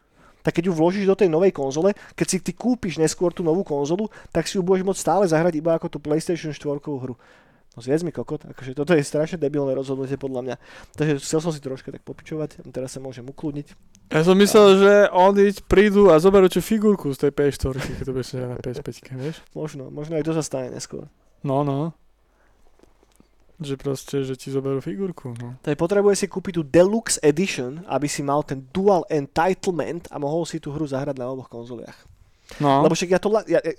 tak 0.44 0.60
keď 0.60 0.72
ju 0.72 0.74
vložíš 0.76 1.06
do 1.08 1.16
tej 1.16 1.32
novej 1.32 1.56
konzole, 1.56 1.96
keď 2.18 2.28
si 2.28 2.38
ty 2.40 2.52
kúpiš 2.52 3.00
neskôr 3.00 3.32
tú 3.32 3.46
novú 3.46 3.64
konzolu, 3.64 4.12
tak 4.32 4.48
si 4.48 4.60
ju 4.60 4.64
budeš 4.64 4.84
môcť 4.84 5.04
stále 5.04 5.24
zahrať 5.28 5.56
iba 5.56 5.76
ako 5.76 5.88
tú 5.88 5.98
PlayStation 6.04 6.52
4 6.52 6.84
hru. 6.84 7.16
No 7.74 7.82
zviez 7.82 8.06
mi 8.06 8.14
kokot, 8.14 8.46
akože 8.46 8.78
toto 8.78 8.94
je 8.94 9.02
strašne 9.02 9.42
debilné 9.42 9.74
rozhodnutie 9.74 10.14
podľa 10.14 10.42
mňa. 10.46 10.56
Takže 10.94 11.14
chcel 11.26 11.40
som 11.42 11.50
si 11.50 11.58
troška 11.58 11.90
tak 11.90 12.06
popičovať, 12.06 12.62
teraz 12.70 12.94
sa 12.94 13.02
môžem 13.02 13.26
ukludniť. 13.26 13.74
Ja 14.14 14.22
som 14.22 14.38
myslel, 14.38 14.66
a... 14.70 14.78
že 14.78 14.94
oni 15.10 15.58
prídu 15.66 16.14
a 16.14 16.22
zoberú 16.22 16.46
čo 16.46 16.62
figurku 16.62 17.10
z 17.18 17.26
tej 17.26 17.32
PS4, 17.34 17.74
keď 17.82 18.06
to 18.06 18.14
budeš 18.14 18.30
na 18.38 18.62
PS5, 18.62 18.90
vieš? 19.18 19.42
Možno, 19.58 19.90
možno 19.90 20.22
aj 20.22 20.26
to 20.30 20.38
sa 20.38 20.46
stane 20.46 20.70
neskôr. 20.70 21.10
No, 21.42 21.66
no. 21.66 21.98
Že 23.58 23.74
proste, 23.82 24.16
že 24.22 24.38
ti 24.38 24.54
zoberú 24.54 24.78
figurku. 24.78 25.34
No. 25.42 25.58
je 25.66 25.74
potrebuje 25.74 26.14
si 26.14 26.26
kúpiť 26.30 26.62
tú 26.62 26.64
Deluxe 26.70 27.18
Edition, 27.26 27.82
aby 27.90 28.06
si 28.06 28.22
mal 28.22 28.46
ten 28.46 28.70
Dual 28.70 29.02
Entitlement 29.10 30.06
a 30.14 30.22
mohol 30.22 30.46
si 30.46 30.62
tú 30.62 30.70
hru 30.70 30.86
zahrať 30.86 31.18
na 31.18 31.26
oboch 31.26 31.50
konzoliach. 31.50 31.98
No. 32.62 32.86
Lebo 32.86 32.94
však 32.94 33.10
ja 33.10 33.18
to... 33.18 33.34
Ja, 33.50 33.60
ja, 33.66 33.74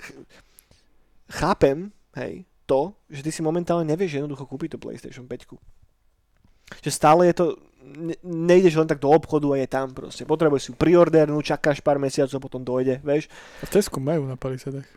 chápem, 1.30 1.95
hej, 2.18 2.42
to, 2.64 2.96
že 3.08 3.22
ty 3.22 3.30
si 3.30 3.40
momentálne 3.44 3.84
nevieš 3.88 4.20
jednoducho 4.20 4.48
kúpiť 4.48 4.76
tú 4.76 4.78
PlayStation 4.80 5.28
5. 5.28 6.80
Že 6.80 6.90
stále 6.90 7.28
je 7.30 7.34
to, 7.36 7.46
ne, 7.80 8.16
nejdeš 8.24 8.80
len 8.80 8.88
tak 8.88 8.98
do 9.00 9.12
obchodu 9.12 9.52
a 9.52 9.60
je 9.60 9.68
tam 9.68 9.92
proste. 9.92 10.24
Potrebuješ 10.24 10.68
si 10.68 10.70
ju 10.72 11.40
čakáš 11.44 11.80
pár 11.84 12.00
mesiacov, 12.00 12.40
potom 12.40 12.64
dojde, 12.64 13.00
vieš. 13.04 13.28
A 13.60 13.68
v 13.68 13.72
Tesku 13.72 14.00
majú 14.00 14.24
na 14.24 14.36
palisadách. 14.40 14.88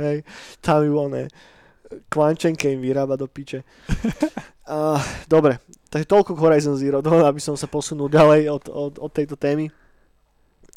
Hej, 0.00 0.22
tam 0.62 0.86
ju 0.86 0.94
oné 0.94 1.26
kvančenke 2.08 2.70
im 2.70 2.80
vyrába 2.80 3.18
do 3.18 3.26
piče. 3.26 3.62
uh, 4.70 5.00
dobre, 5.34 5.58
takže 5.90 6.06
toľko 6.06 6.38
k 6.38 6.42
Horizon 6.42 6.76
Zero, 6.78 7.02
Dawn, 7.02 7.26
aby 7.26 7.42
som 7.42 7.58
sa 7.58 7.66
posunul 7.66 8.06
ďalej 8.06 8.50
od, 8.50 8.64
od, 8.70 8.94
od 9.02 9.10
tejto 9.10 9.34
témy. 9.34 9.70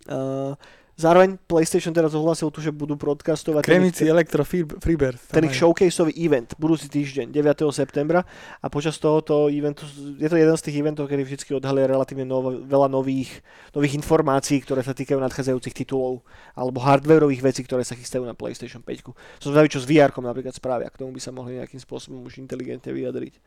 Uh, 0.09 0.57
Zároveň 0.93 1.41
PlayStation 1.49 1.89
teraz 1.89 2.13
ohlasil 2.13 2.53
tu, 2.53 2.61
že 2.61 2.69
budú 2.69 2.93
broadcastovať... 2.93 3.65
Kremici 3.65 4.05
Electro 4.05 4.45
Freebird. 4.45 5.17
Ten 5.33 5.49
ich 5.49 5.57
showcaseový 5.57 6.13
event, 6.21 6.53
budúci 6.61 6.85
týždeň, 6.85 7.33
9. 7.33 7.65
septembra. 7.73 8.21
A 8.61 8.69
počas 8.69 9.01
tohoto 9.01 9.49
eventu, 9.49 9.89
je 10.21 10.29
to 10.29 10.37
jeden 10.37 10.53
z 10.53 10.63
tých 10.69 10.77
eventov, 10.77 11.09
kedy 11.09 11.25
vždy 11.25 11.57
odhalia 11.57 11.89
relatívne 11.89 12.29
nov, 12.29 12.61
veľa 12.69 12.93
nových, 12.93 13.41
nových 13.73 13.97
informácií, 13.97 14.61
ktoré 14.61 14.85
sa 14.85 14.93
týkajú 14.93 15.17
nadchádzajúcich 15.17 15.73
titulov 15.81 16.21
alebo 16.53 16.77
hardwareových 16.77 17.41
vecí, 17.41 17.65
ktoré 17.65 17.81
sa 17.81 17.97
chystajú 17.97 18.21
na 18.21 18.37
PlayStation 18.37 18.85
5. 18.85 19.41
Som 19.41 19.49
zvedavý, 19.49 19.73
čo 19.73 19.81
s 19.81 19.89
VR 19.89 20.13
napríklad 20.13 20.53
spravia. 20.53 20.93
K 20.93 21.01
tomu 21.01 21.17
by 21.17 21.21
sa 21.25 21.33
mohli 21.33 21.57
nejakým 21.57 21.81
spôsobom 21.81 22.21
už 22.21 22.37
inteligentne 22.37 22.93
vyjadriť. 22.93 23.41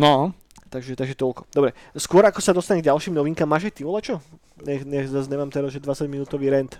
No, 0.00 0.32
Takže, 0.68 0.94
takže 0.94 1.16
toľko. 1.16 1.48
Dobre, 1.50 1.72
skôr 1.96 2.22
ako 2.28 2.38
sa 2.44 2.52
dostane 2.52 2.84
k 2.84 2.92
ďalším 2.92 3.16
novinkám, 3.16 3.48
máš 3.48 3.72
aj 3.72 3.74
ty 3.80 3.82
čo? 3.82 4.20
Nech, 4.62 4.84
nech 4.84 5.08
zase 5.08 5.32
nemám 5.32 5.50
teraz, 5.50 5.72
že 5.72 5.80
20 5.80 6.06
minútový 6.06 6.52
rent. 6.52 6.78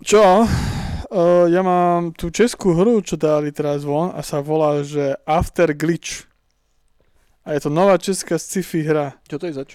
Čo? 0.00 0.48
Uh, 1.10 1.50
ja 1.50 1.60
mám 1.60 2.14
tú 2.14 2.30
českú 2.30 2.72
hru, 2.72 3.02
čo 3.02 3.18
dali 3.18 3.50
teraz 3.50 3.82
von 3.82 4.14
a 4.14 4.22
sa 4.22 4.40
volá, 4.40 4.80
že 4.86 5.18
After 5.26 5.74
Glitch. 5.76 6.30
A 7.44 7.58
je 7.58 7.66
to 7.66 7.70
nová 7.70 7.98
česká 7.98 8.38
sci-fi 8.38 8.86
hra. 8.86 9.18
Čo 9.26 9.36
to 9.42 9.46
je 9.50 9.54
zač? 9.58 9.70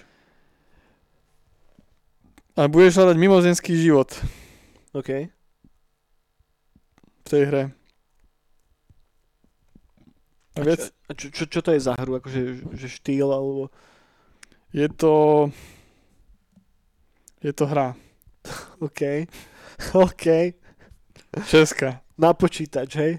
A 2.56 2.72
budeš 2.72 2.96
hľadať 2.96 3.16
mimozenský 3.20 3.76
život. 3.76 4.16
OK. 4.96 5.28
V 7.20 7.28
tej 7.28 7.42
hre. 7.52 7.62
A, 10.56 10.64
čo, 10.64 10.88
a 10.88 11.12
čo, 11.12 11.26
čo, 11.28 11.44
čo 11.46 11.60
to 11.60 11.70
je 11.76 11.80
za 11.84 11.92
hru? 12.00 12.16
Akože 12.16 12.64
že 12.72 12.88
štýl 12.88 13.28
alebo... 13.28 13.68
Je 14.72 14.88
to... 14.88 15.12
Je 17.44 17.52
to 17.52 17.68
hra. 17.68 17.92
OK. 18.84 19.28
OK. 20.08 20.26
Česká. 21.44 22.00
Na 22.16 22.32
počítač, 22.32 22.90
hej? 22.96 23.12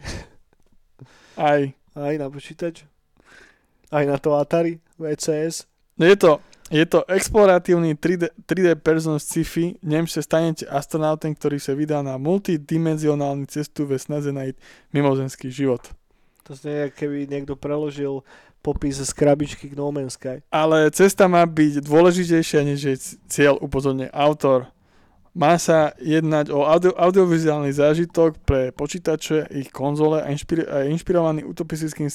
Aj. 1.38 1.62
Aj 1.94 2.14
na 2.18 2.28
počítač? 2.34 2.82
Aj 3.94 4.04
na 4.04 4.18
to 4.18 4.34
Atari? 4.34 4.82
VCS? 4.98 5.70
No 5.98 6.06
je 6.10 6.18
to, 6.18 6.42
je 6.74 6.86
to 6.86 7.06
exploratívny 7.06 7.94
3D, 7.96 8.34
3D 8.50 8.76
person 8.82 9.22
sci-fi, 9.22 9.78
v 9.82 9.88
ňom 9.88 10.06
sa 10.10 10.26
stanete 10.26 10.66
astronautem, 10.66 11.34
ktorý 11.38 11.62
sa 11.62 11.78
vydá 11.78 12.02
na 12.02 12.18
multidimenzionálnu 12.18 13.46
cestu 13.50 13.86
ve 13.86 14.02
snaze 14.02 14.34
nájsť 14.34 14.58
mimozenský 14.92 15.54
život. 15.54 15.86
To 16.48 16.56
znie, 16.56 16.88
keby 16.96 17.28
niekto 17.28 17.60
preložil 17.60 18.24
popis 18.64 19.04
z 19.04 19.12
krabičky 19.12 19.68
k 19.68 19.76
No 19.76 19.92
Man's 19.92 20.16
Sky. 20.16 20.40
Ale 20.48 20.88
cesta 20.96 21.28
má 21.28 21.44
byť 21.44 21.84
dôležitejšia, 21.84 22.64
než 22.64 22.80
je 22.84 22.96
cieľ, 23.28 23.60
upozorne 23.60 24.08
autor. 24.16 24.72
Má 25.38 25.60
sa 25.62 25.94
jednať 26.02 26.50
o 26.50 26.66
audio, 26.66 26.96
audiovizuálny 26.98 27.70
zážitok 27.70 28.42
pre 28.42 28.74
počítače, 28.74 29.52
ich 29.54 29.70
konzole 29.70 30.24
a, 30.24 30.28
inšpir, 30.34 30.66
a 30.66 30.88
inšpirovaný 30.90 31.46
utopistickým, 31.46 32.10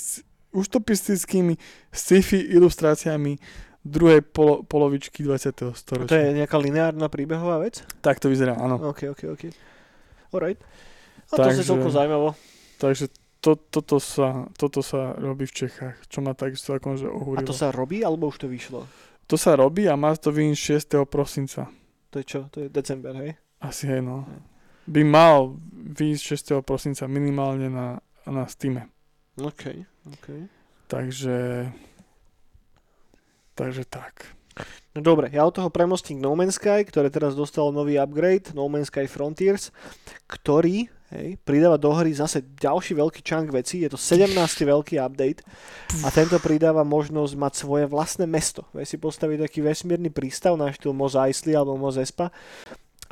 utopistickými 0.50 1.54
sci-fi 1.94 2.40
ilustráciami 2.56 3.38
druhej 3.86 4.26
polo, 4.26 4.66
polovičky 4.66 5.22
20. 5.22 5.76
storočia. 5.78 6.10
To 6.10 6.18
je 6.18 6.34
nejaká 6.34 6.56
lineárna 6.58 7.06
príbehová 7.06 7.62
vec? 7.62 7.86
Tak 8.02 8.18
to 8.18 8.26
vyzerá, 8.26 8.58
áno. 8.58 8.80
OK, 8.80 9.14
OK, 9.14 9.22
OK. 9.38 9.42
Alright. 10.34 10.58
A 11.30 11.34
to 11.36 11.48
sa 11.52 11.62
celkom 11.62 11.92
zaujímavo. 11.92 12.34
Takže 12.82 13.21
to, 13.42 13.58
toto, 13.58 13.98
sa, 13.98 14.46
toto 14.54 14.86
sa 14.86 15.18
robí 15.18 15.50
v 15.50 15.66
Čechách, 15.66 16.06
čo 16.06 16.22
ma 16.22 16.30
takisto 16.30 16.78
akože 16.78 17.10
ohúrilo. 17.10 17.42
A 17.42 17.50
to 17.50 17.56
sa 17.56 17.74
robí, 17.74 18.06
alebo 18.06 18.30
už 18.30 18.46
to 18.46 18.48
vyšlo? 18.48 18.86
To 19.26 19.34
sa 19.34 19.58
robí 19.58 19.90
a 19.90 19.98
má 19.98 20.14
to 20.14 20.30
vyjsť 20.30 20.94
6. 21.02 21.10
prosinca. 21.10 21.66
To 22.14 22.22
je 22.22 22.24
čo? 22.24 22.40
To 22.54 22.62
je 22.62 22.68
december, 22.70 23.10
hej? 23.18 23.34
Asi 23.58 23.90
hej, 23.90 23.98
no. 23.98 24.22
By 24.86 25.02
mal 25.02 25.58
vyjsť 25.74 26.62
6. 26.62 26.62
prosinca 26.62 27.10
minimálne 27.10 27.66
na, 27.66 27.98
na 28.30 28.46
Steam. 28.46 28.78
OK, 29.34 29.74
OK. 30.06 30.26
Takže... 30.86 31.66
Takže 33.58 33.82
tak. 33.90 34.38
No 34.92 35.00
dobre, 35.00 35.32
ja 35.32 35.48
od 35.48 35.56
toho 35.56 35.72
premostím 35.72 36.20
No 36.20 36.36
Man's 36.36 36.60
Sky, 36.60 36.84
ktoré 36.84 37.08
teraz 37.08 37.32
dostalo 37.32 37.72
nový 37.72 37.96
upgrade, 37.96 38.52
No 38.54 38.68
Man's 38.68 38.92
Sky 38.92 39.08
Frontiers, 39.08 39.72
ktorý 40.28 40.92
hej, 41.12 41.36
pridáva 41.44 41.76
do 41.76 41.92
hry 41.92 42.12
zase 42.16 42.40
ďalší 42.58 42.96
veľký 42.96 43.20
chunk 43.20 43.52
veci, 43.52 43.84
je 43.84 43.92
to 43.92 44.00
17. 44.00 44.32
veľký 44.64 44.96
update 44.98 45.44
a 46.02 46.08
tento 46.08 46.36
pridáva 46.40 46.82
možnosť 46.82 47.32
mať 47.36 47.52
svoje 47.52 47.84
vlastné 47.86 48.24
mesto. 48.24 48.64
Vieš 48.72 48.96
si 48.96 48.98
postaviť 48.98 49.44
taký 49.48 49.60
vesmírny 49.60 50.08
prístav 50.08 50.56
na 50.56 50.72
štýl 50.72 50.96
Mos 50.96 51.12
Eisley 51.12 51.52
alebo 51.52 51.76
Mos 51.76 52.00
Espa 52.00 52.32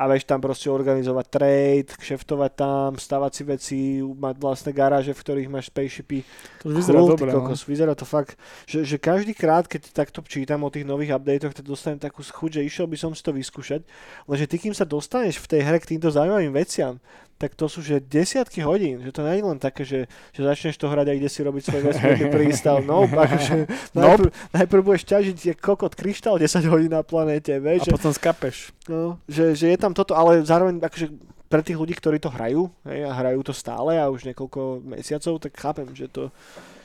a 0.00 0.08
vieš 0.08 0.24
tam 0.24 0.40
proste 0.40 0.72
organizovať 0.72 1.26
trade, 1.28 1.92
kšeftovať 1.92 2.52
tam, 2.56 2.96
stavať 2.96 3.32
si 3.36 3.42
veci, 3.44 3.78
mať 4.00 4.34
vlastné 4.40 4.72
garáže, 4.72 5.12
v 5.12 5.20
ktorých 5.20 5.52
máš 5.52 5.68
spaceshipy. 5.68 6.24
To 6.64 6.72
už 6.72 6.74
vyzerá 6.80 7.04
dobre, 7.04 7.28
no. 7.28 7.44
kokos, 7.44 7.68
Vyzerá 7.68 7.92
to 7.92 8.08
fakt, 8.08 8.40
že, 8.64 8.88
že 8.88 8.96
každý 8.96 9.36
krát, 9.36 9.68
keď 9.68 9.92
takto 9.92 10.24
čítam 10.24 10.64
o 10.64 10.72
tých 10.72 10.88
nových 10.88 11.20
updatech, 11.20 11.52
tak 11.52 11.68
dostanem 11.68 12.00
takú 12.00 12.24
chuť, 12.24 12.50
že 12.56 12.64
išiel 12.64 12.88
by 12.88 12.96
som 12.96 13.12
si 13.12 13.20
to 13.20 13.36
vyskúšať. 13.36 13.84
Lenže 14.24 14.48
ty, 14.48 14.56
kým 14.56 14.72
sa 14.72 14.88
dostaneš 14.88 15.36
v 15.36 15.46
tej 15.52 15.60
hre 15.68 15.76
k 15.76 15.90
týmto 15.92 16.08
zaujímavým 16.08 16.56
veciam, 16.56 16.96
tak 17.40 17.56
to 17.56 17.72
sú 17.72 17.80
že 17.80 18.04
desiatky 18.04 18.60
hodín, 18.60 19.00
že 19.00 19.16
to 19.16 19.24
nie 19.24 19.40
je 19.40 19.48
len 19.48 19.56
také, 19.56 19.82
že, 19.88 20.12
že 20.36 20.40
začneš 20.44 20.76
to 20.76 20.92
hrať 20.92 21.08
a 21.08 21.16
ide 21.16 21.24
si 21.32 21.40
robiť 21.40 21.62
svoj 21.64 21.82
vesmírny 21.88 22.26
prístav. 22.36 22.84
No, 22.84 23.08
akože 23.08 23.64
najprv, 23.96 24.28
najprv 24.52 24.80
budeš 24.84 25.08
ťažiť 25.08 25.36
je 25.48 25.54
kokot 25.56 25.96
kryštál 25.96 26.36
10 26.36 26.68
hodín 26.68 26.92
na 26.92 27.00
planéte, 27.00 27.56
A 27.56 27.62
vieš, 27.64 27.88
že, 27.88 27.96
potom 27.96 28.12
skapeš. 28.12 28.76
no, 28.92 29.16
že, 29.24 29.56
že 29.56 29.72
je 29.72 29.78
tam 29.80 29.96
toto, 29.96 30.12
ale 30.12 30.44
zároveň 30.44 30.84
akože 30.84 31.08
pre 31.48 31.64
tých 31.64 31.80
ľudí, 31.80 31.96
ktorí 31.96 32.20
to 32.20 32.28
hrajú 32.28 32.68
hej, 32.86 33.08
a 33.08 33.10
hrajú 33.10 33.40
to 33.42 33.56
stále 33.56 33.96
a 33.96 34.06
už 34.12 34.28
niekoľko 34.28 34.84
mesiacov, 34.84 35.40
tak 35.40 35.56
chápem, 35.56 35.88
že 35.96 36.12
to 36.12 36.28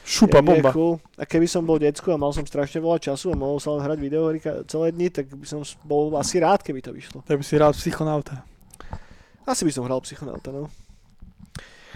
Šupa 0.05 0.39
je, 0.39 0.45
bomba. 0.45 0.69
je 0.69 0.73
cool. 0.73 0.93
A 1.17 1.25
keby 1.25 1.49
som 1.49 1.65
bol 1.65 1.81
decko 1.81 2.13
a 2.13 2.17
mal 2.17 2.29
som 2.31 2.45
strašne 2.45 2.77
veľa 2.79 3.01
času 3.01 3.33
a 3.33 3.35
mohol 3.35 3.57
sa 3.59 3.73
len 3.73 3.83
hrať 3.83 3.97
videohry 3.99 4.37
celé 4.69 4.93
dni, 4.93 5.09
tak 5.11 5.27
by 5.33 5.45
som 5.49 5.65
bol 5.83 6.13
asi 6.15 6.37
rád, 6.39 6.61
keby 6.63 6.79
to 6.79 6.93
vyšlo. 6.93 7.25
Tak 7.25 7.41
by 7.41 7.43
si 7.43 7.57
hral 7.57 7.73
psychonauta. 7.73 8.54
Asi 9.45 9.65
by 9.65 9.71
som 9.71 9.85
hral 9.85 10.01
Psychonauta, 10.01 10.51
no. 10.51 10.69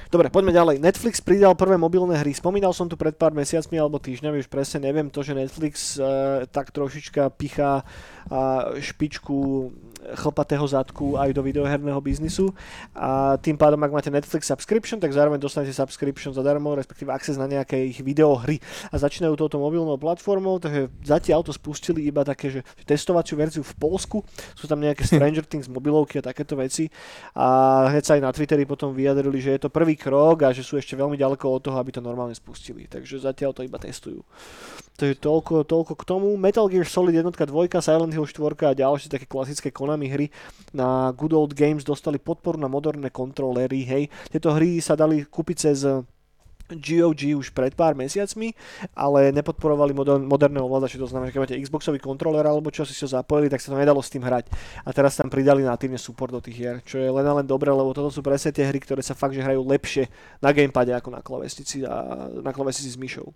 Dobre, 0.10 0.34
poďme 0.34 0.50
ďalej. 0.50 0.82
Netflix 0.82 1.22
pridal 1.22 1.54
prvé 1.54 1.78
mobilné 1.78 2.18
hry. 2.18 2.34
Spomínal 2.34 2.74
som 2.74 2.90
tu 2.90 2.98
pred 2.98 3.14
pár 3.14 3.30
mesiacmi 3.30 3.78
alebo 3.78 4.02
týždňami, 4.02 4.42
už 4.42 4.50
presne 4.50 4.90
neviem 4.90 5.06
to, 5.06 5.22
že 5.22 5.38
Netflix 5.38 6.02
uh, 6.02 6.50
tak 6.50 6.74
trošička 6.74 7.30
pichá 7.38 7.86
uh, 7.86 8.74
špičku 8.82 9.70
chlpatého 10.18 10.64
zadku 10.64 11.20
aj 11.20 11.36
do 11.36 11.44
videoherného 11.44 12.00
biznisu 12.00 12.56
a 12.96 13.36
tým 13.38 13.60
pádom, 13.60 13.78
ak 13.84 13.92
máte 13.92 14.10
Netflix 14.10 14.48
subscription, 14.48 14.98
tak 14.98 15.12
zároveň 15.12 15.38
dostanete 15.38 15.76
subscription 15.76 16.32
zadarmo, 16.32 16.72
respektíve 16.74 17.12
access 17.12 17.36
na 17.36 17.46
nejaké 17.46 17.78
ich 17.84 18.00
videohry 18.00 18.64
a 18.90 18.96
začínajú 18.96 19.36
touto 19.36 19.60
mobilnou 19.60 20.00
platformou, 20.00 20.58
takže 20.58 20.88
zatiaľ 21.04 21.44
to 21.44 21.52
spustili 21.52 22.08
iba 22.08 22.24
také, 22.24 22.48
že 22.50 22.60
testovaciu 22.88 23.36
verziu 23.36 23.62
v 23.62 23.76
Polsku, 23.76 24.24
sú 24.56 24.66
tam 24.72 24.80
nejaké 24.80 25.04
Stranger 25.04 25.44
Things 25.44 25.68
mobilovky 25.68 26.24
a 26.24 26.32
takéto 26.32 26.56
veci 26.56 26.88
a 27.36 27.92
hneď 27.92 28.04
sa 28.08 28.16
aj 28.16 28.22
na 28.24 28.32
Twitteri 28.32 28.64
potom 28.64 28.96
vyjadrili, 28.96 29.44
že 29.44 29.60
je 29.60 29.62
to 29.68 29.70
prvý 29.70 29.99
krok 30.00 30.48
a 30.48 30.56
že 30.56 30.64
sú 30.64 30.80
ešte 30.80 30.96
veľmi 30.96 31.20
ďaleko 31.20 31.44
od 31.44 31.62
toho, 31.68 31.76
aby 31.76 31.92
to 31.92 32.00
normálne 32.00 32.32
spustili, 32.32 32.88
takže 32.88 33.20
zatiaľ 33.20 33.52
to 33.52 33.68
iba 33.68 33.76
testujú. 33.76 34.24
Takže 34.96 35.16
toľko, 35.20 35.64
toľko 35.64 35.94
k 35.96 36.04
tomu. 36.04 36.28
Metal 36.36 36.68
Gear 36.68 36.88
Solid 36.88 37.16
1, 37.16 37.32
2, 37.32 37.52
Silent 37.80 38.12
Hill 38.12 38.28
4 38.28 38.68
a 38.68 38.76
ďalšie 38.76 39.08
také 39.12 39.28
klasické 39.28 39.72
Konami 39.72 40.08
hry 40.12 40.28
na 40.72 41.12
Good 41.16 41.36
Old 41.36 41.52
Games 41.56 41.88
dostali 41.88 42.20
podporu 42.20 42.60
na 42.60 42.68
moderné 42.72 43.12
kontrolery, 43.12 43.84
hej. 43.84 44.04
Tieto 44.32 44.56
hry 44.56 44.80
sa 44.80 45.00
dali 45.00 45.24
kúpiť 45.24 45.56
cez 45.56 45.88
GOG 46.70 47.36
už 47.38 47.50
pred 47.52 47.74
pár 47.74 47.98
mesiacmi, 47.98 48.54
ale 48.94 49.34
nepodporovali 49.34 49.94
moder- 49.94 50.22
moderné 50.22 50.62
ovládače, 50.62 51.02
to 51.02 51.10
znamená, 51.10 51.30
že 51.30 51.34
keď 51.36 51.42
máte 51.42 51.60
Xboxový 51.62 52.00
kontroler 52.00 52.46
alebo 52.46 52.70
čo 52.70 52.86
si 52.86 52.94
to 52.94 53.10
zapojili, 53.10 53.50
tak 53.50 53.62
sa 53.62 53.74
to 53.74 53.82
nedalo 53.82 54.02
s 54.02 54.14
tým 54.14 54.22
hrať. 54.22 54.50
A 54.86 54.90
teraz 54.94 55.18
tam 55.18 55.30
pridali 55.34 55.66
natívne 55.66 55.98
support 55.98 56.30
do 56.30 56.42
tých 56.42 56.56
hier, 56.56 56.76
čo 56.86 57.02
je 57.02 57.10
len 57.10 57.26
a 57.26 57.34
len 57.42 57.48
dobré, 57.48 57.74
lebo 57.74 57.94
toto 57.94 58.14
sú 58.14 58.22
presne 58.22 58.54
tie 58.54 58.66
hry, 58.70 58.78
ktoré 58.78 59.02
sa 59.02 59.18
fakt 59.18 59.34
že 59.34 59.42
hrajú 59.42 59.66
lepšie 59.66 60.10
na 60.42 60.54
gamepade 60.54 60.94
ako 60.94 61.10
na 61.14 61.22
klavesnici 61.26 61.82
a 61.86 62.28
na 62.42 62.52
klavesnici 62.54 62.90
s 62.94 62.98
myšou. 62.98 63.34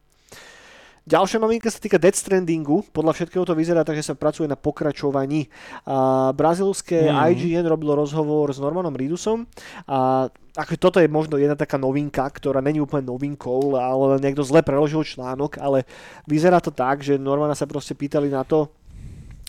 Ďalšia 1.04 1.36
novinka 1.36 1.68
sa 1.68 1.84
týka 1.84 1.99
Death 1.99 2.16
Strandingu. 2.16 2.80
Podľa 2.95 3.12
všetkého 3.12 3.43
to 3.43 3.51
vyzerá 3.51 3.84
tak, 3.84 3.99
že 3.99 4.08
sa 4.08 4.16
pracuje 4.16 4.47
na 4.47 4.56
pokračovaní. 4.56 5.51
A 5.84 6.32
brazilské 6.32 7.12
Mhm. 7.12 7.20
IGN 7.28 7.66
robilo 7.68 7.91
rozhovor 7.99 8.47
s 8.56 8.64
Normanom 8.64 8.95
Reedusom 8.95 9.43
a 9.84 10.32
ako 10.56 10.74
toto 10.78 11.01
je 11.01 11.10
možno 11.12 11.36
jedna 11.41 11.58
taká 11.58 11.82
novinka, 11.82 12.24
ktorá 12.30 12.62
není 12.62 12.80
úplne 12.80 13.10
novinkou, 13.10 13.74
ale 13.76 14.22
niekto 14.22 14.45
zle 14.45 14.62
preložil 14.62 15.01
článok, 15.04 15.58
ale 15.58 15.84
vyzerá 16.30 16.62
to 16.62 16.70
tak, 16.70 17.01
že 17.04 17.18
Normana 17.20 17.58
sa 17.58 17.66
proste 17.68 17.97
pýtali 17.97 18.30
na 18.32 18.45
to, 18.47 18.70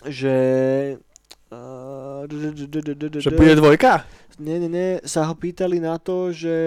že... 0.03 0.35
Že 3.21 3.37
bude 3.37 3.55
dvojka? 3.55 4.05
nie, 4.39 4.59
nie, 4.59 4.69
nie, 4.69 4.89
sa 5.07 5.23
ho 5.27 5.35
pýtali 5.35 5.79
na 5.79 5.95
to, 5.95 6.31
že, 6.35 6.57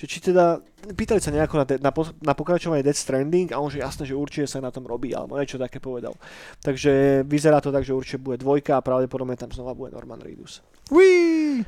že 0.00 0.06
či 0.08 0.24
teda, 0.24 0.60
pýtali 0.96 1.20
sa 1.20 1.34
nejako 1.34 1.54
na, 1.60 1.64
de, 1.68 1.76
na, 1.80 1.92
na 2.24 2.32
pokračovanie 2.32 2.80
Death 2.80 3.00
Stranding 3.00 3.52
a 3.52 3.60
on 3.60 3.68
že 3.68 3.84
jasné, 3.84 4.08
že 4.08 4.16
určite 4.16 4.48
sa 4.48 4.64
na 4.64 4.72
tom 4.72 4.88
robí, 4.88 5.12
alebo 5.12 5.36
niečo 5.36 5.60
také 5.60 5.80
povedal. 5.80 6.16
Takže 6.64 7.24
vyzerá 7.28 7.60
to 7.60 7.68
tak, 7.68 7.84
že 7.84 7.92
určite 7.92 8.24
bude 8.24 8.40
dvojka 8.40 8.80
a 8.80 8.84
pravdepodobne 8.84 9.36
tam 9.36 9.52
znova 9.52 9.76
bude 9.76 9.92
Norman 9.92 10.20
Reedus. 10.20 10.64
Wii! 10.88 11.64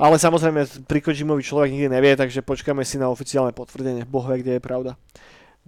Ale 0.00 0.16
samozrejme, 0.16 0.88
pri 0.88 1.00
Kojimovi 1.04 1.44
človek 1.44 1.76
nikdy 1.76 1.92
nevie, 1.92 2.16
takže 2.16 2.40
počkáme 2.40 2.80
si 2.88 2.96
na 2.96 3.12
oficiálne 3.12 3.52
potvrdenie. 3.52 4.08
Boh 4.08 4.24
vie, 4.32 4.40
kde 4.40 4.56
je 4.56 4.62
pravda. 4.64 4.96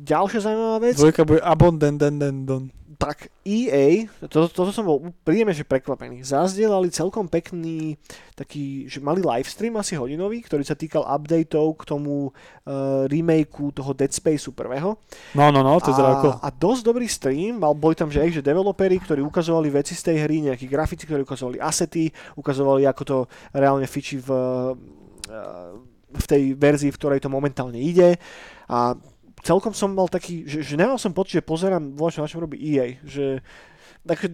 Ďalšia 0.01 0.41
zaujímavá 0.41 0.79
vec, 0.81 0.97
Dvojka 0.97 1.29
bude 1.29 1.45
abondent, 1.45 2.01
den, 2.01 2.17
den, 2.17 2.49
don. 2.49 2.73
Tak 3.03 3.35
EA, 3.43 4.07
toto, 4.31 4.47
toto 4.47 4.71
som 4.71 4.87
bol 4.87 5.11
príjemne, 5.27 5.51
že 5.51 5.67
prekvapený, 5.67 6.23
zazdielali 6.23 6.87
celkom 6.95 7.27
pekný 7.27 7.99
taký, 8.39 8.87
že 8.87 9.03
mali 9.03 9.19
livestream 9.19 9.75
asi 9.75 9.99
hodinový, 9.99 10.39
ktorý 10.47 10.63
sa 10.63 10.79
týkal 10.79 11.03
updateov 11.03 11.83
k 11.83 11.83
tomu 11.83 12.31
uh, 12.31 13.03
remakeu 13.11 13.75
toho 13.75 13.91
Dead 13.91 14.15
Spaceu 14.15 14.55
prvého. 14.55 14.95
No, 15.35 15.51
no, 15.51 15.67
no, 15.67 15.83
to 15.83 15.91
je 15.91 15.99
ako. 15.99 16.39
a 16.39 16.49
dosť 16.55 16.83
dobrý 16.87 17.11
stream, 17.11 17.59
mal, 17.59 17.75
boli 17.75 17.99
tam 17.99 18.07
že, 18.07 18.23
aj, 18.23 18.39
že 18.39 18.43
developeri, 18.47 19.03
ktorí 19.03 19.19
ukazovali 19.19 19.75
veci 19.75 19.99
z 19.99 20.03
tej 20.07 20.17
hry, 20.23 20.47
nejakí 20.47 20.71
grafici, 20.71 21.03
ktorí 21.03 21.27
ukazovali 21.27 21.59
asety, 21.59 22.07
ukazovali 22.39 22.87
ako 22.87 23.03
to 23.03 23.17
reálne 23.51 23.91
fičí 23.91 24.23
v, 24.23 24.31
uh, 24.31 25.75
v 26.07 26.25
tej 26.31 26.55
verzii, 26.55 26.95
v 26.95 26.99
ktorej 27.03 27.19
to 27.19 27.27
momentálne 27.27 27.83
ide 27.83 28.15
a 28.71 28.95
celkom 29.43 29.75
som 29.75 29.91
mal 29.91 30.07
taký, 30.07 30.47
že, 30.47 30.63
že 30.63 30.75
nemal 30.79 30.97
som 30.97 31.11
pocit, 31.11 31.43
že 31.43 31.45
pozerám, 31.45 31.99
voľačo, 31.99 32.23
na 32.23 32.31
čom 32.31 32.43
robí 32.47 32.57
EA, 32.63 32.97
že 33.03 33.43
takže 34.07 34.31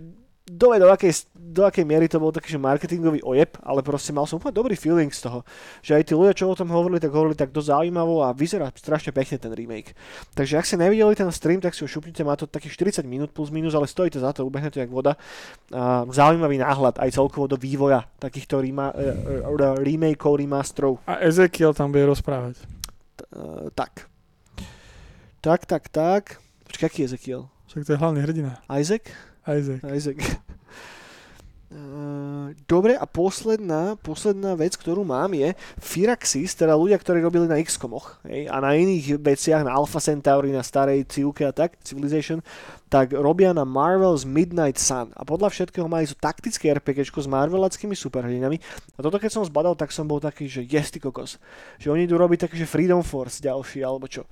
do, 0.49 0.73
do, 0.73 0.89
akej, 0.89 1.13
do 1.37 1.63
akej 1.65 1.85
miery 1.85 2.09
to 2.09 2.17
bol 2.17 2.33
taký, 2.33 2.57
že 2.57 2.61
marketingový 2.61 3.21
ojeb, 3.21 3.61
ale 3.61 3.85
proste 3.85 4.17
mal 4.17 4.25
som 4.25 4.41
úplne 4.41 4.57
dobrý 4.57 4.75
feeling 4.77 5.13
z 5.13 5.29
toho, 5.29 5.45
že 5.85 5.93
aj 5.93 6.03
tí 6.09 6.13
ľudia, 6.17 6.33
čo 6.33 6.49
o 6.49 6.57
tom 6.57 6.73
hovorili, 6.73 7.01
tak 7.01 7.13
hovorili 7.13 7.37
tak 7.37 7.53
dosť 7.53 7.69
zaujímavo 7.69 8.25
a 8.25 8.33
vyzerá 8.33 8.73
strašne 8.73 9.13
pekne 9.13 9.37
ten 9.37 9.53
remake. 9.53 9.93
Takže 10.33 10.57
ak 10.57 10.65
ste 10.65 10.81
nevideli 10.81 11.13
ten 11.13 11.29
stream, 11.29 11.61
tak 11.61 11.77
si 11.77 11.85
ho 11.85 11.89
šupnite, 11.89 12.25
má 12.25 12.33
to 12.35 12.49
takých 12.49 12.81
40 13.05 13.05
minút 13.05 13.31
plus 13.37 13.53
minus, 13.53 13.77
ale 13.77 13.85
stojí 13.85 14.09
to 14.09 14.25
za 14.25 14.33
to, 14.33 14.49
ubehne 14.49 14.73
to 14.73 14.81
jak 14.81 14.89
voda. 14.89 15.21
A 15.73 16.09
zaujímavý 16.09 16.57
náhľad 16.57 16.97
aj 16.97 17.13
celkovo 17.13 17.45
do 17.45 17.61
vývoja 17.61 18.09
takýchto 18.17 18.65
rema, 18.65 18.89
uh, 18.97 19.53
uh, 19.53 19.77
remakeov, 19.77 20.41
remasterov. 20.41 20.93
A 21.05 21.21
Ezekiel 21.21 21.77
tam 21.77 21.93
bude 21.93 22.09
rozprávať. 22.09 22.57
Uh, 23.37 23.69
tak. 23.77 24.09
Tak, 25.49 25.65
tak, 25.65 25.89
tak. 25.89 26.45
Počkaj, 26.69 26.87
aký 26.93 26.99
je 27.01 27.09
Ezekiel? 27.09 27.43
Však 27.73 27.89
to 27.89 27.93
je 27.97 28.01
hlavný 28.05 28.21
hrdina. 28.21 28.61
Isaac? 28.69 29.09
Isaac. 29.49 29.81
Isaac. 29.81 30.21
Uh, 31.73 32.53
Dobre, 32.69 32.93
a 32.93 33.09
posledná, 33.09 33.97
posledná 33.97 34.53
vec, 34.61 34.77
ktorú 34.77 35.09
mám 35.09 35.33
je 35.33 35.57
Firaxis, 35.81 36.53
teda 36.53 36.77
ľudia, 36.77 37.01
ktorí 37.01 37.25
robili 37.25 37.49
na 37.49 37.57
XCOMoch 37.65 38.21
hej, 38.29 38.45
a 38.53 38.61
na 38.61 38.77
iných 38.77 39.17
veciach, 39.17 39.65
na 39.65 39.73
Alpha 39.73 39.97
Centauri, 40.05 40.53
na 40.53 40.61
starej 40.61 41.09
Civke 41.09 41.49
a 41.49 41.53
tak, 41.57 41.81
Civilization, 41.81 42.45
tak 42.93 43.17
robia 43.17 43.57
na 43.57 43.65
Marvel's 43.65 44.29
Midnight 44.29 44.77
Sun. 44.77 45.17
A 45.17 45.25
podľa 45.25 45.49
všetkého 45.49 45.89
majú 45.89 46.13
taktické 46.21 46.77
RPGčko 46.77 47.25
s 47.25 47.29
marvelackými 47.29 47.97
superhrdinami. 47.97 48.61
A 48.97 48.99
toto 49.01 49.17
keď 49.17 49.41
som 49.41 49.49
zbadal, 49.49 49.73
tak 49.81 49.97
som 49.97 50.05
bol 50.05 50.21
taký, 50.21 50.45
že 50.45 50.61
yes, 50.69 50.93
kokos. 51.01 51.41
Že 51.81 51.97
oni 51.97 52.03
idú 52.05 52.21
robiť 52.21 52.45
taký, 52.45 52.61
že 52.61 52.69
Freedom 52.69 53.01
Force 53.01 53.41
ďalší, 53.41 53.81
alebo 53.81 54.05
čo. 54.05 54.29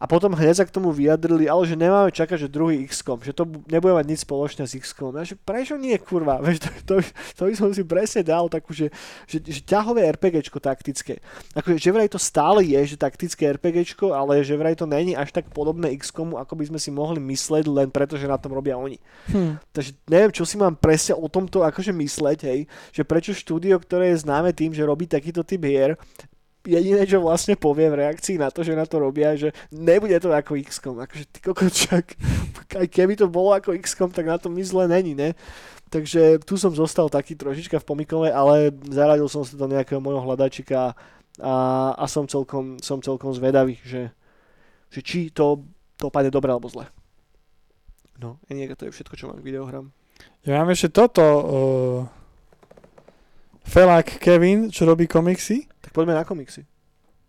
A 0.00 0.08
potom 0.08 0.32
hneď 0.32 0.56
sa 0.56 0.64
k 0.64 0.72
tomu 0.72 0.96
vyjadrili, 0.96 1.44
ale 1.44 1.68
že 1.68 1.76
nemáme 1.76 2.08
čakať, 2.08 2.48
že 2.48 2.48
druhý 2.48 2.88
XCOM, 2.88 3.20
že 3.20 3.36
to 3.36 3.44
bu- 3.44 3.60
nebude 3.68 3.92
mať 3.92 4.06
nič 4.08 4.24
spoločné 4.24 4.64
s 4.64 4.72
XCOM. 4.72 5.12
Ja, 5.12 5.28
že 5.28 5.36
prečo 5.36 5.76
nie, 5.76 5.92
kurva? 6.00 6.40
Vieš, 6.44 6.64
to, 6.64 6.70
to, 6.88 6.94
to, 7.36 7.42
by 7.44 7.52
som 7.52 7.68
si 7.76 7.84
presne 7.84 8.24
dal 8.24 8.48
takú, 8.48 8.72
že, 8.72 8.88
že, 9.28 9.44
že 9.44 9.60
ťahové 9.60 10.08
RPGčko 10.16 10.56
taktické. 10.56 11.20
Akože, 11.52 11.76
že 11.76 11.92
vraj 11.92 12.08
to 12.08 12.16
stále 12.16 12.64
je, 12.64 12.80
že 12.88 12.96
taktické 12.96 13.52
RPGčko, 13.60 14.16
ale 14.16 14.40
že 14.40 14.56
vraj 14.56 14.72
to 14.72 14.88
není 14.88 15.12
až 15.12 15.36
tak 15.36 15.52
podobné 15.52 15.92
XCOMu, 16.00 16.40
ako 16.40 16.56
by 16.56 16.64
sme 16.72 16.80
si 16.80 16.88
mohli 16.88 17.20
mysleť, 17.20 17.68
len 17.68 17.92
preto, 17.92 18.16
že 18.16 18.24
na 18.24 18.40
tom 18.40 18.56
robia 18.56 18.80
oni. 18.80 18.96
Hm. 19.28 19.60
Takže 19.76 20.00
neviem, 20.08 20.32
čo 20.32 20.48
si 20.48 20.56
mám 20.56 20.80
presne 20.80 21.12
o 21.12 21.28
tomto 21.28 21.60
akože 21.60 21.92
mysleť, 21.92 22.38
hej, 22.48 22.60
že 22.88 23.04
prečo 23.04 23.36
štúdio, 23.36 23.76
ktoré 23.76 24.16
je 24.16 24.24
známe 24.24 24.56
tým, 24.56 24.72
že 24.72 24.80
robí 24.80 25.04
takýto 25.04 25.44
typ 25.44 25.60
hier, 25.60 26.00
jediné, 26.64 27.08
čo 27.08 27.24
vlastne 27.24 27.56
povie 27.56 27.88
v 27.88 28.04
reakcii 28.06 28.36
na 28.36 28.52
to, 28.52 28.60
že 28.60 28.76
na 28.76 28.84
to 28.84 29.00
robia, 29.00 29.32
že 29.36 29.52
nebude 29.72 30.16
to 30.20 30.28
ako 30.28 30.60
XCOM. 30.60 31.00
Akože 31.00 31.24
ty 31.32 31.38
kokočak, 31.40 32.16
aj 32.76 32.86
keby 32.88 33.16
to 33.16 33.26
bolo 33.32 33.56
ako 33.56 33.72
XCOM, 33.76 34.12
tak 34.12 34.28
na 34.28 34.36
tom 34.36 34.52
nič 34.52 34.72
zle 34.72 34.84
není, 34.88 35.16
ne? 35.16 35.32
Takže 35.90 36.38
tu 36.46 36.54
som 36.54 36.70
zostal 36.70 37.10
taký 37.10 37.34
trošička 37.34 37.82
v 37.82 37.88
pomikove, 37.88 38.28
ale 38.30 38.70
zaradil 38.94 39.26
som 39.26 39.42
sa 39.42 39.58
do 39.58 39.66
nejakého 39.66 39.98
môjho 39.98 40.22
hľadačika 40.22 40.94
a, 41.42 41.54
a 41.98 42.04
som, 42.06 42.30
celkom, 42.30 42.78
som 42.78 43.02
celkom 43.02 43.34
zvedavý, 43.34 43.80
že, 43.82 44.14
že 44.92 45.00
či 45.02 45.34
to 45.34 45.66
dopadne 45.98 46.30
dobre 46.30 46.54
alebo 46.54 46.70
zle. 46.70 46.86
No, 48.20 48.36
a 48.46 48.76
to 48.76 48.86
je 48.86 48.94
všetko, 48.94 49.14
čo 49.16 49.32
mám 49.32 49.40
k 49.40 49.48
videohrám. 49.48 49.90
Ja 50.44 50.60
mám 50.60 50.70
ešte 50.70 50.92
toto. 50.92 51.24
Uh, 51.24 52.19
Felák 53.64 54.18
Kevin, 54.18 54.70
čo 54.72 54.88
robí 54.88 55.06
komiksy. 55.06 55.68
Tak 55.80 55.92
poďme 55.92 56.16
na 56.16 56.24
komiksy. 56.24 56.66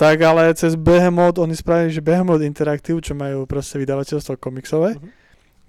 Tak 0.01 0.17
ale 0.25 0.49
cez 0.57 0.73
Behemoth, 0.73 1.37
oni 1.37 1.53
spravili, 1.53 1.93
že 1.93 2.01
Behemoth 2.01 2.41
Interactive, 2.41 2.97
čo 3.05 3.13
majú 3.13 3.45
proste 3.45 3.77
vydavateľstvo 3.77 4.33
komiksové, 4.41 4.97
uh-huh. 4.97 5.09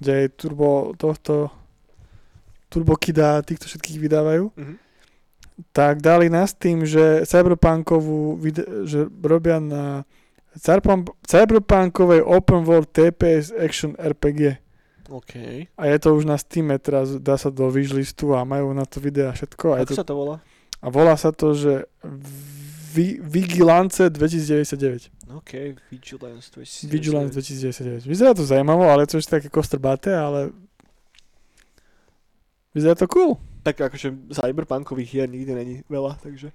kde 0.00 0.12
je 0.24 0.26
turbo 0.32 0.96
tohto 0.96 1.52
Turbo 2.72 2.96
Kida, 2.96 3.44
týchto 3.44 3.68
všetkých 3.68 4.00
vydávajú, 4.00 4.48
uh-huh. 4.48 4.76
tak 5.76 6.00
dali 6.00 6.32
nás 6.32 6.56
tým, 6.56 6.88
že 6.88 7.28
Cyberpunkovú, 7.28 8.40
že 8.88 9.12
robia 9.20 9.60
na 9.60 10.08
Cyberpunkovej 11.28 12.24
Open 12.24 12.64
World 12.64 12.88
TPS 12.88 13.52
Action 13.52 13.92
RPG. 14.00 14.56
OK. 15.12 15.32
A 15.76 15.82
je 15.92 15.96
to 16.00 16.16
už 16.16 16.24
na 16.24 16.40
Steam, 16.40 16.72
teraz 16.80 17.20
dá 17.20 17.36
sa 17.36 17.52
do 17.52 17.68
wishlistu 17.68 18.32
a 18.32 18.48
majú 18.48 18.72
na 18.72 18.88
to 18.88 18.96
videa 18.96 19.28
všetko. 19.36 19.76
A 19.76 19.84
Ako 19.84 19.92
to, 19.92 20.00
sa 20.00 20.08
to 20.08 20.16
volá? 20.16 20.40
A 20.83 20.91
volá 20.91 21.14
sa 21.14 21.30
to, 21.30 21.55
že 21.55 21.87
Vi, 22.93 23.16
Vigilance 23.24 24.11
2099. 24.11 25.09
OK, 25.33 25.80
Vigilance 25.89 26.53
2099. 26.53 26.93
Vigilance 26.93 27.33
2099. 27.33 28.05
Vyzerá 28.05 28.35
to 28.37 28.45
zaujímavo, 28.45 28.85
ale 28.85 29.09
to 29.09 29.16
je 29.16 29.24
také 29.24 29.49
kostrbaté, 29.49 30.12
ale 30.12 30.53
Vyzerá 32.74 32.95
to 32.95 33.09
cool. 33.09 33.37
Tak 33.62 33.80
akože 33.80 34.33
cyberpunkových 34.33 35.09
hier 35.09 35.28
nikdy 35.28 35.53
není 35.55 35.74
veľa, 35.89 36.18
takže... 36.20 36.51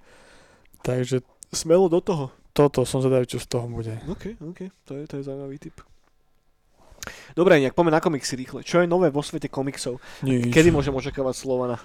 Takže... 0.82 1.22
Smelo 1.48 1.88
do 1.88 2.02
toho. 2.04 2.30
Toto 2.52 2.84
som 2.84 3.00
zvedavý, 3.00 3.24
čo 3.24 3.40
z 3.40 3.46
toho 3.48 3.64
bude. 3.70 3.96
OK, 4.10 4.36
OK, 4.44 4.68
to 4.84 4.92
je, 4.98 5.08
to 5.08 5.14
je 5.16 5.22
zaujímavý 5.24 5.56
typ. 5.58 5.80
Dobre, 7.32 7.56
nejak 7.56 7.72
poďme 7.72 7.96
na 7.96 8.04
komiksy 8.04 8.36
rýchle. 8.36 8.60
Čo 8.66 8.84
je 8.84 8.90
nové 8.90 9.08
vo 9.08 9.24
svete 9.24 9.48
komiksov? 9.48 10.02
Nič. 10.20 10.52
Kedy 10.52 10.68
môžem 10.68 10.92
očakávať 10.92 11.34
Slovana? 11.40 11.80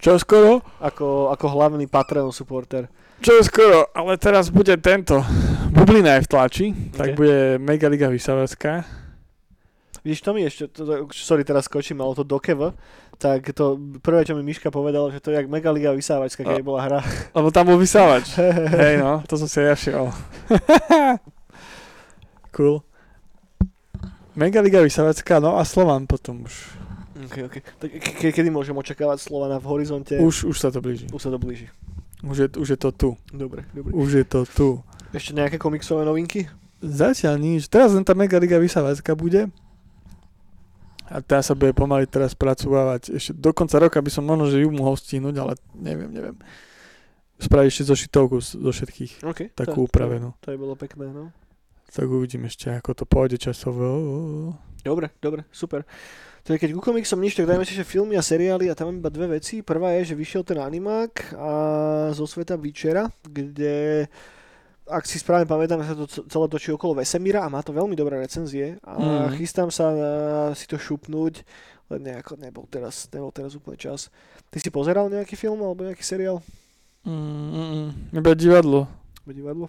Čo 0.00 0.16
skoro? 0.16 0.64
Ako, 0.80 1.28
ako 1.32 1.46
hlavný 1.52 1.84
Patreon 1.84 2.32
supporter. 2.32 2.88
Čo 3.20 3.44
skoro, 3.44 3.92
ale 3.92 4.16
teraz 4.16 4.48
bude 4.48 4.72
tento. 4.80 5.20
Bublina 5.70 6.16
je 6.16 6.24
v 6.24 6.30
tlači, 6.30 6.66
okay. 6.72 6.96
tak 6.96 7.08
bude 7.20 7.60
Mega 7.60 7.88
Liga 7.92 8.08
Vysavarská. 8.08 8.88
Vidíš, 10.00 10.24
to 10.24 10.32
mi 10.32 10.48
ešte, 10.48 10.64
to, 10.72 11.12
sorry, 11.12 11.44
teraz 11.44 11.68
skočím, 11.68 12.00
ale 12.00 12.16
to 12.16 12.24
dokev, 12.24 12.72
tak 13.20 13.52
to 13.52 13.76
prvé, 14.00 14.24
čo 14.24 14.32
mi 14.32 14.40
Miška 14.40 14.72
povedal, 14.72 15.12
že 15.12 15.20
to 15.20 15.28
je 15.28 15.36
jak 15.36 15.52
Megaliga 15.52 15.92
vysávačka, 15.92 16.40
keď 16.40 16.64
bola 16.64 16.80
hra. 16.88 17.00
Lebo 17.36 17.52
tam 17.52 17.68
bol 17.68 17.76
vysávač. 17.76 18.32
Hej 18.80 18.96
no, 18.96 19.20
to 19.28 19.36
som 19.36 19.44
si 19.44 19.60
ja 19.60 19.76
šiel. 19.76 20.08
cool. 22.56 22.80
Megaliga 24.32 24.80
vysávačka, 24.80 25.36
no 25.36 25.60
a 25.60 25.68
Slovan 25.68 26.08
potom 26.08 26.48
už. 26.48 26.80
Ok, 27.26 27.36
ok. 27.50 27.56
Tak 27.78 27.88
ke- 27.90 28.32
kedy 28.32 28.48
môžem 28.48 28.72
očakávať 28.72 29.20
Slovana 29.20 29.58
v 29.58 29.66
horizonte? 29.68 30.16
Už, 30.16 30.46
už 30.46 30.56
sa 30.56 30.70
to 30.70 30.80
blíži. 30.80 31.10
Už 31.10 31.20
sa 31.20 31.30
to 31.30 31.36
blíži. 31.36 31.68
Už 32.20 32.36
je, 32.36 32.48
už 32.56 32.68
je 32.74 32.78
to 32.78 32.90
tu. 32.92 33.10
Dobre, 33.32 33.64
dobre. 33.72 33.90
Už 33.92 34.20
je 34.20 34.24
to 34.24 34.44
tu. 34.44 34.68
Ešte 35.10 35.34
nejaké 35.34 35.56
komiksové 35.56 36.04
novinky? 36.04 36.46
Zatiaľ 36.80 37.36
nič. 37.36 37.66
Teraz 37.66 37.92
len 37.92 38.04
tá 38.04 38.16
Megaliga 38.16 38.56
vysávačka 38.56 39.12
bude 39.12 39.48
a 41.10 41.18
tá 41.18 41.42
sa 41.42 41.58
bude 41.58 41.74
pomaly 41.74 42.06
teraz 42.06 42.32
spracovávať. 42.38 43.18
Ešte 43.18 43.34
do 43.34 43.50
konca 43.50 43.82
roka 43.82 43.98
by 43.98 44.10
som 44.14 44.22
možno, 44.22 44.46
že 44.46 44.62
ju 44.62 44.70
mohol 44.70 44.94
stihnúť, 44.94 45.34
ale 45.42 45.52
neviem, 45.74 46.06
neviem. 46.08 46.38
Spraviť 47.42 47.68
ešte 47.68 47.84
zošitovku 47.90 48.36
zo 48.38 48.70
všetkých. 48.70 49.26
Okay, 49.26 49.50
takú 49.50 49.84
to, 49.84 49.86
upravenú. 49.90 50.36
To, 50.38 50.46
to 50.46 50.48
je 50.54 50.58
bolo 50.60 50.78
pekné, 50.78 51.10
no. 51.10 51.34
Tak 51.90 52.06
uvidím 52.06 52.46
ešte, 52.46 52.70
ako 52.70 52.94
to 52.94 53.04
pôjde 53.08 53.42
časovo. 53.42 54.54
Dobre, 54.86 55.10
dobre, 55.18 55.42
super. 55.50 55.82
Tak 56.40 56.56
keď 56.56 56.72
ku 56.72 56.80
komiksom 56.80 57.20
nič, 57.20 57.36
tak 57.36 57.46
dajme 57.46 57.68
si 57.68 57.76
ešte 57.76 57.84
filmy 57.84 58.16
a 58.16 58.24
seriály 58.24 58.72
a 58.72 58.76
tam 58.76 58.90
mám 58.90 59.00
iba 59.04 59.10
dve 59.12 59.36
veci. 59.36 59.60
Prvá 59.60 59.92
je, 60.00 60.12
že 60.12 60.18
vyšiel 60.18 60.42
ten 60.42 60.56
animák 60.56 61.36
a 61.36 61.52
zo 62.16 62.24
sveta 62.24 62.56
Vyčera, 62.56 63.12
kde 63.28 64.08
ak 64.90 65.06
si 65.06 65.22
správne 65.22 65.46
pamätám, 65.46 65.86
sa 65.86 65.94
to 65.94 66.10
celé 66.10 66.46
točí 66.50 66.74
okolo 66.74 66.98
Vesemíra 66.98 67.46
a 67.46 67.52
má 67.52 67.62
to 67.62 67.70
veľmi 67.70 67.94
dobré 67.94 68.18
recenzie 68.18 68.76
a 68.82 68.98
mm. 68.98 69.38
chystám 69.38 69.70
sa 69.70 69.94
na 69.94 70.12
si 70.58 70.66
to 70.66 70.76
šupnúť, 70.76 71.46
len 71.94 72.00
nejako 72.10 72.34
nebol 72.42 72.66
teraz, 72.66 73.06
nebol 73.14 73.30
teraz 73.30 73.54
úplne 73.54 73.78
čas. 73.78 74.10
Ty 74.50 74.58
si 74.58 74.68
pozeral 74.74 75.06
nejaký 75.06 75.38
film 75.38 75.62
alebo 75.62 75.86
nejaký 75.86 76.02
seriál? 76.02 76.42
Mm, 77.06 78.12
iba 78.18 78.32
divadlo. 78.34 78.90
Iba 79.24 79.32
divadlo? 79.32 79.66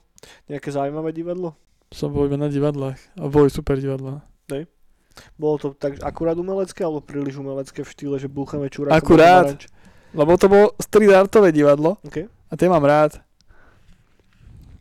Nejaké 0.50 0.74
zaujímavé 0.74 1.14
divadlo? 1.14 1.54
Som 1.94 2.18
bol 2.18 2.26
iba 2.26 2.42
na 2.42 2.50
divadlách 2.50 2.98
a 3.20 3.30
boli 3.30 3.54
super 3.54 3.78
divadla. 3.78 4.26
Nej. 4.50 4.66
Bolo 5.36 5.56
to 5.58 5.68
tak 5.76 6.00
akurát 6.02 6.38
umelecké 6.38 6.84
alebo 6.84 7.04
príliš 7.04 7.38
umelecké 7.38 7.84
v 7.84 7.90
štýle, 7.90 8.16
že 8.18 8.32
búchame 8.32 8.72
čurákom? 8.72 8.98
Akurát, 8.98 9.58
lebo 10.12 10.32
to 10.36 10.48
bolo 10.52 10.66
street 10.80 11.12
artové 11.16 11.56
divadlo 11.56 12.00
okay. 12.04 12.28
a 12.52 12.54
tie 12.60 12.68
mám 12.68 12.84
rád. 12.84 13.20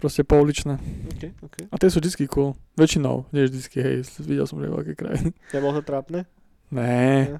Proste 0.01 0.25
pouličné. 0.25 0.81
Okay, 1.17 1.37
okay. 1.45 1.65
A 1.69 1.77
tie 1.77 1.93
sú 1.93 2.01
vždycky 2.01 2.25
cool. 2.25 2.57
Väčšinou, 2.73 3.29
nie 3.37 3.45
vždycky, 3.45 3.85
hej, 3.85 4.09
videl 4.25 4.49
som 4.49 4.57
že 4.57 4.73
veľké 4.73 4.97
krajiny. 4.97 5.37
Nebolo 5.53 5.77
to 5.77 5.83
trápne? 5.85 6.25
Ne. 6.73 7.37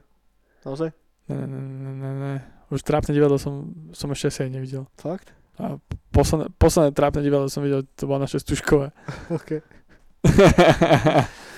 Naozaj? 0.61 0.93
Ne, 1.33 1.41
ne, 1.49 1.57
ne, 1.57 1.93
ne, 1.97 2.11
ne. 2.21 2.35
Už 2.69 2.85
trápne 2.85 3.17
divadlo 3.17 3.41
som, 3.41 3.73
som 3.97 4.13
ešte 4.13 4.29
asi 4.29 4.41
aj 4.45 4.51
nevidel. 4.53 4.85
Fakt? 5.01 5.33
A 5.57 5.81
posledné, 6.13 6.53
posledné 6.61 6.93
trápne 6.93 7.25
divadlo 7.25 7.49
som 7.49 7.65
videl, 7.65 7.89
to 7.97 8.05
bolo 8.05 8.23
naše 8.23 8.39
Stužkové. 8.45 8.93
OK. 9.37 9.65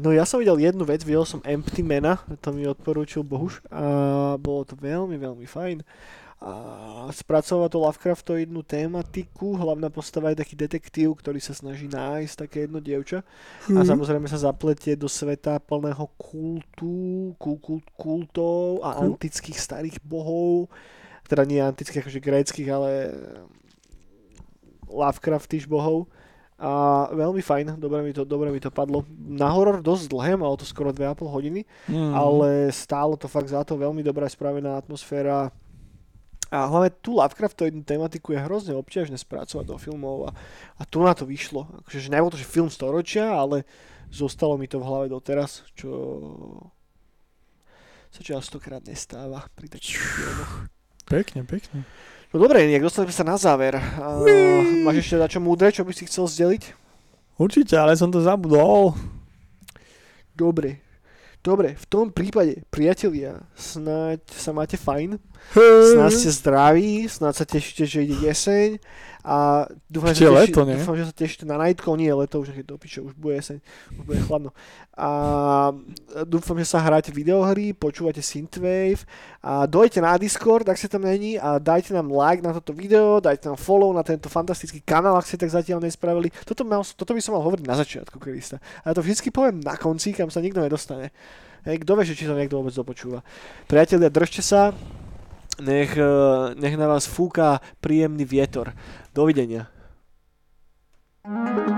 No 0.00 0.12
ja 0.12 0.28
som 0.28 0.42
videl 0.42 0.60
jednu 0.60 0.84
vec, 0.84 1.00
videl 1.06 1.24
som 1.24 1.40
Empty 1.40 1.80
Mana, 1.80 2.20
to 2.44 2.52
mi 2.52 2.68
odporúčil 2.68 3.24
Bohuš 3.24 3.64
a 3.70 4.34
bolo 4.36 4.66
to 4.68 4.74
veľmi, 4.76 5.16
veľmi 5.16 5.46
fajn 5.48 5.80
a 6.40 6.52
spracovať 7.12 7.68
to 7.68 7.78
Lovecraftoidnú 7.84 8.64
tématiku. 8.64 9.60
Hlavná 9.60 9.92
postava 9.92 10.32
je 10.32 10.40
taký 10.40 10.56
detektív, 10.56 11.20
ktorý 11.20 11.36
sa 11.36 11.52
snaží 11.52 11.84
nájsť 11.84 12.34
také 12.48 12.64
jedno 12.64 12.80
dievča 12.80 13.20
mm-hmm. 13.20 13.76
a 13.76 13.80
mhm. 13.84 13.88
samozrejme 13.92 14.24
sa 14.24 14.40
zapletie 14.40 14.96
do 14.96 15.04
sveta 15.04 15.60
plného 15.60 16.08
kultu, 16.16 17.36
kult, 17.36 17.84
kultov 17.92 18.80
a 18.80 18.96
cool. 18.96 19.12
antických 19.12 19.60
starých 19.60 20.00
bohov. 20.00 20.72
Teda 21.28 21.44
nie 21.44 21.60
antických, 21.60 22.08
akože 22.08 22.24
gréckých, 22.24 22.68
ale 22.72 22.90
Lovecraftish 24.88 25.68
bohov. 25.68 26.08
A 26.60 27.08
veľmi 27.16 27.40
fajn, 27.40 27.80
dobre 27.80 28.04
mi 28.04 28.12
to, 28.12 28.28
dobre 28.28 28.52
mi 28.52 28.60
to 28.60 28.68
padlo. 28.68 29.08
Na 29.16 29.48
horor 29.48 29.80
dosť 29.80 30.12
dlhé, 30.12 30.36
malo 30.36 30.60
to 30.60 30.68
skoro 30.68 30.92
2,5 30.92 31.24
hodiny, 31.24 31.64
mm. 31.88 32.12
ale 32.12 32.68
stálo 32.68 33.16
to 33.16 33.32
fakt 33.32 33.48
za 33.48 33.64
to, 33.64 33.80
veľmi 33.80 34.04
dobrá 34.04 34.28
spravená 34.28 34.76
atmosféra, 34.76 35.48
a 36.50 36.66
hlavne 36.66 36.90
tú 36.98 37.14
Lovecraftovú 37.14 37.70
tematiku 37.86 38.34
je 38.34 38.42
hrozne 38.42 38.74
obťažné 38.74 39.14
spracovať 39.22 39.70
do 39.70 39.78
filmov 39.78 40.28
a, 40.28 40.30
a 40.76 40.82
tu 40.82 40.98
na 40.98 41.14
to 41.14 41.22
vyšlo. 41.22 41.70
Akože, 41.86 42.02
že 42.02 42.10
nebol 42.10 42.26
to 42.26 42.34
že 42.34 42.42
film 42.42 42.66
storočia, 42.66 43.30
ale 43.30 43.62
zostalo 44.10 44.58
mi 44.58 44.66
to 44.66 44.82
v 44.82 44.86
hlave 44.90 45.06
doteraz, 45.06 45.62
čo 45.78 45.90
sa 48.10 48.20
častokrát 48.26 48.82
nestáva 48.82 49.46
pri 49.54 49.70
takých 49.70 50.02
filmoch. 50.02 50.52
Pekne, 51.06 51.46
pekne. 51.46 51.86
No 52.30 52.38
dobre, 52.38 52.62
nejak 52.62 52.86
dostali 52.86 53.10
sa 53.10 53.26
na 53.26 53.34
záver. 53.34 53.74
A, 53.74 54.22
máš 54.86 55.02
ešte 55.02 55.18
na 55.18 55.26
čo 55.26 55.42
múdre, 55.42 55.74
čo 55.74 55.82
by 55.82 55.90
si 55.90 56.06
chcel 56.06 56.30
zdeliť? 56.30 56.62
Určite, 57.34 57.74
ale 57.74 57.98
som 57.98 58.06
to 58.06 58.22
zabudol. 58.22 58.94
Dobre. 60.30 60.78
Dobre, 61.42 61.74
v 61.74 61.86
tom 61.88 62.12
prípade, 62.12 62.62
priatelia, 62.70 63.42
snáď 63.56 64.20
sa 64.30 64.52
máte 64.52 64.76
fajn, 64.76 65.16
snáď 65.52 66.12
ste 66.14 66.30
zdraví, 66.30 67.08
snáď 67.10 67.34
sa 67.34 67.44
tešíte, 67.46 67.82
že 67.86 68.06
ide 68.06 68.16
jeseň 68.30 68.78
a 69.20 69.68
dúfam, 69.84 70.16
že, 70.16 70.24
teši, 70.24 70.32
leto, 70.32 70.64
nie? 70.64 70.80
dúfam, 70.80 70.96
že 70.96 71.04
sa 71.04 71.12
tešíte 71.12 71.44
na 71.44 71.60
Nightcon, 71.60 72.00
nie 72.00 72.08
leto, 72.08 72.40
už 72.40 72.56
je 72.56 72.64
do 72.64 72.80
piče, 72.80 73.04
už 73.04 73.12
bude 73.20 73.36
jeseň, 73.36 73.60
už 74.00 74.02
bude 74.08 74.20
chladno. 74.24 74.50
A 74.96 75.08
dúfam, 76.24 76.56
že 76.56 76.72
sa 76.72 76.80
hráte 76.80 77.12
videohry, 77.12 77.76
počúvate 77.76 78.24
Synthwave 78.24 79.04
a 79.44 79.68
dojte 79.68 80.00
na 80.00 80.16
Discord, 80.16 80.64
ak 80.64 80.80
ste 80.80 80.88
tam 80.88 81.04
není 81.04 81.36
a 81.36 81.60
dajte 81.60 81.92
nám 81.92 82.08
like 82.08 82.40
na 82.40 82.56
toto 82.56 82.72
video, 82.72 83.20
dajte 83.20 83.52
nám 83.52 83.60
follow 83.60 83.92
na 83.92 84.00
tento 84.00 84.32
fantastický 84.32 84.80
kanál, 84.80 85.20
ak 85.20 85.28
ste 85.28 85.36
tak 85.36 85.52
zatiaľ 85.52 85.84
nespravili. 85.84 86.32
Toto, 86.48 86.64
mal, 86.64 86.80
toto 86.80 87.12
by 87.12 87.20
som 87.20 87.36
mal 87.36 87.44
hovoriť 87.44 87.64
na 87.68 87.76
začiatku, 87.76 88.16
Krista. 88.16 88.56
A 88.86 88.92
ja 88.92 88.96
to 88.96 89.04
vždycky 89.04 89.28
poviem 89.28 89.60
na 89.60 89.76
konci, 89.76 90.16
kam 90.16 90.32
sa 90.32 90.40
nikto 90.40 90.64
nedostane. 90.64 91.12
Hej, 91.68 91.84
kto 91.84 91.92
vie, 91.92 92.08
či 92.08 92.24
to 92.24 92.32
niekto 92.32 92.56
vôbec 92.56 92.72
dopočúva. 92.72 93.20
Priatelia, 93.68 94.08
držte 94.08 94.40
sa, 94.40 94.72
nech, 95.60 95.96
eh, 95.96 96.54
nech 96.56 96.74
na 96.76 96.88
vás 96.88 97.04
fúka 97.06 97.60
príjemný 97.80 98.24
vietor. 98.24 98.72
Dovidenia. 99.12 99.68
thank 101.20 101.68
you 101.68 101.69